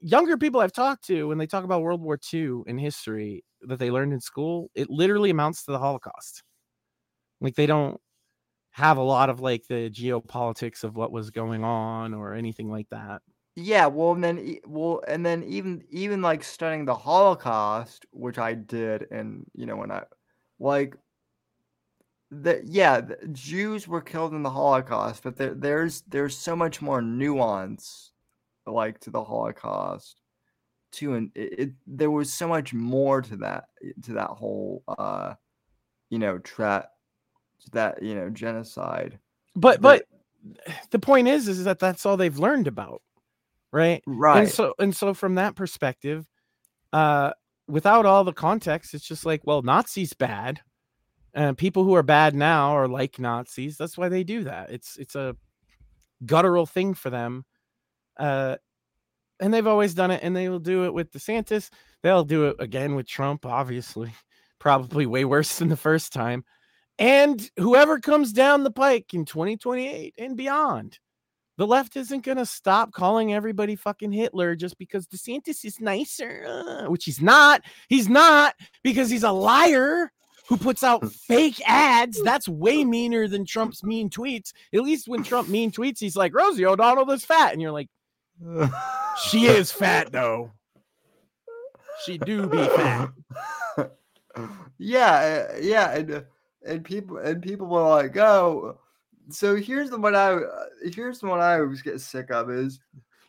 [0.00, 3.78] younger people i've talked to when they talk about world war ii and history that
[3.78, 6.42] they learned in school it literally amounts to the holocaust.
[7.40, 8.00] Like they don't
[8.72, 12.88] have a lot of like the geopolitics of what was going on or anything like
[12.90, 13.22] that.
[13.54, 18.54] Yeah, well, and then well, and then even even like studying the Holocaust, which I
[18.54, 20.04] did, and you know when I
[20.58, 20.96] like
[22.30, 26.80] the yeah, the Jews were killed in the Holocaust, but there there's there's so much
[26.80, 28.11] more nuance
[28.66, 30.20] like to the Holocaust
[30.92, 33.64] too, and it, it there was so much more to that
[34.02, 35.34] to that whole uh
[36.10, 36.86] you know tra
[37.64, 39.18] to that you know genocide.
[39.56, 40.04] but that-
[40.44, 43.00] but the point is is that that's all they've learned about
[43.72, 44.40] right right.
[44.40, 46.26] and so and so from that perspective
[46.92, 47.30] uh
[47.68, 50.60] without all the context it's just like well nazis bad
[51.32, 54.96] and people who are bad now are like nazis that's why they do that it's
[54.96, 55.36] it's a
[56.26, 57.44] guttural thing for them
[58.18, 58.56] uh
[59.40, 61.70] and they've always done it and they will do it with desantis
[62.02, 64.12] they'll do it again with trump obviously
[64.58, 66.44] probably way worse than the first time
[66.98, 70.98] and whoever comes down the pike in 2028 and beyond
[71.58, 76.46] the left isn't going to stop calling everybody fucking Hitler just because DeSantis is nicer,
[76.48, 77.62] uh, which he's not.
[77.88, 80.10] He's not because he's a liar
[80.48, 82.22] who puts out fake ads.
[82.22, 84.52] That's way meaner than Trump's mean tweets.
[84.72, 87.52] At least when Trump mean tweets, he's like, Rosie O'Donnell is fat.
[87.52, 87.88] And you're like,
[89.30, 90.52] she is fat though.
[92.04, 93.10] She do be fat.
[94.78, 96.24] yeah, yeah, and
[96.66, 98.78] and people and people were like, "Oh."
[99.30, 100.40] So here's the one I
[100.82, 102.80] here's the one I always get sick of is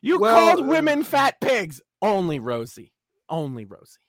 [0.01, 1.81] You Well, called uh, women fat pigs.
[2.01, 2.91] Only Rosie.
[3.29, 3.99] Only Rosie.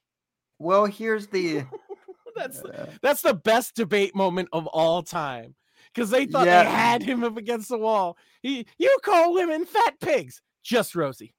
[0.58, 1.64] well here's the
[2.36, 5.54] That's the, That's the best debate moment of all time.
[5.94, 6.64] Because they thought Yeah.
[6.64, 8.16] they had him up against the wall.
[8.42, 10.40] He, you call women fat pigs.
[10.64, 11.34] Just Rosie.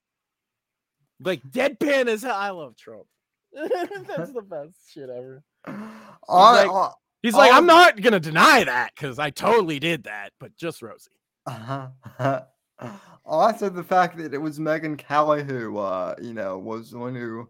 [1.19, 2.35] Like deadpan as hell.
[2.35, 3.05] I love Trump.
[3.53, 5.43] That's the best shit ever.
[5.67, 6.91] on, like- on-
[7.23, 10.83] He's like, Um, I'm not gonna deny that because I totally did that, but just
[10.83, 11.09] Rosie.
[11.47, 12.41] uh-huh.
[13.25, 17.15] also the fact that it was Megyn Kelly who uh you know was the one
[17.15, 17.49] who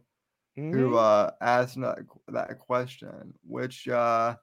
[0.57, 0.71] Mhm.
[0.73, 1.97] who uh asked that,
[2.29, 4.35] that question which uh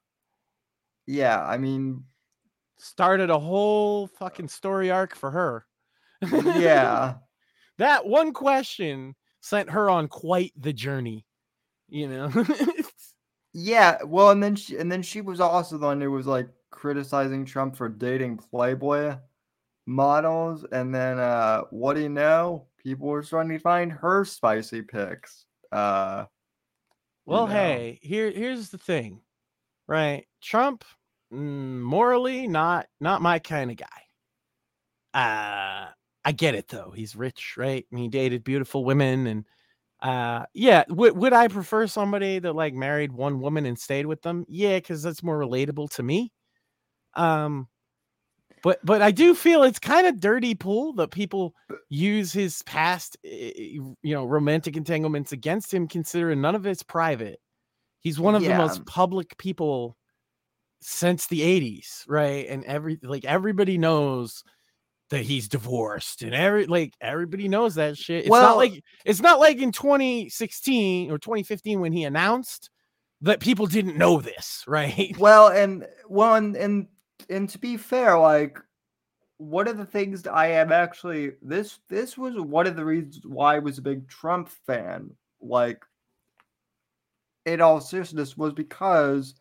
[1.06, 2.04] yeah I mean
[2.78, 5.64] Started a whole fucking story arc for her.
[6.32, 7.14] Yeah
[7.78, 11.26] that one question sent her on quite the journey.
[11.88, 12.32] You know.
[13.54, 16.48] Yeah, well, and then she and then she was also the one who was like
[16.70, 19.16] criticizing Trump for dating Playboy
[19.86, 22.66] models, and then uh what do you know?
[22.78, 25.44] People were starting to find her spicy pics.
[25.70, 26.24] Uh
[27.26, 27.52] Well, know.
[27.52, 29.20] hey, here here's the thing,
[29.86, 30.26] right?
[30.40, 30.84] Trump,
[31.32, 33.86] mm, morally not not my kind of guy.
[35.14, 35.90] Uh,
[36.24, 36.92] I get it though.
[36.94, 37.86] He's rich, right?
[37.90, 39.44] And he dated beautiful women, and
[40.00, 40.84] uh, yeah.
[40.88, 44.44] Would would I prefer somebody that like married one woman and stayed with them?
[44.48, 46.32] Yeah, because that's more relatable to me.
[47.14, 47.68] Um,
[48.62, 51.54] but but I do feel it's kind of dirty pool that people
[51.88, 56.82] use his past, eh, eh, you know, romantic entanglements against him, considering none of it's
[56.82, 57.40] private.
[58.00, 59.96] He's one of the most public people
[60.80, 62.46] since the 80s, right?
[62.48, 64.44] And every like everybody knows
[65.12, 68.20] that he's divorced and every like everybody knows that shit.
[68.22, 72.70] It's Well- not like it's not like in 2016 or 2015 when he announced
[73.20, 75.14] that people didn't know this, right?
[75.18, 76.88] well, and well, and and,
[77.28, 78.58] and to be fair, like
[79.36, 83.20] one of the things that I am actually this this was one of the reasons
[83.26, 85.10] why I was a big Trump fan.
[85.42, 85.84] Like,
[87.44, 89.34] in all seriousness, was because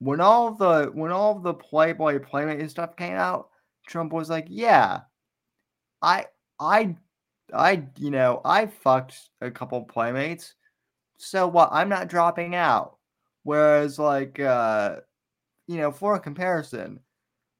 [0.00, 3.48] when all the when all the Playboy Playmate and stuff came out,
[3.86, 5.00] Trump was like, "Yeah,
[6.04, 6.26] I
[6.60, 6.96] I
[7.52, 10.54] I you know I fucked a couple Playmates,
[11.18, 11.70] so what?
[11.72, 12.98] I'm not dropping out."
[13.44, 15.00] Whereas, like, uh,
[15.66, 17.00] you know, for a comparison,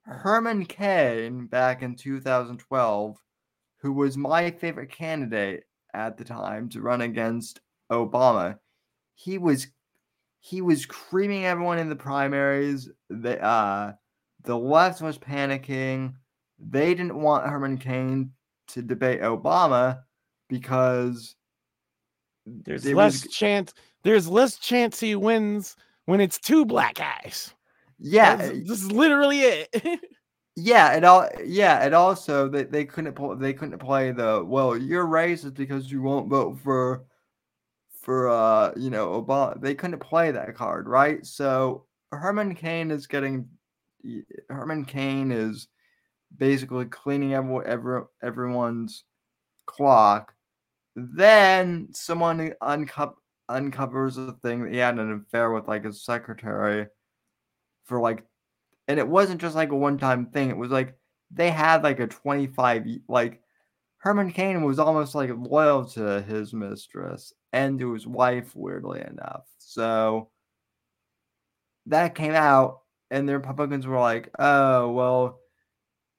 [0.04, 3.16] Herman Cain back in 2012,
[3.78, 5.64] who was my favorite candidate
[5.94, 7.60] at the time to run against
[7.92, 8.58] Obama,
[9.14, 9.68] he was
[10.40, 12.90] he was creaming everyone in the primaries.
[13.08, 13.94] The uh,
[14.42, 16.14] the left was panicking.
[16.68, 18.32] They didn't want Herman Cain
[18.68, 20.00] to debate Obama
[20.48, 21.36] because
[22.46, 23.32] there's less was...
[23.32, 23.72] chance.
[24.02, 25.76] There's less chance he wins
[26.06, 27.54] when it's two black guys.
[27.98, 30.00] Yeah, That's, this is literally it.
[30.56, 34.76] yeah, and all yeah, and also they, they couldn't play they couldn't play the well,
[34.76, 37.04] you're racist because you won't vote for
[38.02, 39.60] for uh you know Obama.
[39.60, 41.24] They couldn't play that card, right?
[41.24, 43.48] So Herman Cain is getting
[44.50, 45.68] Herman Cain is
[46.36, 49.04] basically cleaning every, every everyone's
[49.66, 50.34] clock.
[50.96, 56.86] Then someone unco- uncovers a thing that he had an affair with like his secretary
[57.84, 58.24] for like
[58.88, 60.94] and it wasn't just like a one-time thing it was like
[61.30, 63.40] they had like a 25 like
[63.98, 69.44] herman cain was almost like loyal to his mistress and to his wife weirdly enough
[69.58, 70.30] so
[71.86, 72.80] that came out
[73.10, 75.38] and the republicans were like oh well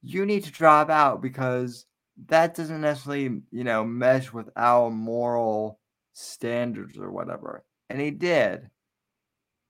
[0.06, 1.86] you need to drop out because
[2.28, 5.80] that doesn't necessarily you know mesh with our moral
[6.14, 8.70] standards or whatever and he did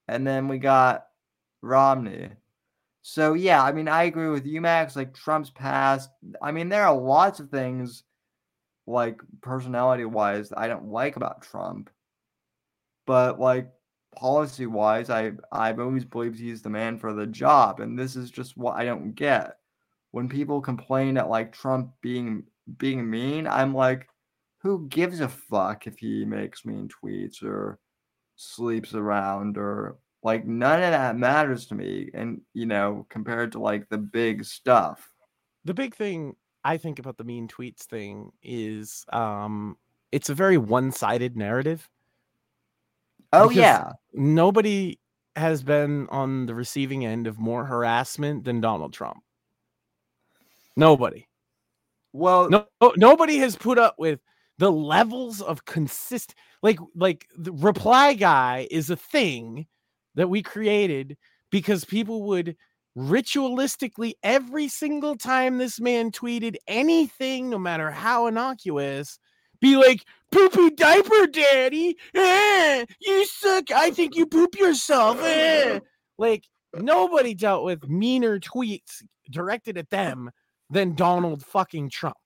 [0.08, 1.06] and then we got
[1.62, 2.30] Romney.
[3.02, 4.96] So yeah, I mean, I agree with you, Max.
[4.96, 6.10] Like Trump's past.
[6.42, 8.04] I mean, there are lots of things,
[8.88, 11.90] like personality-wise, I don't like about Trump.
[13.06, 13.72] But like
[14.16, 18.58] policy-wise, I I've always believed he's the man for the job, and this is just
[18.58, 19.58] what I don't get.
[20.16, 22.46] When people complain at like Trump being
[22.78, 24.08] being mean, I'm like,
[24.60, 27.80] who gives a fuck if he makes mean tweets or
[28.38, 33.60] sleeps around or like none of that matters to me and you know compared to
[33.60, 35.12] like the big stuff.
[35.66, 39.76] The big thing i think about the mean tweets thing is um
[40.14, 41.90] it's a very one-sided narrative.
[43.34, 43.92] Oh yeah.
[44.14, 44.98] nobody
[45.36, 49.18] has been on the receiving end of more harassment than donald trump
[50.76, 51.26] nobody
[52.14, 54.20] well no nobody has put up with
[54.58, 59.66] the levels of consist like like the reply guy is a thing
[60.16, 61.18] that we created
[61.52, 62.56] because people would
[62.98, 69.20] ritualistically every single time this man tweeted anything, no matter how innocuous,
[69.62, 73.72] be like, poopy diaper daddy, eh, you suck.
[73.72, 75.22] I think you poop yourself.
[75.22, 75.80] Eh.
[76.18, 80.32] Like nobody dealt with meaner tweets directed at them
[80.70, 82.18] than Donald fucking Trump.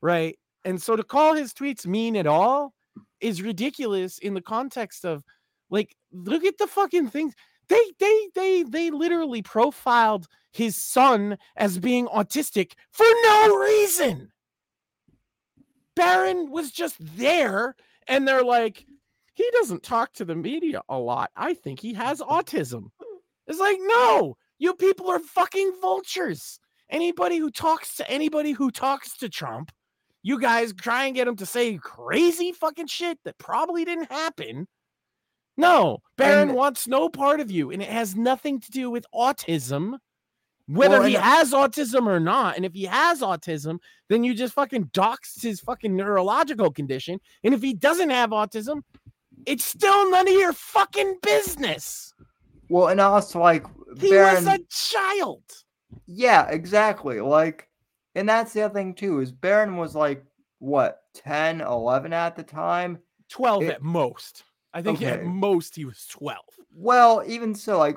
[0.00, 0.38] Right.
[0.64, 2.74] And so to call his tweets mean at all
[3.20, 5.22] is ridiculous in the context of
[5.70, 7.34] like, look at the fucking things.
[7.68, 14.32] They they they they literally profiled his son as being autistic for no reason.
[15.94, 17.76] Barron was just there,
[18.08, 18.84] and they're like,
[19.34, 21.30] he doesn't talk to the media a lot.
[21.36, 22.90] I think he has autism.
[23.46, 26.58] It's like, no, you people are fucking vultures.
[26.90, 29.70] Anybody who talks to anybody who talks to Trump,
[30.22, 34.66] you guys try and get him to say crazy fucking shit that probably didn't happen
[35.60, 39.04] no, Barron and, wants no part of you, and it has nothing to do with
[39.14, 39.98] autism.
[40.66, 44.54] Whether well, he has autism or not, and if he has autism, then you just
[44.54, 47.20] fucking doxed his fucking neurological condition.
[47.44, 48.82] And if he doesn't have autism,
[49.44, 52.14] it's still none of your fucking business.
[52.70, 53.66] Well, and also like
[54.00, 55.42] he Barron, was a child.
[56.06, 57.20] Yeah, exactly.
[57.20, 57.68] Like,
[58.14, 60.24] and that's the other thing too is Barron was like
[60.58, 62.98] what 10, 11 at the time,
[63.28, 64.44] 12 it, at most.
[64.72, 65.10] I think okay.
[65.10, 66.38] at most he was 12.
[66.74, 67.96] Well, even so, like,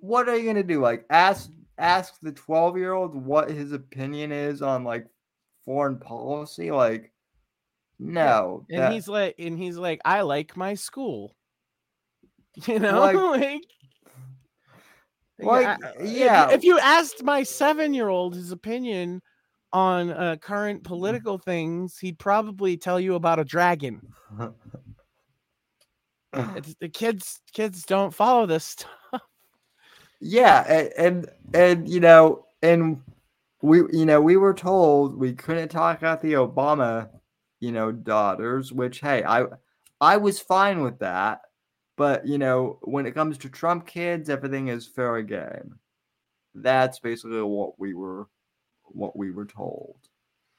[0.00, 0.80] what are you gonna do?
[0.80, 5.06] Like, ask ask the 12 year old what his opinion is on like
[5.64, 6.70] foreign policy?
[6.70, 7.12] Like,
[7.98, 8.66] no.
[8.70, 8.92] And that...
[8.92, 11.34] he's like, and he's like, I like my school.
[12.66, 13.62] You know, like, like,
[15.42, 16.48] like yeah.
[16.48, 19.22] If, if, you asked my seven year old his opinion
[19.72, 24.00] on uh, current political things, he'd probably tell you about a dragon.
[26.32, 28.88] it's the kids kids don't follow this stuff
[30.20, 33.02] yeah and, and and, you know and
[33.62, 37.08] we you know we were told we couldn't talk about the Obama,
[37.60, 38.72] you know, daughters.
[38.72, 39.44] Which hey, I
[40.00, 41.42] I was fine with that,
[41.96, 45.78] but you know when it comes to Trump kids, everything is fair game.
[46.54, 48.26] That's basically what we were
[48.84, 49.96] what we were told.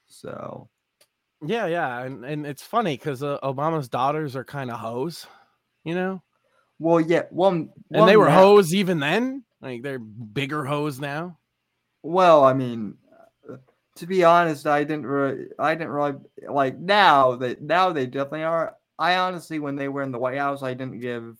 [0.06, 0.68] So
[1.44, 5.26] Yeah, yeah, and and it's funny because uh, Obama's daughters are kind of hoes,
[5.84, 6.22] you know,
[6.78, 9.44] well, yeah, one and they were now- hoes even then.
[9.60, 11.38] Like they're bigger hoes now.
[12.02, 12.96] Well, I mean,
[13.48, 13.58] uh,
[13.96, 16.14] to be honest, I didn't really, I didn't really
[16.48, 18.74] like now that now they definitely are.
[19.02, 21.36] I honestly, when they were in the White House, I didn't give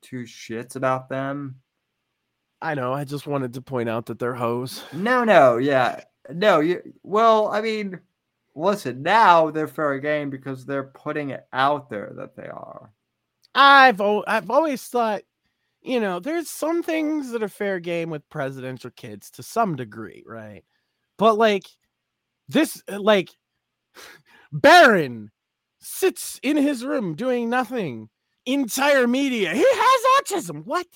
[0.00, 1.56] two shits about them.
[2.62, 2.94] I know.
[2.94, 4.82] I just wanted to point out that they're hoes.
[4.94, 6.60] No, no, yeah, no.
[6.60, 8.00] You well, I mean,
[8.54, 12.90] listen, now they're fair game because they're putting it out there that they are.
[13.54, 15.20] I've I've always thought,
[15.82, 20.24] you know, there's some things that are fair game with presidential kids to some degree,
[20.26, 20.64] right?
[21.18, 21.66] But like
[22.48, 23.28] this, like
[24.50, 25.30] Barron
[25.82, 28.08] sits in his room doing nothing.
[28.46, 30.64] Entire media, he has autism.
[30.64, 30.86] What?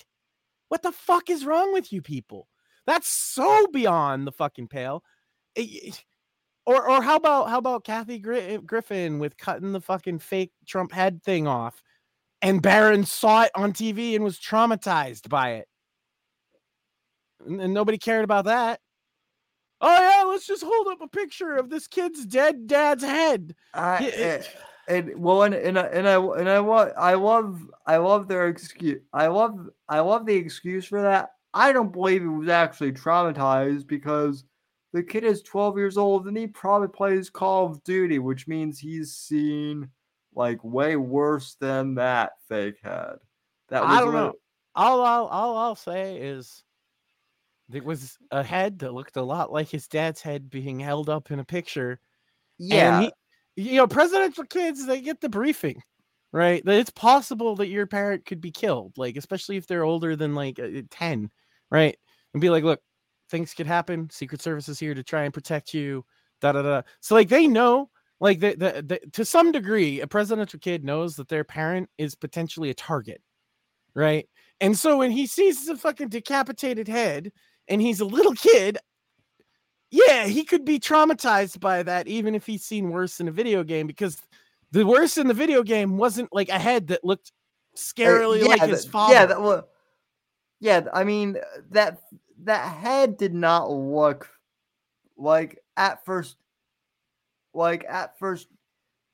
[0.68, 2.48] What the fuck is wrong with you people?
[2.86, 5.04] That's so beyond the fucking pale.
[5.56, 5.90] Eh,
[6.66, 10.92] Or, or how about how about Kathy Gri- Griffin with cutting the fucking fake Trump
[10.92, 11.82] head thing off?
[12.42, 15.68] and Barron saw it on TV and was traumatized by it.
[17.46, 18.80] And, nobody cared about that.
[19.80, 23.54] Oh yeah, let's just hold up a picture of this kid's dead dad's head.
[23.74, 24.56] I, eh, it-
[24.88, 28.48] and well, and and I and I and I want I love I love their
[28.48, 29.02] excuse.
[29.12, 31.30] I love I love the excuse for that.
[31.54, 34.44] I don't believe he was actually traumatized because
[34.92, 38.78] the kid is 12 years old and he probably plays Call of Duty, which means
[38.78, 39.88] he's seen
[40.34, 43.16] like way worse than that fake head.
[43.68, 44.34] That was I don't know.
[44.74, 46.62] All I'll all I'll say is
[47.72, 51.30] it was a head that looked a lot like his dad's head being held up
[51.30, 51.98] in a picture.
[52.58, 53.12] Yeah, And he,
[53.56, 55.82] you know, presidential kids, they get the briefing,
[56.32, 56.64] right?
[56.64, 60.34] That it's possible that your parent could be killed, like, especially if they're older than
[60.34, 61.30] like uh, 10,
[61.70, 61.96] right?
[62.34, 62.80] And be like, look,
[63.30, 64.08] things could happen.
[64.10, 66.04] Secret Service is here to try and protect you.
[66.40, 66.82] Da da da.
[67.00, 67.88] So, like, they know,
[68.20, 72.14] like, the, the, the, to some degree, a presidential kid knows that their parent is
[72.14, 73.22] potentially a target,
[73.94, 74.28] right?
[74.60, 77.32] And so when he sees the fucking decapitated head
[77.68, 78.78] and he's a little kid,
[80.06, 83.62] yeah, he could be traumatized by that, even if he's seen worse in a video
[83.64, 84.20] game, because
[84.72, 87.32] the worst in the video game wasn't like a head that looked
[87.74, 89.14] Uh, scarily like yeah, his that- father.
[89.14, 89.62] Yeah, that was.
[90.60, 92.00] Yeah, I mean uh, that
[92.44, 94.28] that head did not look
[95.16, 96.36] like at first,
[97.54, 98.48] like at first,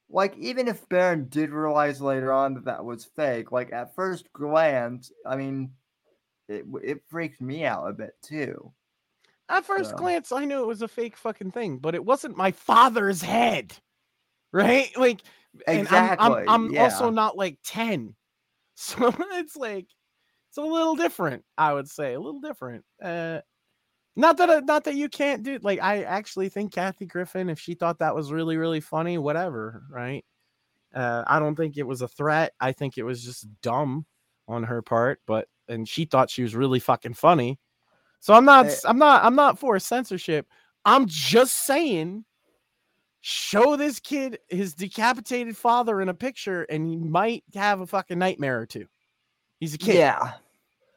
[0.09, 4.33] like even if Barron did realize later on that that was fake, like at first
[4.33, 5.73] glance, I mean,
[6.49, 8.73] it it freaked me out a bit too.
[9.53, 12.37] At first So- glance, I knew it was a fake fucking thing, but it wasn't
[12.39, 13.75] my father's head,
[14.51, 14.91] right?
[14.97, 15.21] Like,
[15.67, 18.17] and I'm- I'm, Exactly, I'm, also not like 10.
[18.75, 19.87] So it's like,
[20.49, 22.85] it's a little different, I would say, a little different.
[23.01, 23.41] Uh,
[24.17, 27.61] not that, uh, not that you can't do like, I actually think Kathy Griffin, if
[27.61, 30.25] she thought that was really, really funny, whatever, right?
[30.95, 32.55] Uh, I don't think it was a threat.
[32.61, 34.07] I think it was just dumb
[34.49, 37.59] on her part, but, and she thought she was really fucking funny.
[38.23, 38.75] So I'm not, Eh.
[38.85, 40.47] I'm not, I'm not for censorship.
[40.85, 42.25] I'm just saying,
[43.21, 48.21] show this kid his decapitated father in a picture, and he might have a fucking
[48.21, 48.87] nightmare or two.
[49.59, 49.97] He's a kid.
[49.97, 50.35] Yeah,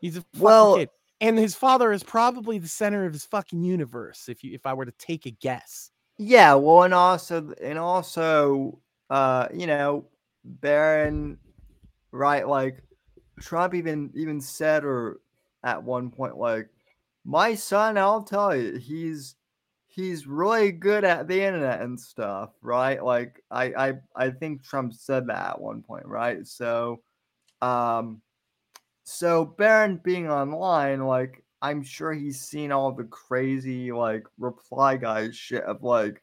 [0.01, 0.89] He's a fucking Well- kid.
[1.21, 4.27] And his father is probably the center of his fucking universe.
[4.29, 8.79] If you, if I were to take a guess, Yeah, well, and also, and also,
[9.09, 10.05] uh, you know,
[10.43, 11.39] Barron,
[12.11, 12.47] right?
[12.47, 12.83] Like
[13.39, 15.21] Trump even even said, or
[15.63, 16.67] at one point, like,
[17.25, 19.35] my son, I'll tell you, he's
[19.87, 23.03] he's really good at the internet and stuff, right?
[23.03, 26.45] Like, I I I think Trump said that at one point, right?
[26.47, 27.01] So,
[27.61, 28.21] um,
[29.05, 35.35] so Barron being online, like, I'm sure he's seen all the crazy like reply guys
[35.35, 36.21] shit of like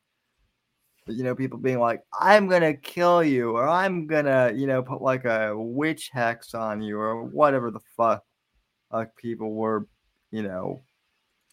[1.07, 5.03] you know, people being like, I'm gonna kill you, or I'm gonna, you know, put
[5.03, 8.25] like a witch hex on you, or whatever the fuck
[8.93, 9.89] like people were,
[10.31, 10.83] you know,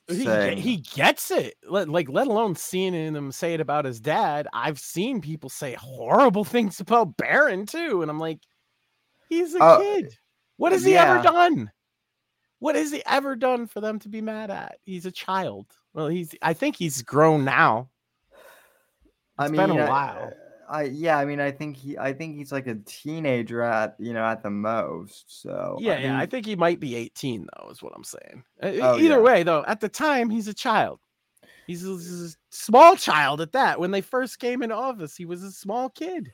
[0.09, 1.55] he, he gets it.
[1.67, 4.47] Let, like, let alone seeing him say it about his dad.
[4.53, 8.39] I've seen people say horrible things about Barron too, and I'm like,
[9.29, 10.13] he's a Uh, kid.
[10.57, 11.71] What has he ever done?
[12.59, 14.79] What has he ever done for them to be mad at?
[14.83, 15.67] He's a child.
[15.93, 16.35] Well, he's.
[16.41, 17.89] I think he's grown now.
[19.37, 20.33] I It's mean, been a I- while.
[20.69, 24.13] I, yeah, I mean, I think he, I think he's like a teenager at, you
[24.13, 25.41] know, at the most.
[25.41, 26.19] So Yeah, yeah.
[26.19, 28.43] I think he might be 18 though, is what I'm saying.
[28.61, 29.17] Oh, Either yeah.
[29.17, 30.99] way, though, at the time he's a child.
[31.67, 33.79] He's a, he's a small child at that.
[33.79, 36.31] When they first came into office, he was a small kid.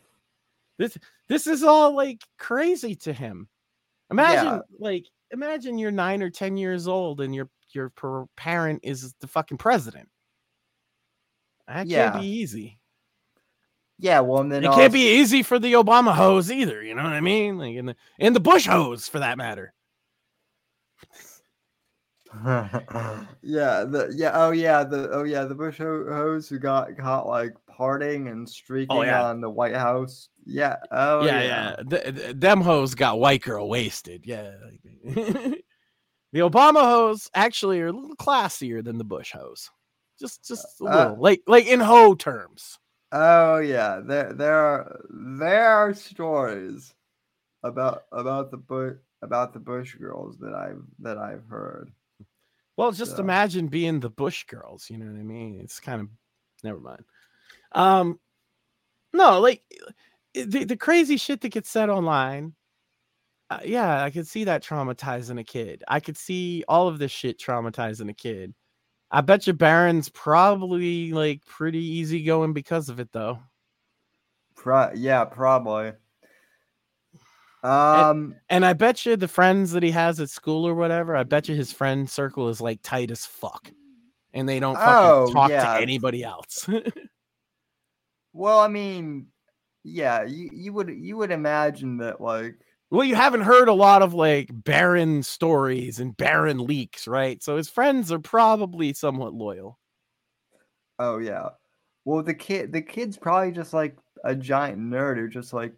[0.78, 0.98] This
[1.30, 3.48] this is all like crazy to him.
[4.12, 4.60] Imagine Yeah.
[4.80, 9.28] like imagine you're nine or ten years old and your your per- parent is the
[9.28, 10.10] fucking president.
[11.68, 12.12] That Yeah.
[12.12, 12.80] can't be easy.
[13.98, 16.84] Yeah, well, and then It can't be easy for the Obama hoes either.
[16.84, 17.58] You know what I mean?
[17.58, 19.74] Like in the in the Bush hoes for that matter.
[22.46, 27.28] yeah, the yeah, oh yeah, the oh yeah, the Bush ho- hoes who got caught
[27.28, 29.24] like partying and streaking Oh, yeah.
[29.24, 30.28] on the White House.
[30.46, 31.76] Yeah, oh yeah, yeah.
[31.90, 34.24] Th- th- them hoes got white girl wasted.
[34.26, 34.52] Yeah.
[35.06, 35.62] the
[36.36, 39.70] Obama hoes actually are a little classier than the Bush hoes.
[40.20, 41.18] Just just a Uh, little.
[41.22, 42.78] like like in hoe terms.
[43.18, 46.94] Oh yeah, there there are there are stories
[47.64, 51.94] about about the Bush about the Bush girls that I've that I've heard.
[52.76, 55.62] Well, just So- imagine being the Bush girls, you know what I mean?
[55.62, 56.10] It's kind of
[56.62, 57.06] never mind.
[57.72, 58.20] Um
[59.14, 59.64] no, like
[60.34, 62.54] the, the crazy shit that gets said online.
[63.50, 65.86] Uh, yeah, I could see that traumatizing a kid.
[65.88, 68.54] I could see all of this shit traumatizing a kid.
[69.12, 73.40] I bet you Barron's probably like pretty easygoing because of it though.
[74.56, 75.94] Pro- yeah, probably.
[77.64, 81.24] Um, And I bet you the friends that he has at school or whatever, I
[81.24, 83.72] bet you his friend circle is like tight as fuck.
[84.34, 85.76] And they don't fucking Oh, talk yeah.
[85.76, 86.70] to anybody else.
[88.34, 89.28] well, I mean,
[89.84, 92.56] yeah, you, you would you would imagine that like
[92.96, 97.44] Well, you haven't heard a lot of like Barron stories and Barron leaks, right?
[97.44, 99.78] So his friends are probably somewhat loyal.
[101.00, 101.50] oh yeah.
[102.06, 105.74] Well, the kid the kid's probably just like a giant nerd who just like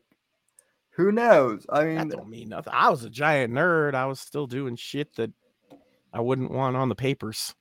[0.92, 1.66] who knows?
[1.70, 2.74] I That mean, don't mean nothing.
[2.76, 3.96] I was a giant nerd.
[3.96, 5.32] I was still doing shit that
[6.14, 7.56] I wouldn't want on the papers.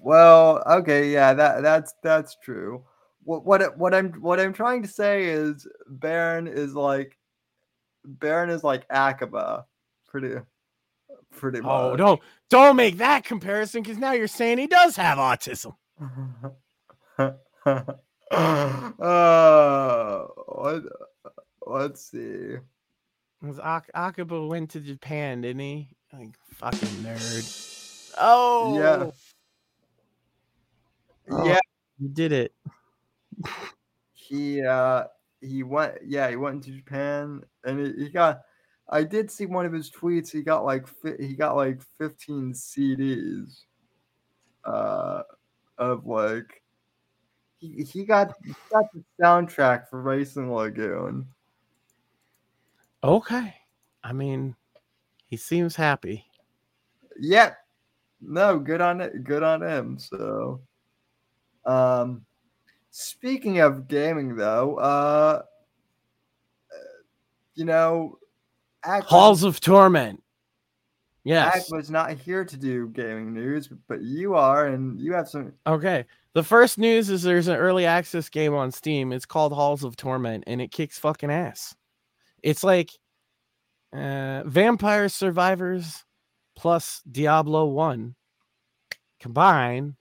[0.00, 2.82] Well, okay, yeah, that that's that's true.
[3.24, 7.15] What what what I'm what I'm trying to say is Barron is like
[8.06, 9.66] Barron is like Akaba,
[10.08, 10.36] pretty
[11.34, 11.70] pretty much.
[11.70, 15.74] Oh, don't don't make that comparison because now you're saying he does have autism.
[18.30, 20.82] uh, what,
[21.66, 22.56] let's see.
[23.42, 25.90] 'Cause Ak- Akaba went to Japan, didn't he?
[26.12, 28.12] Like fucking nerd.
[28.18, 29.12] Oh,
[31.30, 31.44] Oh.
[31.44, 31.58] Yeah,
[32.00, 32.54] he did it.
[34.14, 35.04] he uh
[35.40, 38.42] he went yeah he went to Japan and he, got
[38.88, 40.86] I did see one of his tweets he got like
[41.18, 43.64] he got like 15 CDs
[44.64, 45.22] uh
[45.78, 46.62] of like
[47.58, 51.26] he, he got he got the soundtrack for Racing Lagoon.
[53.02, 53.54] Okay.
[54.02, 54.54] I mean,
[55.28, 56.24] he seems happy.
[57.18, 57.54] Yeah.
[58.20, 59.24] No, good on it.
[59.24, 59.98] Good on him.
[59.98, 60.60] So
[61.64, 62.24] um
[62.90, 65.42] speaking of gaming though, uh
[67.56, 68.18] you know
[68.84, 70.22] Ak- Halls of Torment.
[71.24, 71.56] Yes.
[71.56, 75.52] Ak was not here to do gaming news, but you are, and you have some.
[75.66, 76.04] Okay.
[76.36, 79.10] The first news is there's an early access game on Steam.
[79.10, 81.74] It's called Halls of Torment and it kicks fucking ass.
[82.42, 82.90] It's like
[83.94, 86.04] uh, Vampire Survivors
[86.54, 88.14] plus Diablo 1
[89.18, 89.94] combined.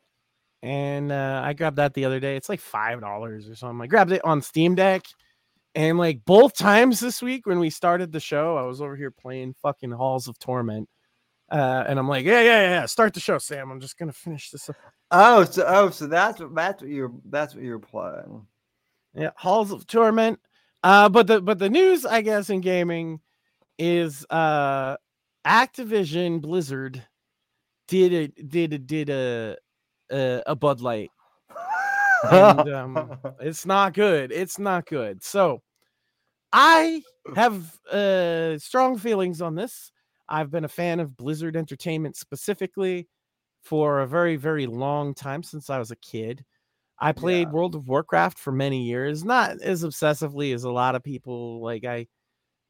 [0.61, 2.35] And uh, I grabbed that the other day.
[2.35, 3.01] It's like $5
[3.49, 3.81] or something.
[3.81, 5.05] I grabbed it on Steam Deck.
[5.75, 9.11] And like both times this week when we started the show, I was over here
[9.11, 10.87] playing fucking Halls of Torment.
[11.51, 12.85] Uh, and I'm like, yeah, yeah, yeah.
[12.85, 13.69] Start the show, Sam.
[13.69, 14.77] I'm just gonna finish this up.
[15.11, 18.47] Oh, so oh, so that's what that's what you're that's what you're playing.
[19.13, 20.39] Yeah, Halls of Torment.
[20.81, 23.19] Uh, but the but the news, I guess, in gaming
[23.77, 24.95] is uh
[25.45, 27.05] Activision Blizzard
[27.87, 29.57] did a did a did a
[30.11, 31.11] a, a Bud Light.
[32.23, 34.31] And, um, It's not good.
[34.31, 35.23] It's not good.
[35.23, 35.61] So
[36.57, 37.03] I
[37.35, 39.91] have uh strong feelings on this.
[40.29, 43.09] I've been a fan of Blizzard Entertainment specifically
[43.63, 46.45] for a very, very long time since I was a kid.
[46.99, 47.53] I played Yeah.
[47.53, 51.61] World of Warcraft for many years, not as obsessively as a lot of people.
[51.63, 52.07] Like I,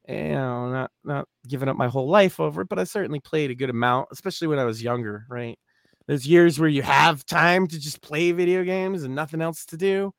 [0.09, 3.51] you know, not not giving up my whole life over it, but I certainly played
[3.51, 5.25] a good amount, especially when I was younger.
[5.29, 5.59] Right,
[6.07, 9.77] there's years where you have time to just play video games and nothing else to
[9.77, 10.13] do.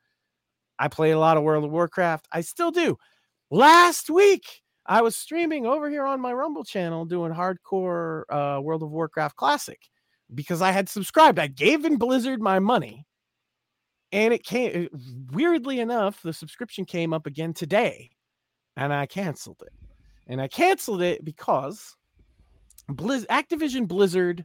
[0.78, 2.28] I play a lot of World of Warcraft.
[2.32, 2.96] I still do.
[3.50, 8.82] Last week, I was streaming over here on my Rumble channel doing hardcore uh, World
[8.82, 9.80] of Warcraft Classic
[10.34, 11.38] because I had subscribed.
[11.38, 13.06] I gave in Blizzard my money,
[14.12, 14.88] and it came.
[15.32, 18.10] Weirdly enough, the subscription came up again today,
[18.76, 19.72] and I canceled it.
[20.26, 21.96] And I canceled it because
[22.90, 24.44] Blizz Activision Blizzard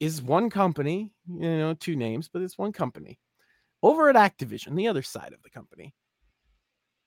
[0.00, 3.18] is one company, you know, two names, but it's one company.
[3.82, 5.94] over at Activision, the other side of the company,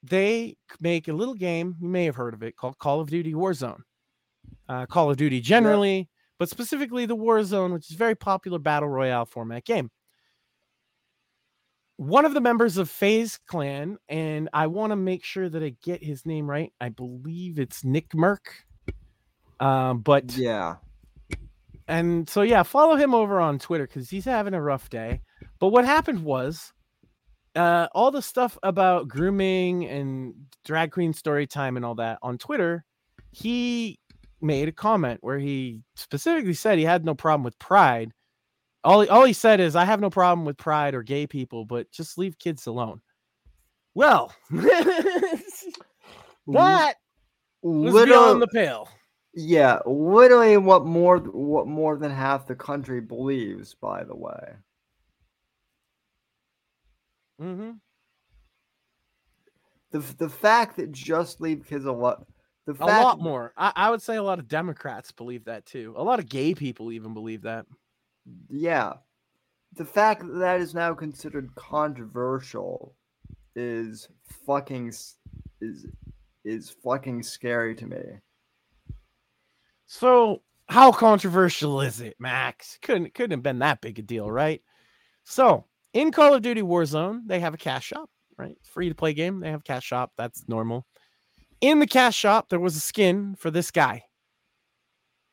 [0.04, 1.76] they make a little game.
[1.80, 3.82] You may have heard of it called Call of Duty Warzone.
[4.68, 6.08] Uh, Call of Duty generally, yep.
[6.38, 9.90] but specifically the Warzone, which is a very popular battle royale format game.
[11.98, 15.76] One of the members of FaZe Clan, and I want to make sure that I
[15.84, 16.74] get his name right.
[16.82, 18.66] I believe it's Nick Merc.
[19.60, 20.78] Um, but yeah,
[21.88, 25.22] and so yeah, follow him over on Twitter because he's having a rough day.
[25.60, 26.73] But what happened was
[27.56, 30.34] uh, all the stuff about grooming and
[30.66, 32.84] drag queen story time and all that on Twitter,
[33.32, 34.00] he
[34.42, 38.12] made a comment where he specifically said he had no problem with pride.
[38.84, 41.66] All he, all he said is, "I have no problem with pride or gay people,
[41.66, 43.02] but just leave kids alone."
[43.96, 45.44] Well, that
[47.62, 48.90] was Little, beyond the pale.
[49.36, 53.74] Yeah, literally what more what more than half the country believes.
[53.74, 54.56] By the way.
[57.42, 57.72] Mm-hmm.
[59.92, 62.26] The the fact that just leave kids alone.
[62.66, 63.54] The fact, a lot more.
[63.58, 65.94] I, I would say a lot of Democrats believe that too.
[65.98, 67.66] A lot of gay people even believe that.
[68.50, 68.94] Yeah.
[69.76, 72.96] The fact that that is now considered controversial
[73.56, 74.08] is
[74.46, 74.94] fucking
[75.62, 75.88] is
[76.46, 78.02] is fucking scary to me.
[79.86, 82.80] So, how controversial is it, Max?
[82.82, 84.62] Couldn't couldn't have been that big a deal, right?
[85.24, 88.58] So, in Call of Duty Warzone, they have a cash shop, right?
[88.64, 89.40] Free to play game.
[89.40, 90.12] They have cash shop.
[90.18, 90.86] That's normal.
[91.62, 94.04] In the cash shop, there was a skin for this guy.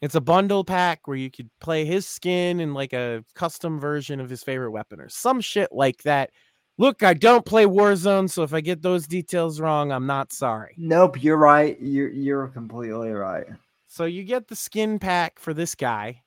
[0.00, 4.20] It's a bundle pack where you could play his skin in like a custom version
[4.20, 6.30] of his favorite weapon or some shit like that.
[6.78, 10.74] Look, I don't play Warzone, so if I get those details wrong, I'm not sorry.
[10.78, 11.78] Nope, you're right.
[11.78, 13.46] You're you're completely right.
[13.86, 16.22] So you get the skin pack for this guy,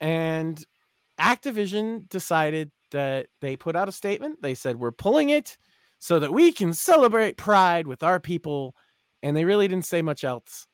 [0.00, 0.64] and
[1.20, 4.40] Activision decided that they put out a statement.
[4.42, 5.56] They said, We're pulling it
[5.98, 8.74] so that we can celebrate pride with our people.
[9.22, 10.66] And they really didn't say much else.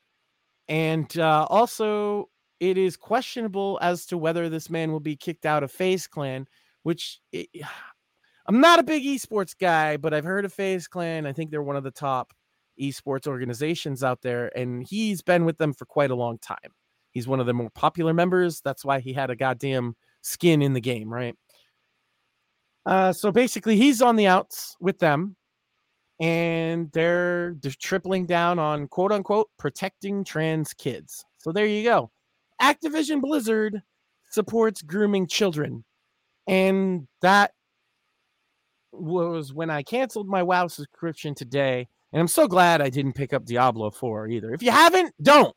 [0.67, 2.29] And uh, also,
[2.59, 6.47] it is questionable as to whether this man will be kicked out of FaZe Clan,
[6.83, 7.47] which it,
[8.47, 11.27] I'm not a big esports guy, but I've heard of FaZe Clan.
[11.27, 12.33] I think they're one of the top
[12.81, 16.57] esports organizations out there, and he's been with them for quite a long time.
[17.11, 18.61] He's one of the more popular members.
[18.61, 21.35] That's why he had a goddamn skin in the game, right?
[22.85, 25.35] Uh, so basically, he's on the outs with them,
[26.19, 31.25] and they're, they're tripling down on quote unquote protecting trans kids.
[31.37, 32.11] So there you go.
[32.61, 33.81] Activision Blizzard
[34.31, 35.83] supports grooming children,
[36.47, 37.51] and that
[38.91, 41.87] was when I canceled my WoW subscription today.
[42.11, 44.51] And I'm so glad I didn't pick up Diablo 4 either.
[44.51, 45.55] If you haven't, don't.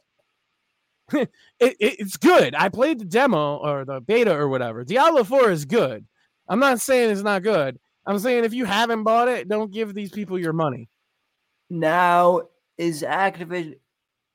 [1.12, 1.30] it,
[1.60, 2.54] it, it's good.
[2.54, 4.84] I played the demo or the beta or whatever.
[4.84, 6.06] Diablo 4 is good.
[6.48, 7.78] I'm not saying it's not good.
[8.06, 10.88] I'm saying if you haven't bought it, don't give these people your money.
[11.70, 12.42] Now
[12.78, 13.76] is Activision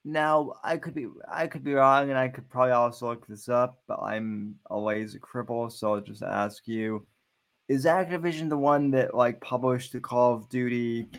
[0.07, 3.49] now I could be I could be wrong and I could probably also look this
[3.49, 7.05] up, but I'm always a lazy cripple, so I'll just ask you.
[7.67, 11.09] Is Activision the one that like published the Call of Duty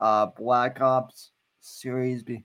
[0.00, 1.30] uh Black Ops
[1.60, 2.44] series B?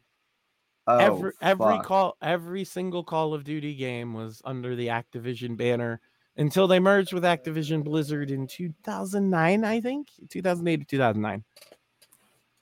[0.88, 6.00] Oh, every every call every single Call of Duty game was under the Activision banner
[6.38, 11.44] until they merged with Activision Blizzard in 2009, I think 2008 to 2009.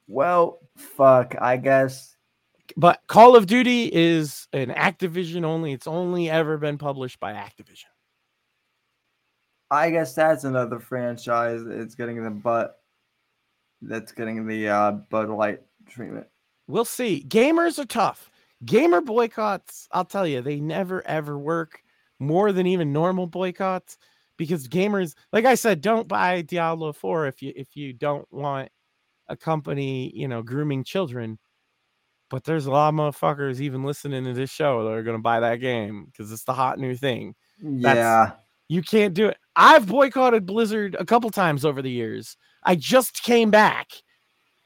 [0.08, 2.16] Well, fuck, I guess.
[2.76, 5.72] But Call of Duty is an Activision only.
[5.74, 7.86] It's only ever been published by Activision.
[9.72, 11.62] I guess that's another franchise.
[11.68, 12.80] It's getting the butt.
[13.82, 16.28] That's getting the uh, Bud Light treatment.
[16.68, 17.24] We'll see.
[17.28, 18.30] Gamers are tough.
[18.66, 21.82] Gamer boycotts, I'll tell you, they never ever work
[22.20, 23.98] more than even normal boycotts
[24.38, 28.70] because gamers like i said don't buy diablo 4 if you if you don't want
[29.30, 31.40] a company you know grooming children.
[32.30, 35.22] But there's a lot of motherfuckers even listening to this show that are going to
[35.22, 37.34] buy that game because it's the hot new thing.
[37.60, 38.32] That's, yeah.
[38.68, 39.38] you can't do it.
[39.56, 42.38] I've boycotted blizzard a couple times over the years.
[42.64, 43.88] I just came back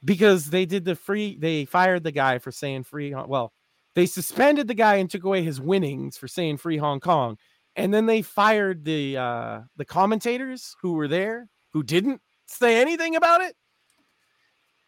[0.04, 3.54] because they did the free they fired the guy for saying free uh, well
[3.96, 7.38] they suspended the guy and took away his winnings for saying free Hong Kong.
[7.76, 13.16] And then they fired the uh, the commentators who were there who didn't say anything
[13.16, 13.56] about it.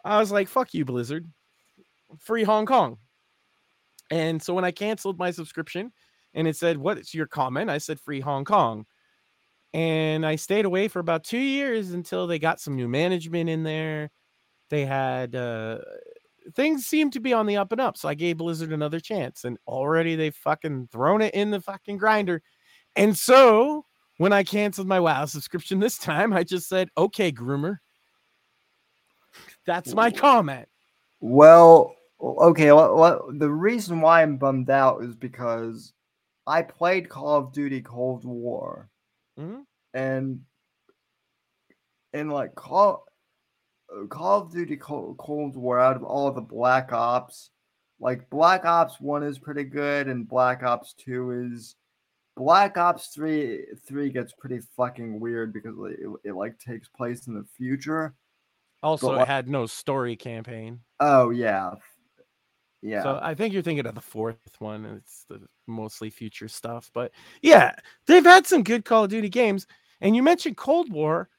[0.03, 1.27] I was like, fuck you, Blizzard.
[2.19, 2.97] Free Hong Kong.
[4.11, 5.91] And so when I canceled my subscription
[6.33, 7.69] and it said, What is your comment?
[7.69, 8.85] I said free Hong Kong.
[9.73, 13.63] And I stayed away for about two years until they got some new management in
[13.63, 14.11] there.
[14.69, 15.79] They had uh,
[16.53, 17.97] things seem to be on the up and up.
[17.97, 21.97] So I gave Blizzard another chance, and already they've fucking thrown it in the fucking
[21.97, 22.41] grinder.
[22.95, 23.85] And so
[24.17, 27.77] when I canceled my WoW subscription this time, I just said, "Okay, groomer."
[29.65, 30.69] That's my comment.
[31.19, 32.71] Well, okay.
[32.71, 35.93] Well, well, the reason why I'm bummed out is because
[36.47, 38.89] I played Call of Duty Cold War,
[39.37, 39.65] Mhm.
[39.93, 40.45] and
[42.13, 43.05] and like Call
[43.93, 47.51] Uh, Call of Duty Cold, War out of all the Black Ops,
[47.99, 51.75] like Black Ops One is pretty good, and Black Ops Two is
[52.35, 53.65] Black Ops Three.
[53.87, 58.15] Three gets pretty fucking weird because it, it, it like takes place in the future.
[58.83, 60.79] Also, But it had no story campaign.
[60.99, 61.71] Oh yeah,
[62.81, 63.03] yeah.
[63.03, 64.85] So I think you're thinking of the fourth one.
[64.85, 67.73] and It's the mostly future stuff, but yeah,
[68.05, 69.65] they've had some good Call of Duty games.
[70.01, 71.29] And you mentioned Cold War.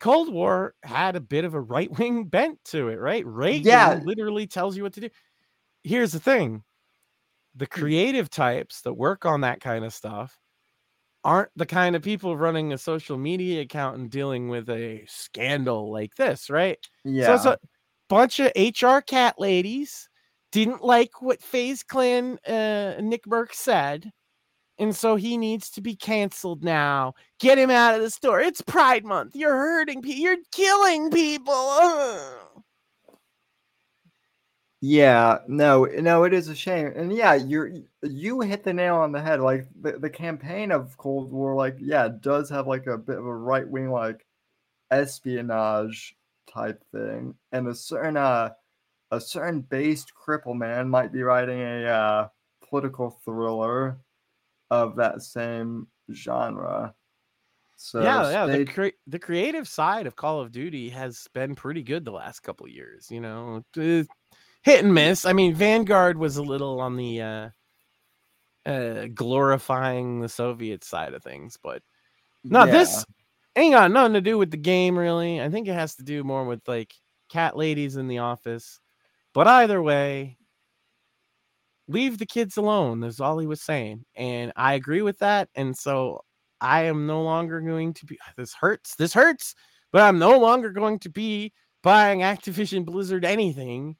[0.00, 3.24] Cold War had a bit of a right wing bent to it, right?
[3.26, 4.00] Reagan Yeah.
[4.04, 5.10] literally tells you what to do.
[5.84, 6.64] Here's the thing:
[7.54, 7.90] the Hmm.
[7.90, 10.38] creative types that work on that kind of stuff
[11.24, 15.92] aren't the kind of people running a social media account and dealing with a scandal
[15.92, 16.78] like this, right?
[17.04, 17.20] yeah.
[17.20, 17.58] So it's a
[18.08, 20.08] bunch of HR cat ladies
[20.52, 24.12] didn't like what FaZe Clan uh, Nick Burke said.
[24.80, 27.12] And so he needs to be canceled now.
[27.38, 28.40] Get him out of the store.
[28.40, 29.36] It's Pride Month.
[29.36, 30.22] You're hurting people.
[30.22, 31.52] You're killing people.
[31.54, 32.62] Ugh.
[34.80, 37.70] Yeah, no, no, it is a shame, and yeah, you're
[38.02, 39.40] you hit the nail on the head.
[39.40, 43.26] Like the, the campaign of Cold War, like yeah, does have like a bit of
[43.26, 44.24] a right wing like
[44.90, 46.16] espionage
[46.50, 48.50] type thing, and a certain uh
[49.10, 52.28] a certain based cripple man might be writing a uh,
[52.66, 53.98] political thriller
[54.70, 56.94] of that same genre.
[57.76, 58.46] So yeah, yeah.
[58.46, 62.12] stay The, cre- the creative side of Call of Duty has been pretty good the
[62.12, 63.10] last couple years.
[63.10, 64.08] You know, hit
[64.66, 65.24] and miss.
[65.24, 67.48] I mean, Vanguard was a little on the uh,
[68.66, 71.82] uh, glorifying the Soviet side of things, but
[72.44, 72.72] no, yeah.
[72.72, 73.04] this
[73.56, 75.40] ain't got nothing to do with the game, really.
[75.40, 76.94] I think it has to do more with like
[77.30, 78.78] cat ladies in the office.
[79.32, 80.36] But either way,
[81.90, 83.02] leave the kids alone.
[83.02, 85.48] Is all he was saying, and I agree with that.
[85.54, 86.20] And so
[86.60, 88.18] I am no longer going to be.
[88.36, 88.94] This hurts.
[88.96, 89.54] This hurts.
[89.92, 91.52] But I'm no longer going to be
[91.82, 93.96] buying Activision Blizzard anything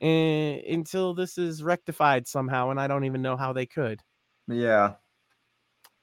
[0.00, 4.00] uh, until this is rectified somehow, and I don't even know how they could.
[4.48, 4.94] yeah.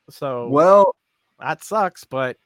[0.10, 0.94] So Well,
[1.40, 2.38] that sucks but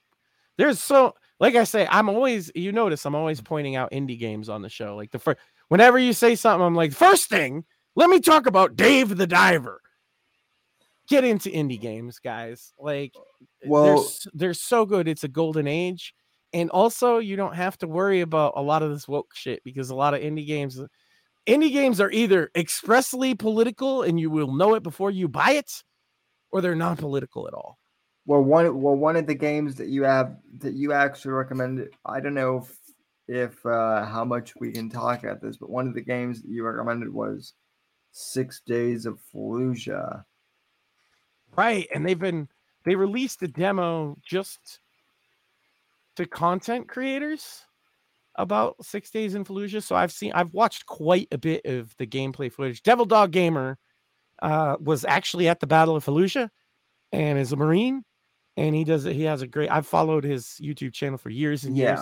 [0.57, 4.49] there's so like i say i'm always you notice i'm always pointing out indie games
[4.49, 5.39] on the show like the first
[5.69, 7.63] whenever you say something i'm like first thing
[7.95, 9.81] let me talk about dave the diver.
[11.07, 12.73] Get into indie games guys.
[12.79, 13.13] Like
[13.61, 15.07] they're, Well- they're so good.
[15.07, 16.13] It's a golden age.
[16.53, 19.89] And also you don't have to worry about a lot of this woke shit because
[19.89, 20.79] a lot of indie games
[21.47, 25.83] indie games are either expressly political and you will know it before you buy it
[26.51, 27.79] or they're non-political at all.
[28.25, 31.89] Well, one well one of the games that you have that you actually recommended.
[32.05, 32.77] I don't know if
[33.27, 36.49] if uh, how much we can talk at this, but one of the games that
[36.49, 37.53] you recommended was
[38.13, 40.23] Six Days of Fallujah.
[41.55, 42.47] Right, and they've been
[42.85, 44.79] they released a demo just
[46.15, 47.65] to content creators
[48.35, 49.81] about six days in Fallujah.
[49.81, 52.83] So I've seen I've watched quite a bit of the gameplay footage.
[52.83, 53.77] Devil Dog Gamer
[54.41, 56.49] uh, was actually at the Battle of Fallujah
[57.11, 58.03] and is a Marine,
[58.57, 59.15] and he does it.
[59.15, 59.71] he has a great.
[59.71, 61.99] I've followed his YouTube channel for years and years.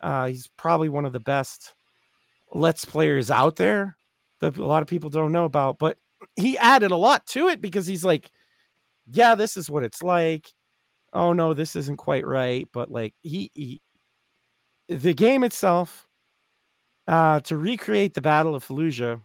[0.00, 1.74] Uh, he's probably one of the best
[2.52, 3.96] let's players out there
[4.44, 5.78] that a lot of people don't know about.
[5.78, 5.98] But
[6.36, 8.30] he added a lot to it because he's like,
[9.06, 10.52] yeah, this is what it's like.
[11.12, 12.68] Oh no, this isn't quite right.
[12.72, 13.80] But like he, he
[14.88, 16.06] the game itself,
[17.06, 19.20] uh, to recreate the Battle of Fallujah.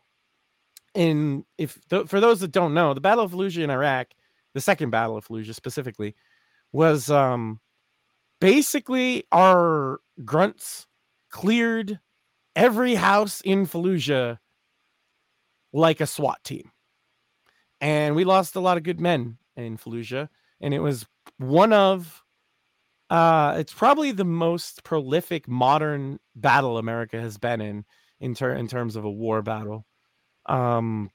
[0.95, 4.07] In if th- for those that don't know, the Battle of Fallujah in Iraq,
[4.53, 6.15] the second Battle of Fallujah specifically,
[6.71, 7.59] was um
[8.41, 10.87] basically our grunts
[11.29, 11.99] cleared
[12.55, 14.39] every house in Fallujah
[15.73, 16.71] like a SWAT team.
[17.81, 20.29] And we lost a lot of good men in Fallujah.
[20.61, 21.05] And it was
[21.37, 22.23] one of
[23.09, 27.85] uh it's probably the most prolific modern battle America has been in
[28.19, 29.85] in, ter- in terms of a war battle.
[30.47, 31.09] Um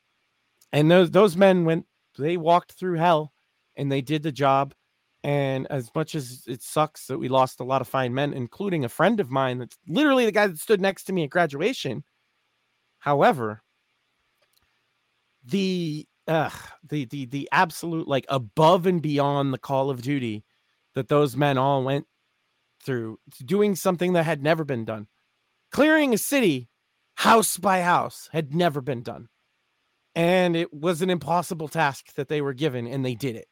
[0.72, 1.86] and those those men went
[2.18, 3.32] they walked through hell
[3.76, 4.74] and they did the job
[5.24, 8.84] and as much as it sucks that we lost a lot of fine men, including
[8.84, 12.04] a friend of mine that's literally the guy that stood next to me at graduation.
[12.98, 13.63] However,
[15.44, 16.50] the uh,
[16.88, 20.44] the the the absolute like above and beyond the call of duty
[20.94, 22.06] that those men all went
[22.84, 25.06] through, doing something that had never been done,
[25.70, 26.68] clearing a city
[27.16, 29.28] house by house had never been done,
[30.14, 33.48] and it was an impossible task that they were given, and they did it.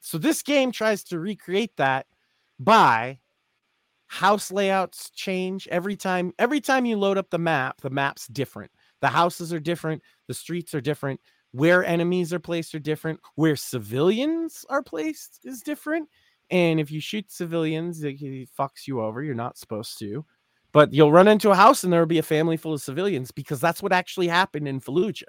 [0.00, 2.06] So this game tries to recreate that
[2.58, 3.20] by
[4.06, 8.72] house layouts change every time every time you load up the map the map's different
[9.00, 11.20] the houses are different the streets are different
[11.52, 16.08] where enemies are placed are different where civilians are placed is different
[16.50, 18.18] and if you shoot civilians it,
[18.58, 20.24] fucks you over you're not supposed to
[20.72, 23.60] but you'll run into a house and there'll be a family full of civilians because
[23.60, 25.22] that's what actually happened in fallujah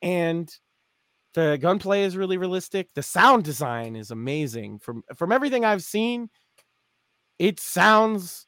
[0.00, 0.58] and
[1.34, 6.28] the gunplay is really realistic the sound design is amazing from from everything i've seen
[7.38, 8.46] it sounds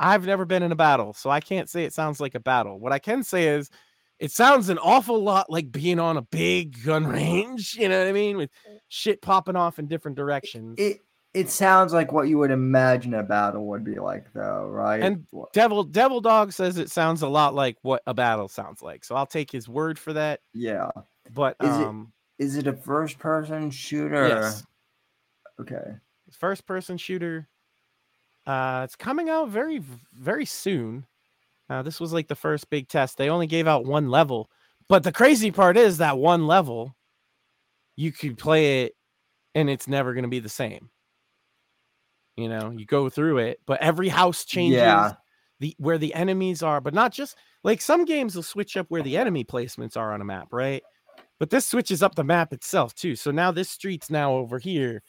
[0.00, 2.78] I've never been in a battle, so I can't say it sounds like a battle.
[2.78, 3.70] What I can say is
[4.18, 8.08] it sounds an awful lot like being on a big gun range, you know what
[8.08, 8.36] I mean?
[8.36, 8.50] With
[8.88, 10.76] shit popping off in different directions.
[10.78, 11.00] It
[11.34, 15.02] it sounds like what you would imagine a battle would be like though, right?
[15.02, 19.04] And Devil Devil Dog says it sounds a lot like what a battle sounds like.
[19.04, 20.40] So I'll take his word for that.
[20.52, 20.90] Yeah.
[21.32, 24.28] But is um it is it a first person shooter?
[24.28, 24.64] Yes.
[25.60, 25.96] Okay.
[26.30, 27.48] First person shooter.
[28.46, 31.06] Uh, it's coming out very, very soon.
[31.70, 33.16] Uh, this was like the first big test.
[33.16, 34.50] They only gave out one level,
[34.88, 36.94] but the crazy part is that one level,
[37.96, 38.94] you could play it,
[39.54, 40.90] and it's never going to be the same.
[42.36, 44.78] You know, you go through it, but every house changes.
[44.78, 45.12] Yeah.
[45.60, 49.02] The where the enemies are, but not just like some games will switch up where
[49.02, 50.82] the enemy placements are on a map, right?
[51.38, 53.14] But this switches up the map itself too.
[53.14, 55.02] So now this street's now over here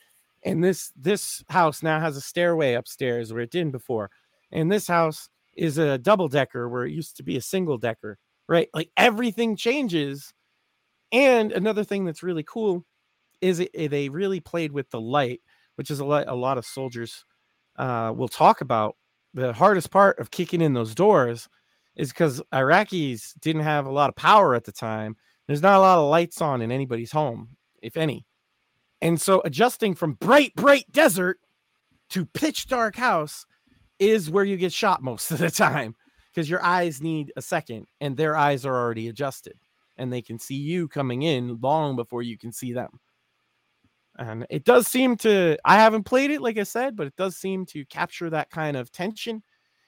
[0.46, 4.10] and this this house now has a stairway upstairs where it didn't before.
[4.52, 5.28] And this house
[5.58, 8.18] is a double decker where it used to be a single decker
[8.48, 8.70] right?
[8.74, 10.34] Like everything changes.
[11.12, 12.86] And another thing that's really cool
[13.42, 15.42] is it, they really played with the light
[15.76, 17.26] which is a lot a lot of soldiers
[17.78, 18.96] uh, will talk about.
[19.34, 21.50] The hardest part of kicking in those doors
[21.98, 25.18] is because iraqis didn't have a lot of power at the time.
[25.48, 27.50] There's not a lot of lights on in anybody's home
[27.82, 28.26] if any
[29.02, 31.38] and so adjusting from bright, bright desert
[32.12, 33.46] to pitch dark house
[34.00, 35.96] is where you get shot most of the time
[36.34, 39.58] because your eyes need a second and their eyes are already adjusted
[39.98, 43.00] and they can see you coming in long before you can see them.
[44.18, 47.36] And it does seem to, I haven't played it, like I said, but it does
[47.36, 49.44] seem to capture that kind of tension.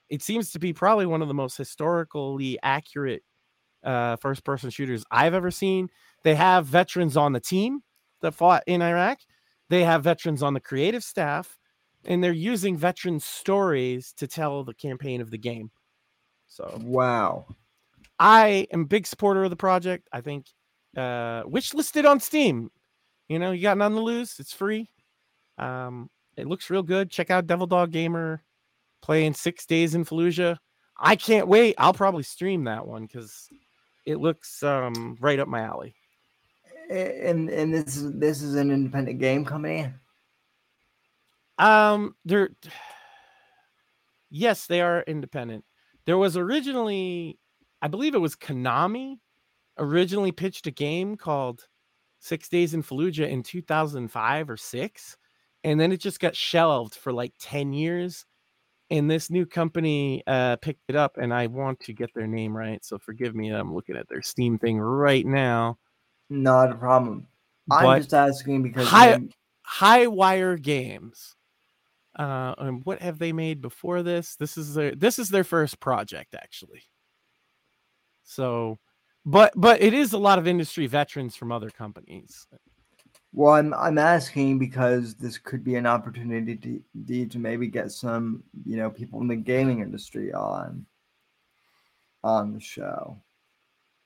[0.09, 3.23] It seems to be probably one of the most historically accurate
[3.83, 5.89] uh, first person shooters I've ever seen.
[6.23, 7.81] They have veterans on the team
[8.21, 9.19] that fought in Iraq.
[9.69, 11.57] They have veterans on the creative staff,
[12.05, 15.71] and they're using veteran stories to tell the campaign of the game.
[16.47, 17.45] So Wow.
[18.19, 20.07] I am a big supporter of the project.
[20.11, 20.45] I think
[20.95, 22.71] uh which listed on Steam.
[23.27, 24.39] You know, you got none to lose.
[24.39, 24.89] It's free.
[25.57, 27.11] Um, it looks real good.
[27.11, 28.41] Check out Devil Dog Gamer
[29.01, 30.57] playing six days in Fallujah.
[30.97, 31.75] I can't wait.
[31.77, 33.49] I'll probably stream that one because
[34.05, 35.95] it looks um right up my alley.
[36.89, 39.91] And and this is this is an independent game company.
[41.57, 42.49] Um, they're
[44.29, 45.65] yes, they are independent.
[46.05, 47.37] There was originally,
[47.81, 49.17] I believe it was Konami,
[49.77, 51.67] originally pitched a game called
[52.19, 55.17] Six Days in Fallujah in 2005 or six,
[55.63, 58.25] and then it just got shelved for like 10 years.
[58.89, 62.55] And this new company uh, picked it up, and I want to get their name
[62.55, 62.83] right.
[62.85, 65.77] So forgive me, I'm looking at their Steam thing right now.
[66.29, 67.27] Not a problem.
[67.71, 69.29] I'm just asking because high, I'm-
[69.67, 71.35] Highwire Games.
[72.17, 74.35] Uh, and what have they made before this?
[74.35, 76.81] This is their this is their first project actually.
[78.23, 78.79] So,
[79.23, 82.47] but but it is a lot of industry veterans from other companies.
[83.33, 88.43] well, I'm I'm asking because this could be an opportunity to, to maybe get some
[88.65, 90.85] you know people in the gaming industry on
[92.23, 93.21] on the show.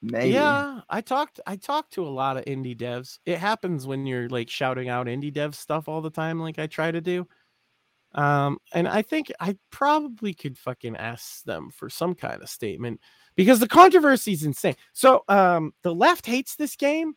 [0.02, 0.34] Maybe.
[0.34, 3.20] Yeah, I talked I talked to a lot of indie devs.
[3.26, 6.68] It happens when you're like shouting out indie dev stuff all the time, like I
[6.68, 7.28] try to do.
[8.14, 13.00] Um, and I think I probably could fucking ask them for some kind of statement
[13.36, 14.76] because the controversy is insane.
[14.94, 17.14] So um the left hates this game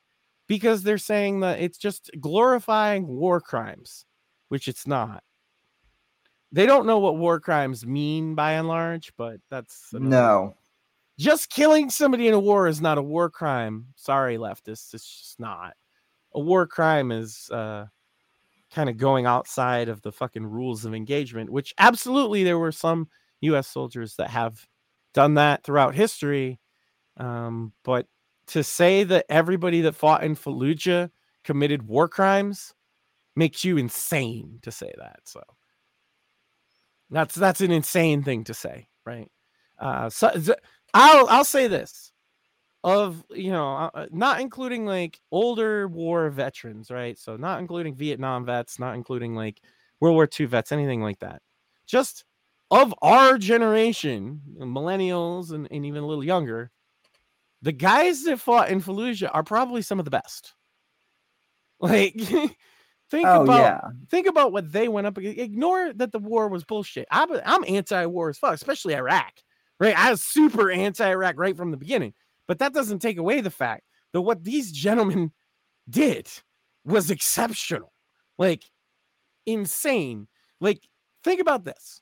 [0.46, 4.04] because they're saying that it's just glorifying war crimes,
[4.48, 5.22] which it's not.
[6.52, 10.54] They don't know what war crimes mean by and large, but that's No.
[11.18, 13.86] Just killing somebody in a war is not a war crime.
[13.96, 15.74] Sorry, leftists, it's just not.
[16.34, 17.86] A war crime is uh,
[18.72, 23.08] kind of going outside of the fucking rules of engagement, which absolutely there were some
[23.42, 23.68] U.S.
[23.68, 24.66] soldiers that have
[25.12, 26.58] done that throughout history.
[27.16, 28.06] Um, but
[28.48, 31.10] to say that everybody that fought in Fallujah
[31.44, 32.74] committed war crimes
[33.36, 35.20] makes you insane to say that.
[35.24, 35.42] So
[37.10, 39.30] that's that's an insane thing to say, right?
[39.78, 40.30] Uh, so,
[40.94, 42.12] I'll I'll say this.
[42.84, 47.94] of you know uh, uh, not including like older war veterans right so not including
[47.94, 49.60] vietnam vets not including like
[50.00, 51.40] world war ii vets anything like that
[51.86, 52.24] just
[52.70, 56.70] of our generation millennials and, and even a little younger
[57.62, 60.54] the guys that fought in fallujah are probably some of the best
[61.80, 62.14] like
[63.10, 63.80] think Oh about yeah.
[64.10, 65.38] think about what they went up against.
[65.38, 67.06] Ignore that the war was bullshit.
[67.10, 69.32] I'm, I'm anti-war as fuck, especially Iraq.
[69.80, 69.98] Right?
[69.98, 72.14] I was super anti-Iraq right from the beginning.
[72.46, 75.32] But that doesn't take away the fact that what these gentlemen
[75.88, 76.28] did
[76.84, 77.92] was exceptional.
[78.38, 78.64] Like
[79.46, 80.28] insane.
[80.60, 80.86] Like
[81.22, 82.00] think about this.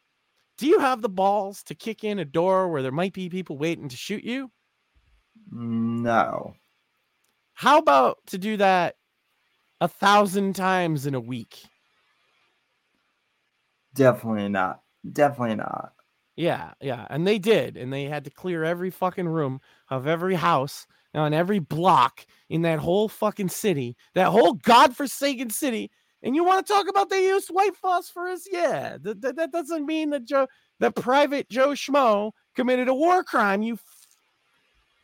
[0.59, 3.57] Do you have the balls to kick in a door where there might be people
[3.57, 4.51] waiting to shoot you?
[5.51, 6.55] No.
[7.55, 8.97] How about to do that
[9.81, 11.63] a thousand times in a week?
[13.95, 14.83] Definitely not.
[15.11, 15.93] Definitely not.
[16.37, 17.07] Yeah, yeah.
[17.11, 17.77] And they did.
[17.77, 19.61] And they had to clear every fucking room
[19.91, 25.91] of every house on every block in that whole fucking city, that whole godforsaken city.
[26.23, 28.47] And you want to talk about they used white phosphorus?
[28.51, 28.97] Yeah.
[29.03, 30.47] That, that, that doesn't mean that Joe,
[30.81, 33.61] that private Joe Schmo committed a war crime.
[33.63, 33.75] You.
[33.75, 33.81] F-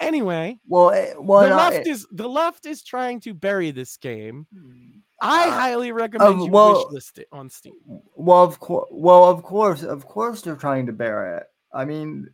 [0.01, 3.35] anyway, Well, it, well, the no, uh, left it- is the left is trying to
[3.35, 4.47] bury this game.
[4.57, 4.98] Hmm.
[5.21, 7.75] I Uh, highly recommend you well- wishlist it on Steam.
[8.15, 11.47] Well, of course, well, of course, of course, they're trying to bear it.
[11.73, 12.29] I mean,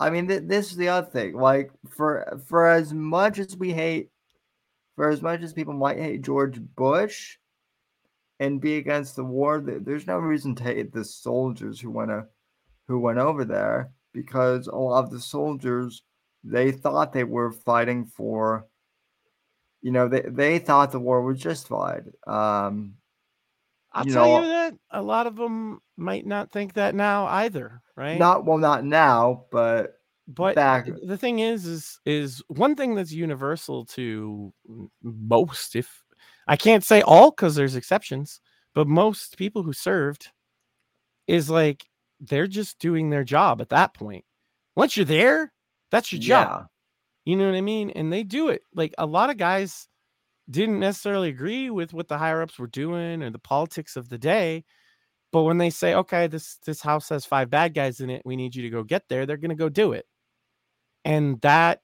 [0.00, 1.34] I mean, th- this is the other thing.
[1.34, 4.10] Like, for for as much as we hate,
[4.96, 7.38] for as much as people might hate George Bush,
[8.40, 12.10] and be against the war, th- there's no reason to hate the soldiers who went
[12.10, 12.26] to,
[12.88, 16.02] who went over there because a lot of the soldiers
[16.44, 18.66] they thought they were fighting for
[19.82, 22.94] you know they, they thought the war was justified um
[23.92, 27.26] I'll you tell know- you that a lot of them might not think that now
[27.26, 28.18] either, right?
[28.18, 29.98] not well not now but
[30.28, 34.52] but back- the thing is, is is one thing that's universal to
[35.02, 35.74] most.
[35.76, 36.02] If
[36.46, 38.40] I can't say all, because there's exceptions,
[38.74, 40.28] but most people who served
[41.26, 41.84] is like
[42.20, 44.24] they're just doing their job at that point.
[44.76, 45.52] Once you're there,
[45.90, 46.66] that's your job.
[47.24, 47.90] You know what I mean?
[47.90, 48.62] And they do it.
[48.74, 49.88] Like a lot of guys
[50.50, 54.18] didn't necessarily agree with what the higher ups were doing or the politics of the
[54.18, 54.64] day.
[55.32, 58.36] But when they say, okay, this this house has five bad guys in it, we
[58.36, 60.06] need you to go get there, they're gonna go do it.
[61.04, 61.80] And that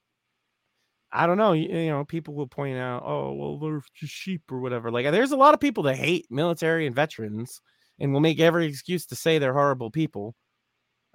[1.11, 4.43] I don't know, you, you know, people will point out, oh, well, they're just sheep
[4.51, 4.91] or whatever.
[4.91, 7.61] Like there's a lot of people that hate military and veterans
[7.99, 10.35] and will make every excuse to say they're horrible people.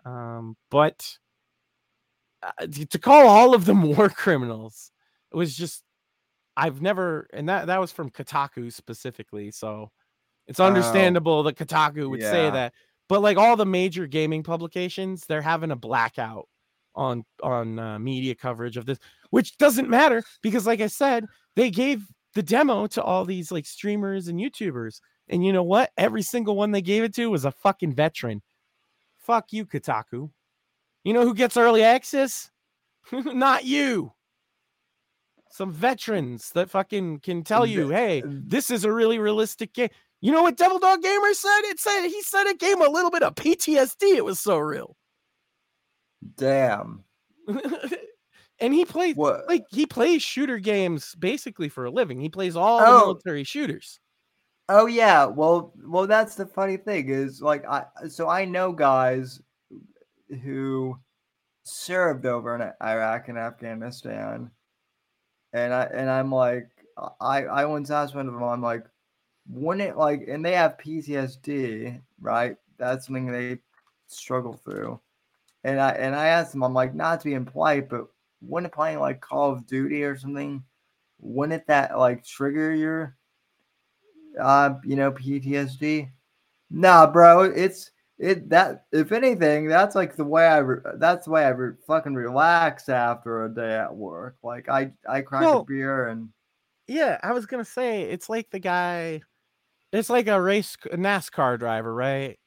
[0.05, 1.19] Um, but
[2.71, 4.91] to to call all of them war criminals
[5.33, 5.83] it was just
[6.57, 9.91] i've never and that that was from kotaku specifically so
[10.47, 10.67] it's Oh.
[10.67, 12.73] understandable that kotaku would say that
[13.09, 16.49] but like all the major gaming publications they're having a blackout
[16.95, 18.99] on on uh, media coverage of this
[19.31, 21.25] which doesn't matter because like i said
[21.57, 25.91] they gave the demo to all these like streamers and youtubers and you know what?
[25.97, 28.43] Every single one they gave it to was a fucking veteran.
[29.17, 30.31] Fuck you kotaku
[31.05, 32.51] you know who gets early access?
[33.13, 34.13] Not you.
[35.51, 39.91] Some veterans that fucking can tell you, hey, uh, this is a really realistic game.
[40.21, 41.61] You know what Devil Dog Gamer said?
[41.65, 44.17] It said he said it gave him a little bit of PTSD.
[44.17, 44.97] It was so real.
[46.37, 47.05] damn
[48.59, 52.19] and he plays what like he plays shooter games basically for a living.
[52.21, 52.99] He plays all Oh.
[53.01, 54.01] military shooters.
[54.71, 59.41] oh yeah well well that's the funny thing is like i so i know guys
[60.43, 60.99] who
[61.65, 64.51] served over in iraq and afghanistan.
[65.53, 66.69] And i and i'm like
[67.21, 68.43] i i once asked one of them.
[68.43, 68.85] I'm like
[69.49, 72.57] wouldn't it like and they have ptsd right?
[72.79, 73.59] That's something they
[74.07, 75.01] struggle through.
[75.65, 78.07] And i and i asked them i'm like not to be impolite but
[78.43, 80.63] wouldn't playing like call of duty or something
[81.21, 83.17] wouldn't that like trigger your
[84.41, 86.11] uh you know ptsd
[86.71, 87.91] nah bro it's
[88.25, 91.75] it that if anything that's like the way i re- that's the way i re-
[91.87, 96.29] fucking relax after a day at work like i i crack Well, a beer and
[96.87, 99.23] Yeah, I was gonna say it's like the guy,
[99.93, 102.39] it's like a race a NASCAR driver, right?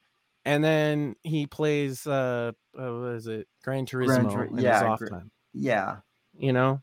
[0.46, 4.84] And then he plays uh, uh what is it, Gran Turismo Tur- in his yeah,
[4.86, 5.32] off time.
[5.54, 5.98] yeah
[6.38, 6.82] You know,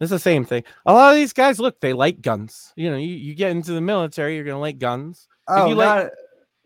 [0.00, 0.64] it's the same thing.
[0.86, 2.72] A lot of these guys look, they like guns.
[2.76, 5.28] You know, you, you get into the military, you're gonna like guns.
[5.48, 6.12] oh you like- not,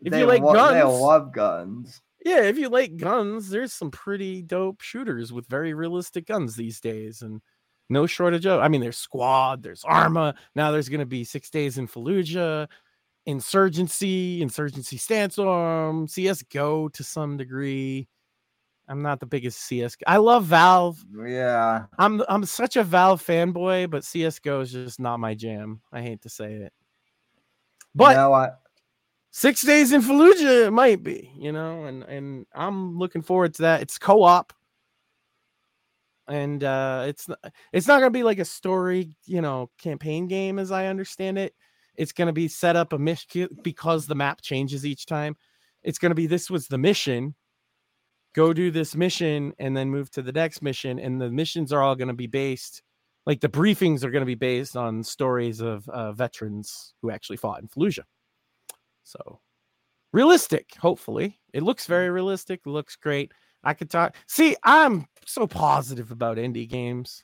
[0.01, 3.91] if they you like lo- they love guns Yeah, if you like guns, there's some
[3.91, 7.41] pretty dope shooters with very realistic guns these days, and
[7.89, 8.59] no shortage of.
[8.59, 10.35] I mean, there's Squad, there's Arma.
[10.55, 12.67] Now there's gonna be Six Days in Fallujah,
[13.25, 18.07] Insurgency, Insurgency Sandstorm, CS:GO to some degree.
[18.89, 19.95] I'm not the biggest CS.
[20.07, 21.03] I love Valve.
[21.25, 21.85] Yeah.
[21.99, 25.81] I'm I'm such a Valve fanboy, but CS:GO is just not my jam.
[25.91, 26.73] I hate to say it.
[27.95, 28.49] But no, I,
[29.31, 33.61] six days in Fallujah it might be, you know, and and I'm looking forward to
[33.63, 33.81] that.
[33.81, 34.53] It's co-op,
[36.27, 37.27] and uh, it's
[37.73, 41.53] it's not gonna be like a story, you know, campaign game as I understand it.
[41.95, 45.35] It's gonna be set up a mission because the map changes each time.
[45.83, 47.35] It's gonna be this was the mission.
[48.35, 51.81] Go do this mission and then move to the next mission, and the missions are
[51.81, 52.83] all gonna be based.
[53.25, 57.37] Like the briefings are going to be based on stories of uh, veterans who actually
[57.37, 58.05] fought in Fallujah.
[59.09, 59.39] So
[60.13, 61.39] realistic, hopefully.
[61.53, 62.13] It looks very mm.
[62.13, 63.31] realistic, looks great.
[63.63, 64.15] I could talk.
[64.27, 67.23] See, I'm so positive about indie games.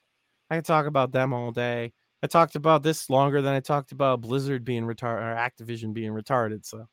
[0.50, 1.94] I could talk about them all day.
[2.24, 6.12] I talked about this longer than I talked about Blizzard being retarded or Activision being
[6.12, 6.66] retarded.
[6.66, 6.88] So,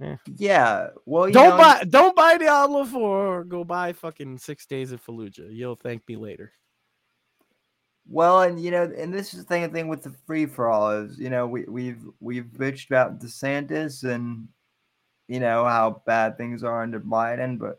[0.00, 0.16] yeah.
[0.36, 0.88] Yeah.
[1.04, 5.48] Well, don't know, buy don't buy Diablo 4 go buy fucking six days of Fallujah.
[5.50, 6.52] You'll thank me later.
[8.08, 10.90] Well, and you know, and this is the thing, thing with the free for all
[10.92, 14.48] is, you know, we we've we've bitched about DeSantis and
[15.28, 17.78] you know how bad things are under Biden, but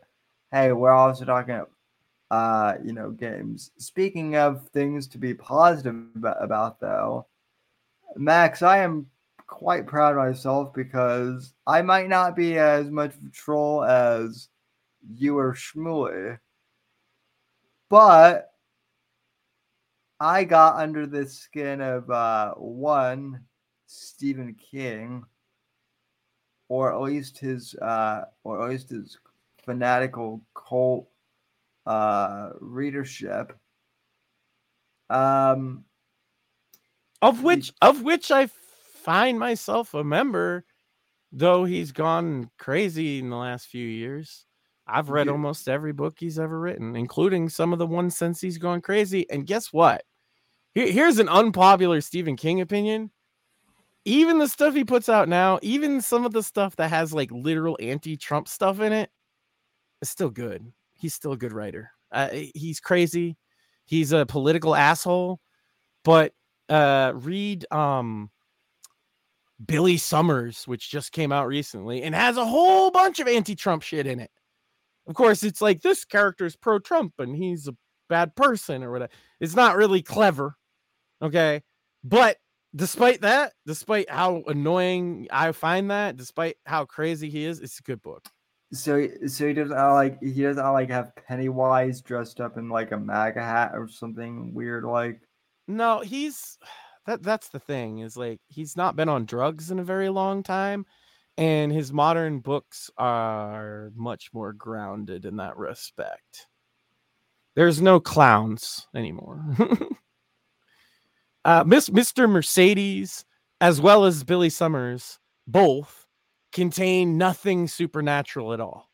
[0.52, 1.70] hey, we're also talking about
[2.30, 3.70] uh, you know, games.
[3.78, 7.26] Speaking of things to be positive about, about though,
[8.16, 9.06] Max, I am
[9.46, 14.48] quite proud of myself because I might not be as much of a troll as
[15.14, 16.38] you or Shmuley,
[17.88, 18.50] but
[20.20, 23.44] I got under the skin of uh, one
[23.86, 25.24] Stephen King,
[26.68, 29.18] or at least his, uh, or at least his
[29.64, 31.08] fanatical cult
[31.86, 33.56] uh, readership.
[35.08, 35.84] Um,
[37.22, 38.48] of which, of which I
[39.04, 40.64] find myself a member,
[41.32, 44.46] though he's gone crazy in the last few years.
[44.86, 48.56] I've read almost every book he's ever written, including some of the ones since he's
[48.56, 49.28] gone crazy.
[49.30, 50.02] And guess what?
[50.74, 53.10] Here, here's an unpopular Stephen King opinion.
[54.04, 57.30] Even the stuff he puts out now, even some of the stuff that has like
[57.30, 59.10] literal anti-Trump stuff in it,
[60.00, 60.72] is still good.
[60.94, 61.90] He's still a good writer.
[62.10, 63.36] Uh, he's crazy.
[63.84, 65.40] He's a political asshole,
[66.04, 66.32] but
[66.68, 68.30] uh, read um,
[69.64, 74.06] Billy Summers, which just came out recently and has a whole bunch of anti-Trump shit
[74.06, 74.30] in it.
[75.06, 77.76] Of course, it's like this character is pro-Trump and he's a
[78.08, 79.12] bad person or whatever.
[79.40, 80.56] It's not really clever.
[81.22, 81.62] Okay.
[82.04, 82.36] But
[82.74, 87.82] despite that, despite how annoying I find that, despite how crazy he is, it's a
[87.82, 88.28] good book.
[88.72, 92.68] So, so he doesn't uh, like he doesn't uh, like have Pennywise dressed up in
[92.68, 95.20] like a MAGA hat or something weird like.
[95.66, 96.58] No, he's
[97.06, 97.22] that.
[97.22, 100.84] That's the thing is like he's not been on drugs in a very long time,
[101.38, 106.46] and his modern books are much more grounded in that respect.
[107.56, 109.42] There's no clowns anymore.
[111.48, 112.28] uh, Miss Mr.
[112.28, 113.24] Mercedes,
[113.62, 116.06] as well as Billy Summers, both
[116.52, 118.90] contain nothing supernatural at all.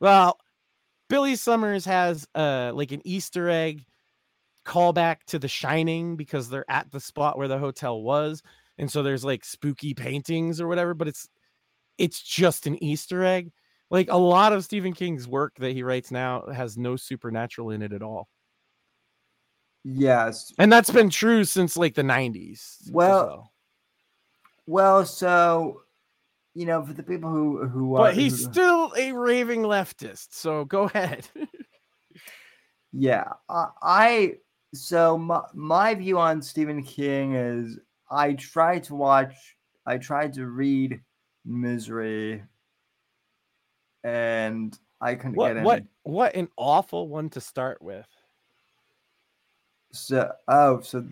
[0.00, 0.36] Well,
[1.08, 3.84] Billy Summers has uh like an Easter egg
[4.66, 8.42] callback to The Shining because they're at the spot where the hotel was,
[8.76, 11.28] and so there's like spooky paintings or whatever, but it's
[11.98, 13.52] it's just an Easter egg.
[13.92, 17.80] Like a lot of Stephen King's work that he writes now has no supernatural in
[17.80, 18.28] it at all.
[19.84, 20.52] Yes.
[20.58, 22.90] And that's been true since like the 90s.
[22.90, 23.52] Well, well,
[24.66, 25.82] well so
[26.54, 30.28] you know, for the people who who But he's who, still a raving leftist.
[30.30, 31.28] So go ahead.
[32.92, 33.24] yeah.
[33.48, 34.34] I, I
[34.72, 37.78] so my, my view on Stephen King is
[38.10, 39.34] I tried to watch
[39.84, 41.00] I tried to read
[41.44, 42.42] Misery
[44.04, 45.64] and I couldn't what, get in.
[45.64, 48.06] What what an awful one to start with.
[49.94, 51.06] So oh so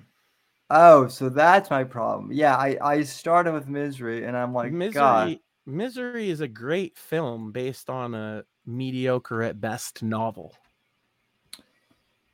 [0.71, 2.31] oh so that's my problem.
[2.33, 5.39] Yeah, I I started with Misery and I'm like Misery God.
[5.65, 10.55] Misery is a great film based on a mediocre at best novel.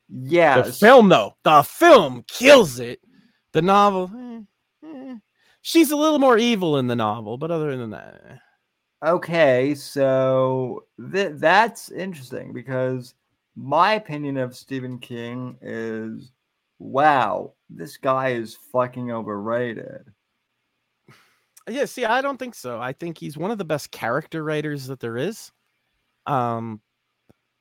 [0.09, 0.63] Yeah.
[0.63, 3.01] The film though, the film kills it.
[3.53, 5.15] The novel, eh, eh.
[5.63, 8.23] she's a little more evil in the novel, but other than that.
[8.29, 9.09] Eh.
[9.09, 13.15] Okay, so th- that's interesting because
[13.55, 16.33] my opinion of Stephen King is
[16.79, 20.13] wow, this guy is fucking overrated.
[21.69, 22.81] Yeah, see, I don't think so.
[22.81, 25.53] I think he's one of the best character writers that there is.
[26.27, 26.81] Um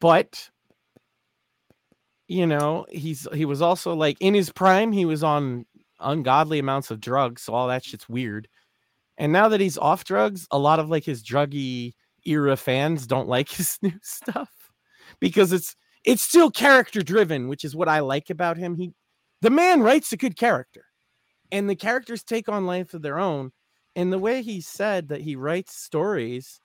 [0.01, 0.49] but
[2.27, 5.65] you know, he's he was also like in his prime, he was on
[5.99, 8.47] ungodly amounts of drugs, so all that shit's weird.
[9.17, 11.93] And now that he's off drugs, a lot of like his druggy
[12.25, 14.49] era fans don't like his new stuff.
[15.19, 15.75] because it's
[16.05, 18.75] it's still character driven, which is what I like about him.
[18.77, 18.93] He
[19.41, 20.85] the man writes a good character.
[21.51, 23.51] And the characters take on life of their own.
[23.95, 26.59] And the way he said that he writes stories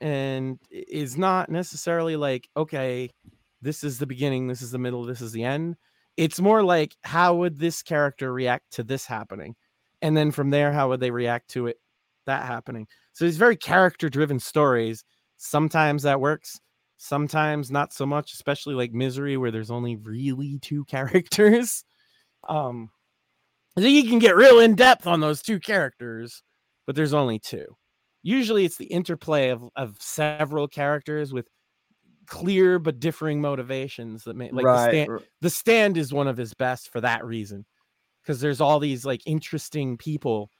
[0.00, 3.10] and is not necessarily like, okay,
[3.62, 5.76] this is the beginning, this is the middle, this is the end.
[6.16, 9.54] It's more like, how would this character react to this happening?
[10.02, 11.78] And then from there, how would they react to it,
[12.26, 12.86] that happening?
[13.12, 15.04] So these very character driven stories.
[15.36, 16.60] Sometimes that works,
[16.96, 21.84] sometimes not so much, especially like Misery, where there's only really two characters.
[22.46, 22.90] Um,
[23.76, 26.42] I think you can get real in depth on those two characters,
[26.86, 27.64] but there's only two.
[28.22, 31.46] Usually it's the interplay of, of several characters with
[32.28, 34.90] clear but differing motivations that make like right.
[34.90, 37.64] the, stand, the stand is one of his best for that reason
[38.22, 40.50] because there's all these like interesting people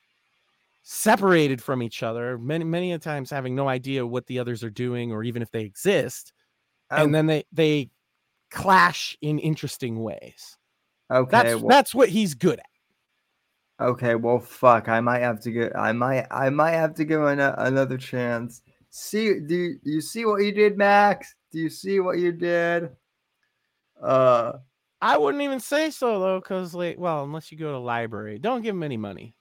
[0.83, 4.71] separated from each other many many a times having no idea what the others are
[4.71, 6.33] doing or even if they exist
[6.91, 7.91] um, and then they they
[8.51, 10.57] clash in interesting ways
[11.11, 12.67] okay that's well, that's what he's good at
[13.81, 14.89] Okay, well, fuck.
[14.89, 15.77] I might have to get.
[15.77, 16.27] I might.
[16.31, 18.63] I might have to give an, another chance.
[18.91, 21.35] See, do you, you see what you did, Max?
[21.53, 22.91] Do you see what you did?
[24.03, 24.55] Uh,
[25.01, 28.63] I wouldn't even say so though, because like, well, unless you go to library, don't
[28.63, 29.37] give him any money.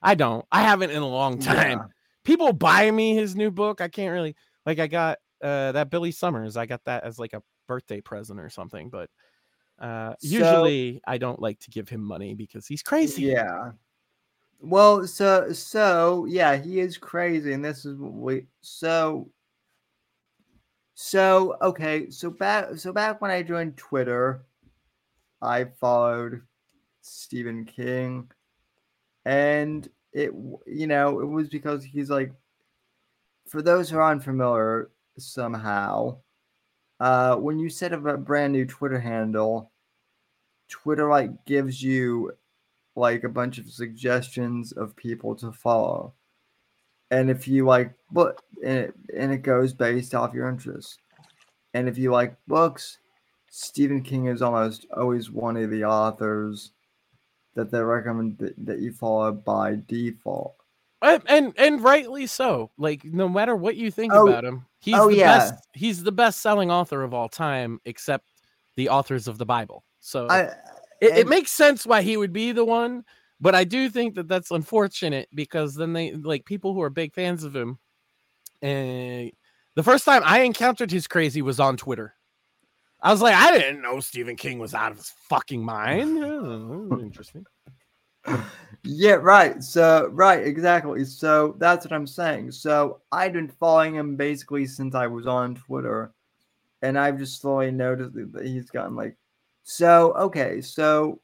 [0.00, 0.44] I don't.
[0.50, 1.78] I haven't in a long time.
[1.78, 1.84] Yeah.
[2.24, 3.80] People buy me his new book.
[3.80, 4.78] I can't really like.
[4.78, 6.56] I got uh that Billy Summers.
[6.56, 9.10] I got that as like a birthday present or something, but
[9.78, 13.22] uh, so, usually, I don't like to give him money because he's crazy.
[13.22, 13.72] Yeah.
[14.60, 19.30] Well, so so yeah, he is crazy, and this is what we so
[20.94, 22.08] so okay.
[22.10, 24.46] So back so back when I joined Twitter,
[25.42, 26.42] I followed
[27.02, 28.30] Stephen King,
[29.26, 30.32] and it
[30.66, 32.32] you know it was because he's like,
[33.46, 36.16] for those who are unfamiliar somehow,
[37.00, 39.70] uh, when you set up a brand new Twitter handle,
[40.68, 42.32] Twitter like gives you
[42.94, 46.14] like a bunch of suggestions of people to follow.
[47.10, 50.98] And if you like book and it, and it goes based off your interests.
[51.74, 52.98] And if you like books,
[53.50, 56.72] Stephen King is almost always one of the authors
[57.54, 60.56] that they recommend that, that you follow by default.
[61.02, 62.70] And, and, and rightly so.
[62.78, 65.38] Like no matter what you think oh, about him, he's oh, the yeah.
[65.38, 65.54] best.
[65.74, 68.24] He's the best selling author of all time, except
[68.76, 69.84] the authors of the Bible.
[70.00, 70.42] So I,
[71.00, 73.04] it, it makes sense why he would be the one,
[73.40, 77.12] but I do think that that's unfortunate because then they like people who are big
[77.12, 77.78] fans of him.
[78.62, 79.32] And
[79.74, 82.14] the first time I encountered his crazy was on Twitter.
[83.02, 86.16] I was like, I didn't know Stephen King was out of his fucking mind.
[87.00, 87.44] Interesting.
[88.88, 89.62] Yeah, right.
[89.64, 91.04] So, right, exactly.
[91.04, 92.52] So that's what I'm saying.
[92.52, 96.12] So I've been following him basically since I was on Twitter,
[96.82, 99.16] and I've just slowly noticed that he's gotten like.
[99.64, 101.20] So okay, so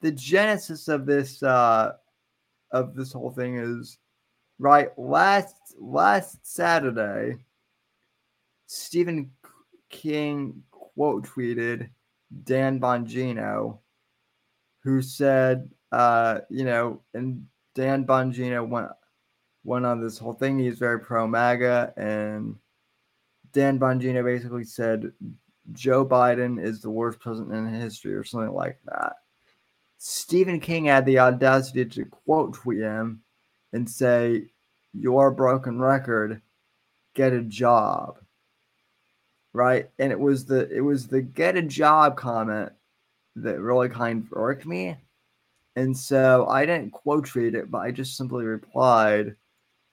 [0.00, 1.92] the genesis of this uh
[2.70, 3.98] of this whole thing is
[4.58, 7.36] right last last Saturday.
[8.66, 9.30] Stephen
[9.90, 11.90] King quote tweeted
[12.44, 13.78] Dan Bongino
[14.88, 18.88] who said, uh, you know, and Dan Bongino went
[19.64, 20.58] went on this whole thing.
[20.58, 22.56] He's very pro MAGA, and
[23.52, 25.12] Dan Bongino basically said
[25.72, 29.16] Joe Biden is the worst president in history, or something like that.
[29.98, 33.20] Stephen King had the audacity to quote tweet him
[33.74, 34.50] and say,
[34.94, 36.40] "Your broken record,
[37.14, 38.18] get a job."
[39.52, 42.72] Right, and it was the it was the get a job comment
[43.42, 44.96] that really kind of irked me.
[45.76, 49.36] And so I didn't quote tweet it, but I just simply replied,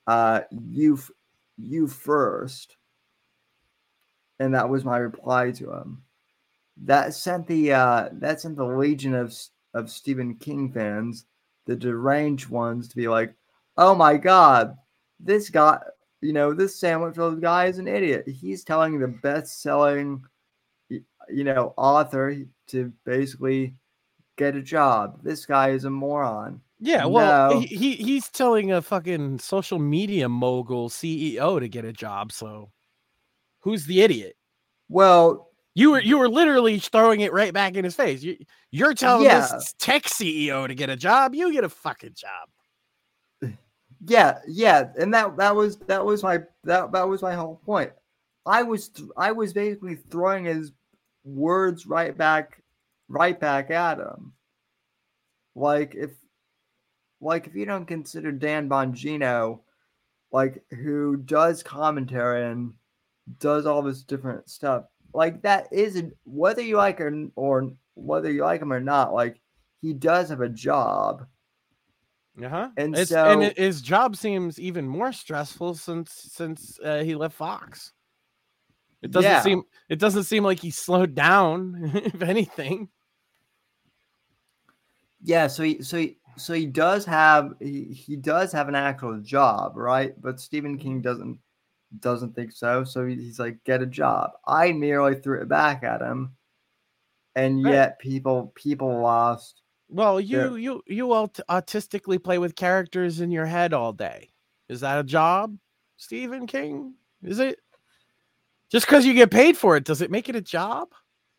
[0.08, 1.00] uh, you,
[1.58, 2.78] you first.
[4.40, 6.04] And that was my reply to him.
[6.84, 9.34] That sent the uh, that sent the legion of
[9.74, 11.26] of Stephen King fans,
[11.66, 13.34] the deranged ones, to be like,
[13.78, 14.76] "Oh my God,
[15.18, 15.80] this guy,
[16.20, 18.28] you know, this sandwich filled guy is an idiot.
[18.28, 20.26] He's telling the best-selling
[21.30, 22.36] you know, author
[22.68, 23.76] to basically
[24.38, 25.20] get a job.
[25.24, 26.62] This guy is a moron.
[26.80, 27.60] Yeah, well, no.
[27.62, 32.32] he, he's telling a fucking social media mogul CEO to get a job.
[32.32, 32.70] So,
[33.62, 34.36] who's the idiot?
[34.90, 38.24] Well, you were you were literally throwing it right back in his face.
[38.24, 38.38] You,
[38.72, 39.48] you're telling yeah.
[39.52, 41.34] this tech CEO to get a job.
[41.34, 43.52] You get a fucking job.
[44.08, 47.92] Yeah, yeah, and that that was that was my that that was my whole point.
[48.46, 50.74] I was th- I was basically throwing his
[51.26, 52.62] words right back
[53.10, 54.32] right back at him.
[55.56, 56.12] Like if
[57.22, 59.60] like if you don't consider Dan Bongino
[60.32, 62.74] like who does commentary and
[63.40, 64.86] does all this different stuff.
[65.14, 69.14] Like that isn't whether you like or or whether you like him or not.
[69.14, 69.40] Like
[69.82, 71.26] he does have a job.
[72.44, 72.70] Uh-huh.
[72.76, 77.36] And It's- so- and his job seems even more stressful since since uh, he left
[77.36, 77.94] Fox.
[79.06, 79.42] It doesn't Yeah.
[79.42, 82.90] seem it doesn't seem like he slowed down, if anything.
[85.22, 89.20] Yeah, so he so he so he does have he, he does have an actual
[89.20, 90.20] job, right?
[90.20, 90.82] But Stephen mm-hmm.
[90.82, 91.40] King doesn't
[92.00, 92.84] doesn't think so.
[92.84, 94.32] So he's like, get a job.
[94.48, 96.36] I merely threw it back at him,
[97.36, 97.74] and Right.
[97.74, 99.62] yet people people lost.
[99.88, 100.56] Well, you Yeah.
[100.56, 104.32] you you aut- autistically play with characters in your head all day.
[104.68, 105.56] Is that a job,
[105.98, 106.96] Stephen King?
[107.22, 107.60] Is it?
[108.72, 110.90] Just because you get paid for it, does it make it a job?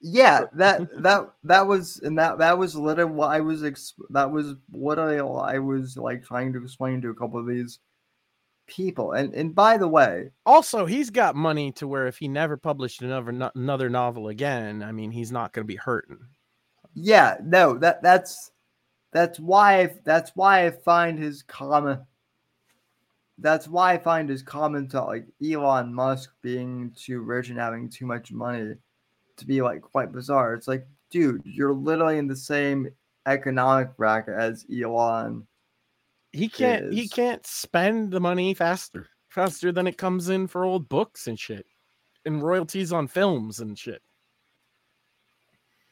[0.01, 4.31] Yeah, that that that was and that that was literally what I was ex- that
[4.31, 7.79] was what I was like trying to explain to a couple of these
[8.67, 9.13] people.
[9.13, 13.03] And and by the way, Also, he's got money to where if he never published
[13.03, 16.19] another no- another novel again, I mean, he's not going to be hurting.
[16.95, 18.53] Yeah, no, that that's
[19.13, 22.01] that's why I, that's why I find his comment.
[23.39, 27.89] That's why I find his comments on like Elon Musk being too rich and having
[27.89, 28.75] too much money
[29.37, 30.55] to be like quite bizarre.
[30.55, 32.89] It's like, dude, you're literally in the same
[33.27, 35.47] economic bracket as Elon.
[36.33, 40.89] He can't he can't spend the money faster faster than it comes in for old
[40.89, 41.67] books and shit,
[42.25, 44.03] and royalties on films and shit.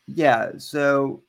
[0.06, 1.22] Yeah, so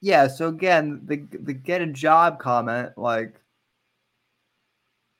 [0.00, 3.40] yeah, so again, the the get a job comment like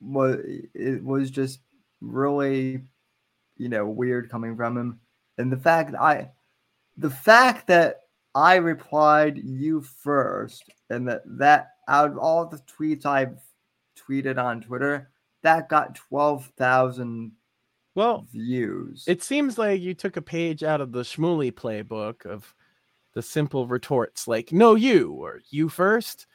[0.00, 0.40] was
[0.74, 1.60] it was just
[2.00, 2.82] really
[3.56, 5.00] you know weird coming from him,
[5.38, 6.30] and the fact that I
[6.96, 8.00] the fact that
[8.34, 13.38] I replied you first, and that that out of all the tweets I've
[13.98, 15.10] tweeted on Twitter,
[15.42, 17.32] that got twelve thousand
[17.94, 19.04] Well, views.
[19.06, 22.54] It seems like you took a page out of the Shmuley playbook of
[23.14, 26.26] the simple retorts like "No, you" or "You first.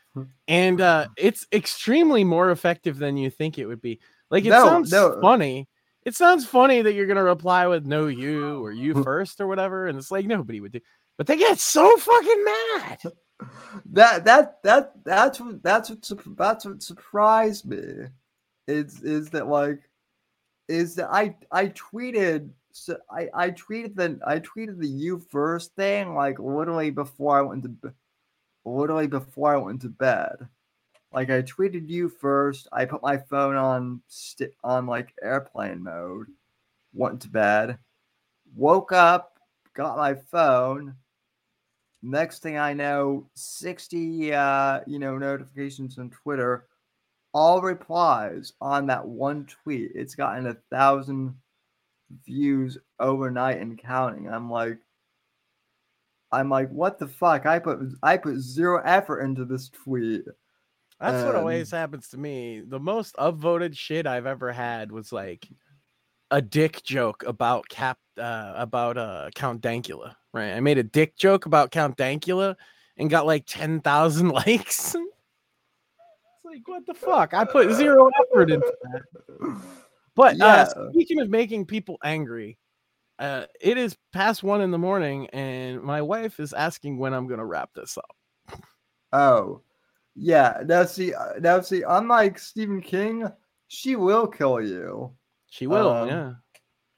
[0.48, 4.00] And uh, it's extremely more effective than you think it would be.
[4.30, 5.18] Like it No, sounds no.
[5.22, 5.68] funny.
[6.04, 9.88] It sounds funny that you're gonna reply with "No, you" or "You first or whatever,
[9.88, 10.80] and it's like nobody would do.
[11.18, 13.00] But they get so fucking mad.
[13.92, 18.06] that that that that's what that's what that's what surprised me
[18.68, 19.80] is is that like
[20.68, 25.76] is that I I tweeted so I I tweeted the I tweeted the you first
[25.76, 27.94] thing like literally before I went to
[28.66, 30.48] literally before I went to bed.
[31.14, 32.68] Like I tweeted you first.
[32.72, 36.28] I put my phone on sti- on like airplane mode.
[36.94, 37.78] Went to bed.
[38.56, 39.38] Woke up.
[39.74, 40.96] Got my phone.
[42.04, 46.66] Next thing I know, 60 uh, you know, notifications on Twitter,
[47.32, 49.92] all replies on that one tweet.
[49.94, 51.36] It's gotten a thousand
[52.26, 54.28] views overnight and counting.
[54.28, 54.80] I'm like
[56.32, 57.46] I'm like, what the fuck?
[57.46, 60.24] I put I put zero effort into this tweet.
[61.00, 62.62] That's what Um, always happens to me.
[62.66, 65.48] The most upvoted shit I've ever had was like
[66.30, 70.16] a dick joke about Cap uh, about uh Count Dankula.
[70.34, 72.56] Right, I made a dick joke about Count Dankula
[72.98, 74.96] and got like ten thousand likes.
[74.96, 77.34] it's like what the fuck?
[77.34, 79.62] I put zero effort into that.
[80.16, 80.46] But Yeah.
[80.76, 82.58] uh, speaking of making people angry,
[83.22, 87.28] uh, it is past one in the morning, and my wife is asking when I'm
[87.28, 88.16] gonna wrap this up.
[89.14, 89.62] Oh,
[90.16, 90.62] yeah.
[90.66, 93.32] Now see, uh, now see, unlike Stephen King,
[93.68, 95.12] she will kill you.
[95.50, 96.34] She will, Um, yeah,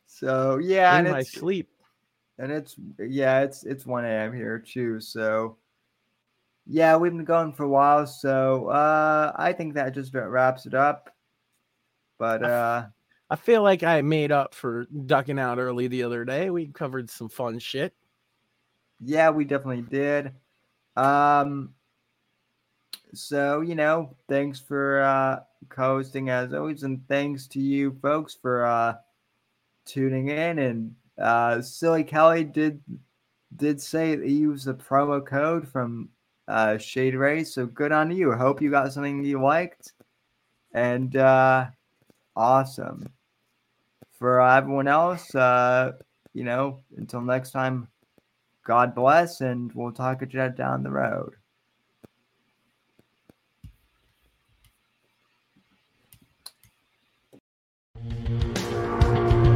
[0.08, 1.70] So yeah, in and my it's sleep.
[2.40, 4.34] and it's yeah, it's it's one a.m.
[4.34, 5.00] here too.
[5.02, 5.58] So
[6.66, 8.08] yeah, we've been going for a while.
[8.08, 11.10] So uh, I think that just wraps it up.
[12.18, 12.86] But uh,
[13.34, 16.52] I feel like I made up for ducking out early the other day.
[16.52, 17.96] We covered some fun shit.
[19.04, 20.34] yeah, we definitely did.
[20.96, 21.74] Um,
[23.16, 25.40] so you know, thanks for uh,
[25.70, 28.98] co-hosting as always, and thanks to you folks for uh,
[29.84, 30.60] tuning in.
[30.60, 32.80] And uh, Silly Kelly did
[33.56, 36.08] did say that he used the promo code from
[36.48, 38.32] uh, Shade Ray, so good on you.
[38.32, 39.94] I hope you got something you liked,
[40.72, 41.66] and uh,
[42.36, 43.10] awesome.
[44.24, 45.92] For everyone else, uh,
[46.34, 47.90] you know, until next time.
[48.66, 51.36] God bless, and we'll talk at you down the road.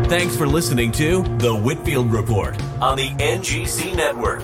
[0.10, 4.42] Thanks for listening to The Whitfield Report on the NGC Network.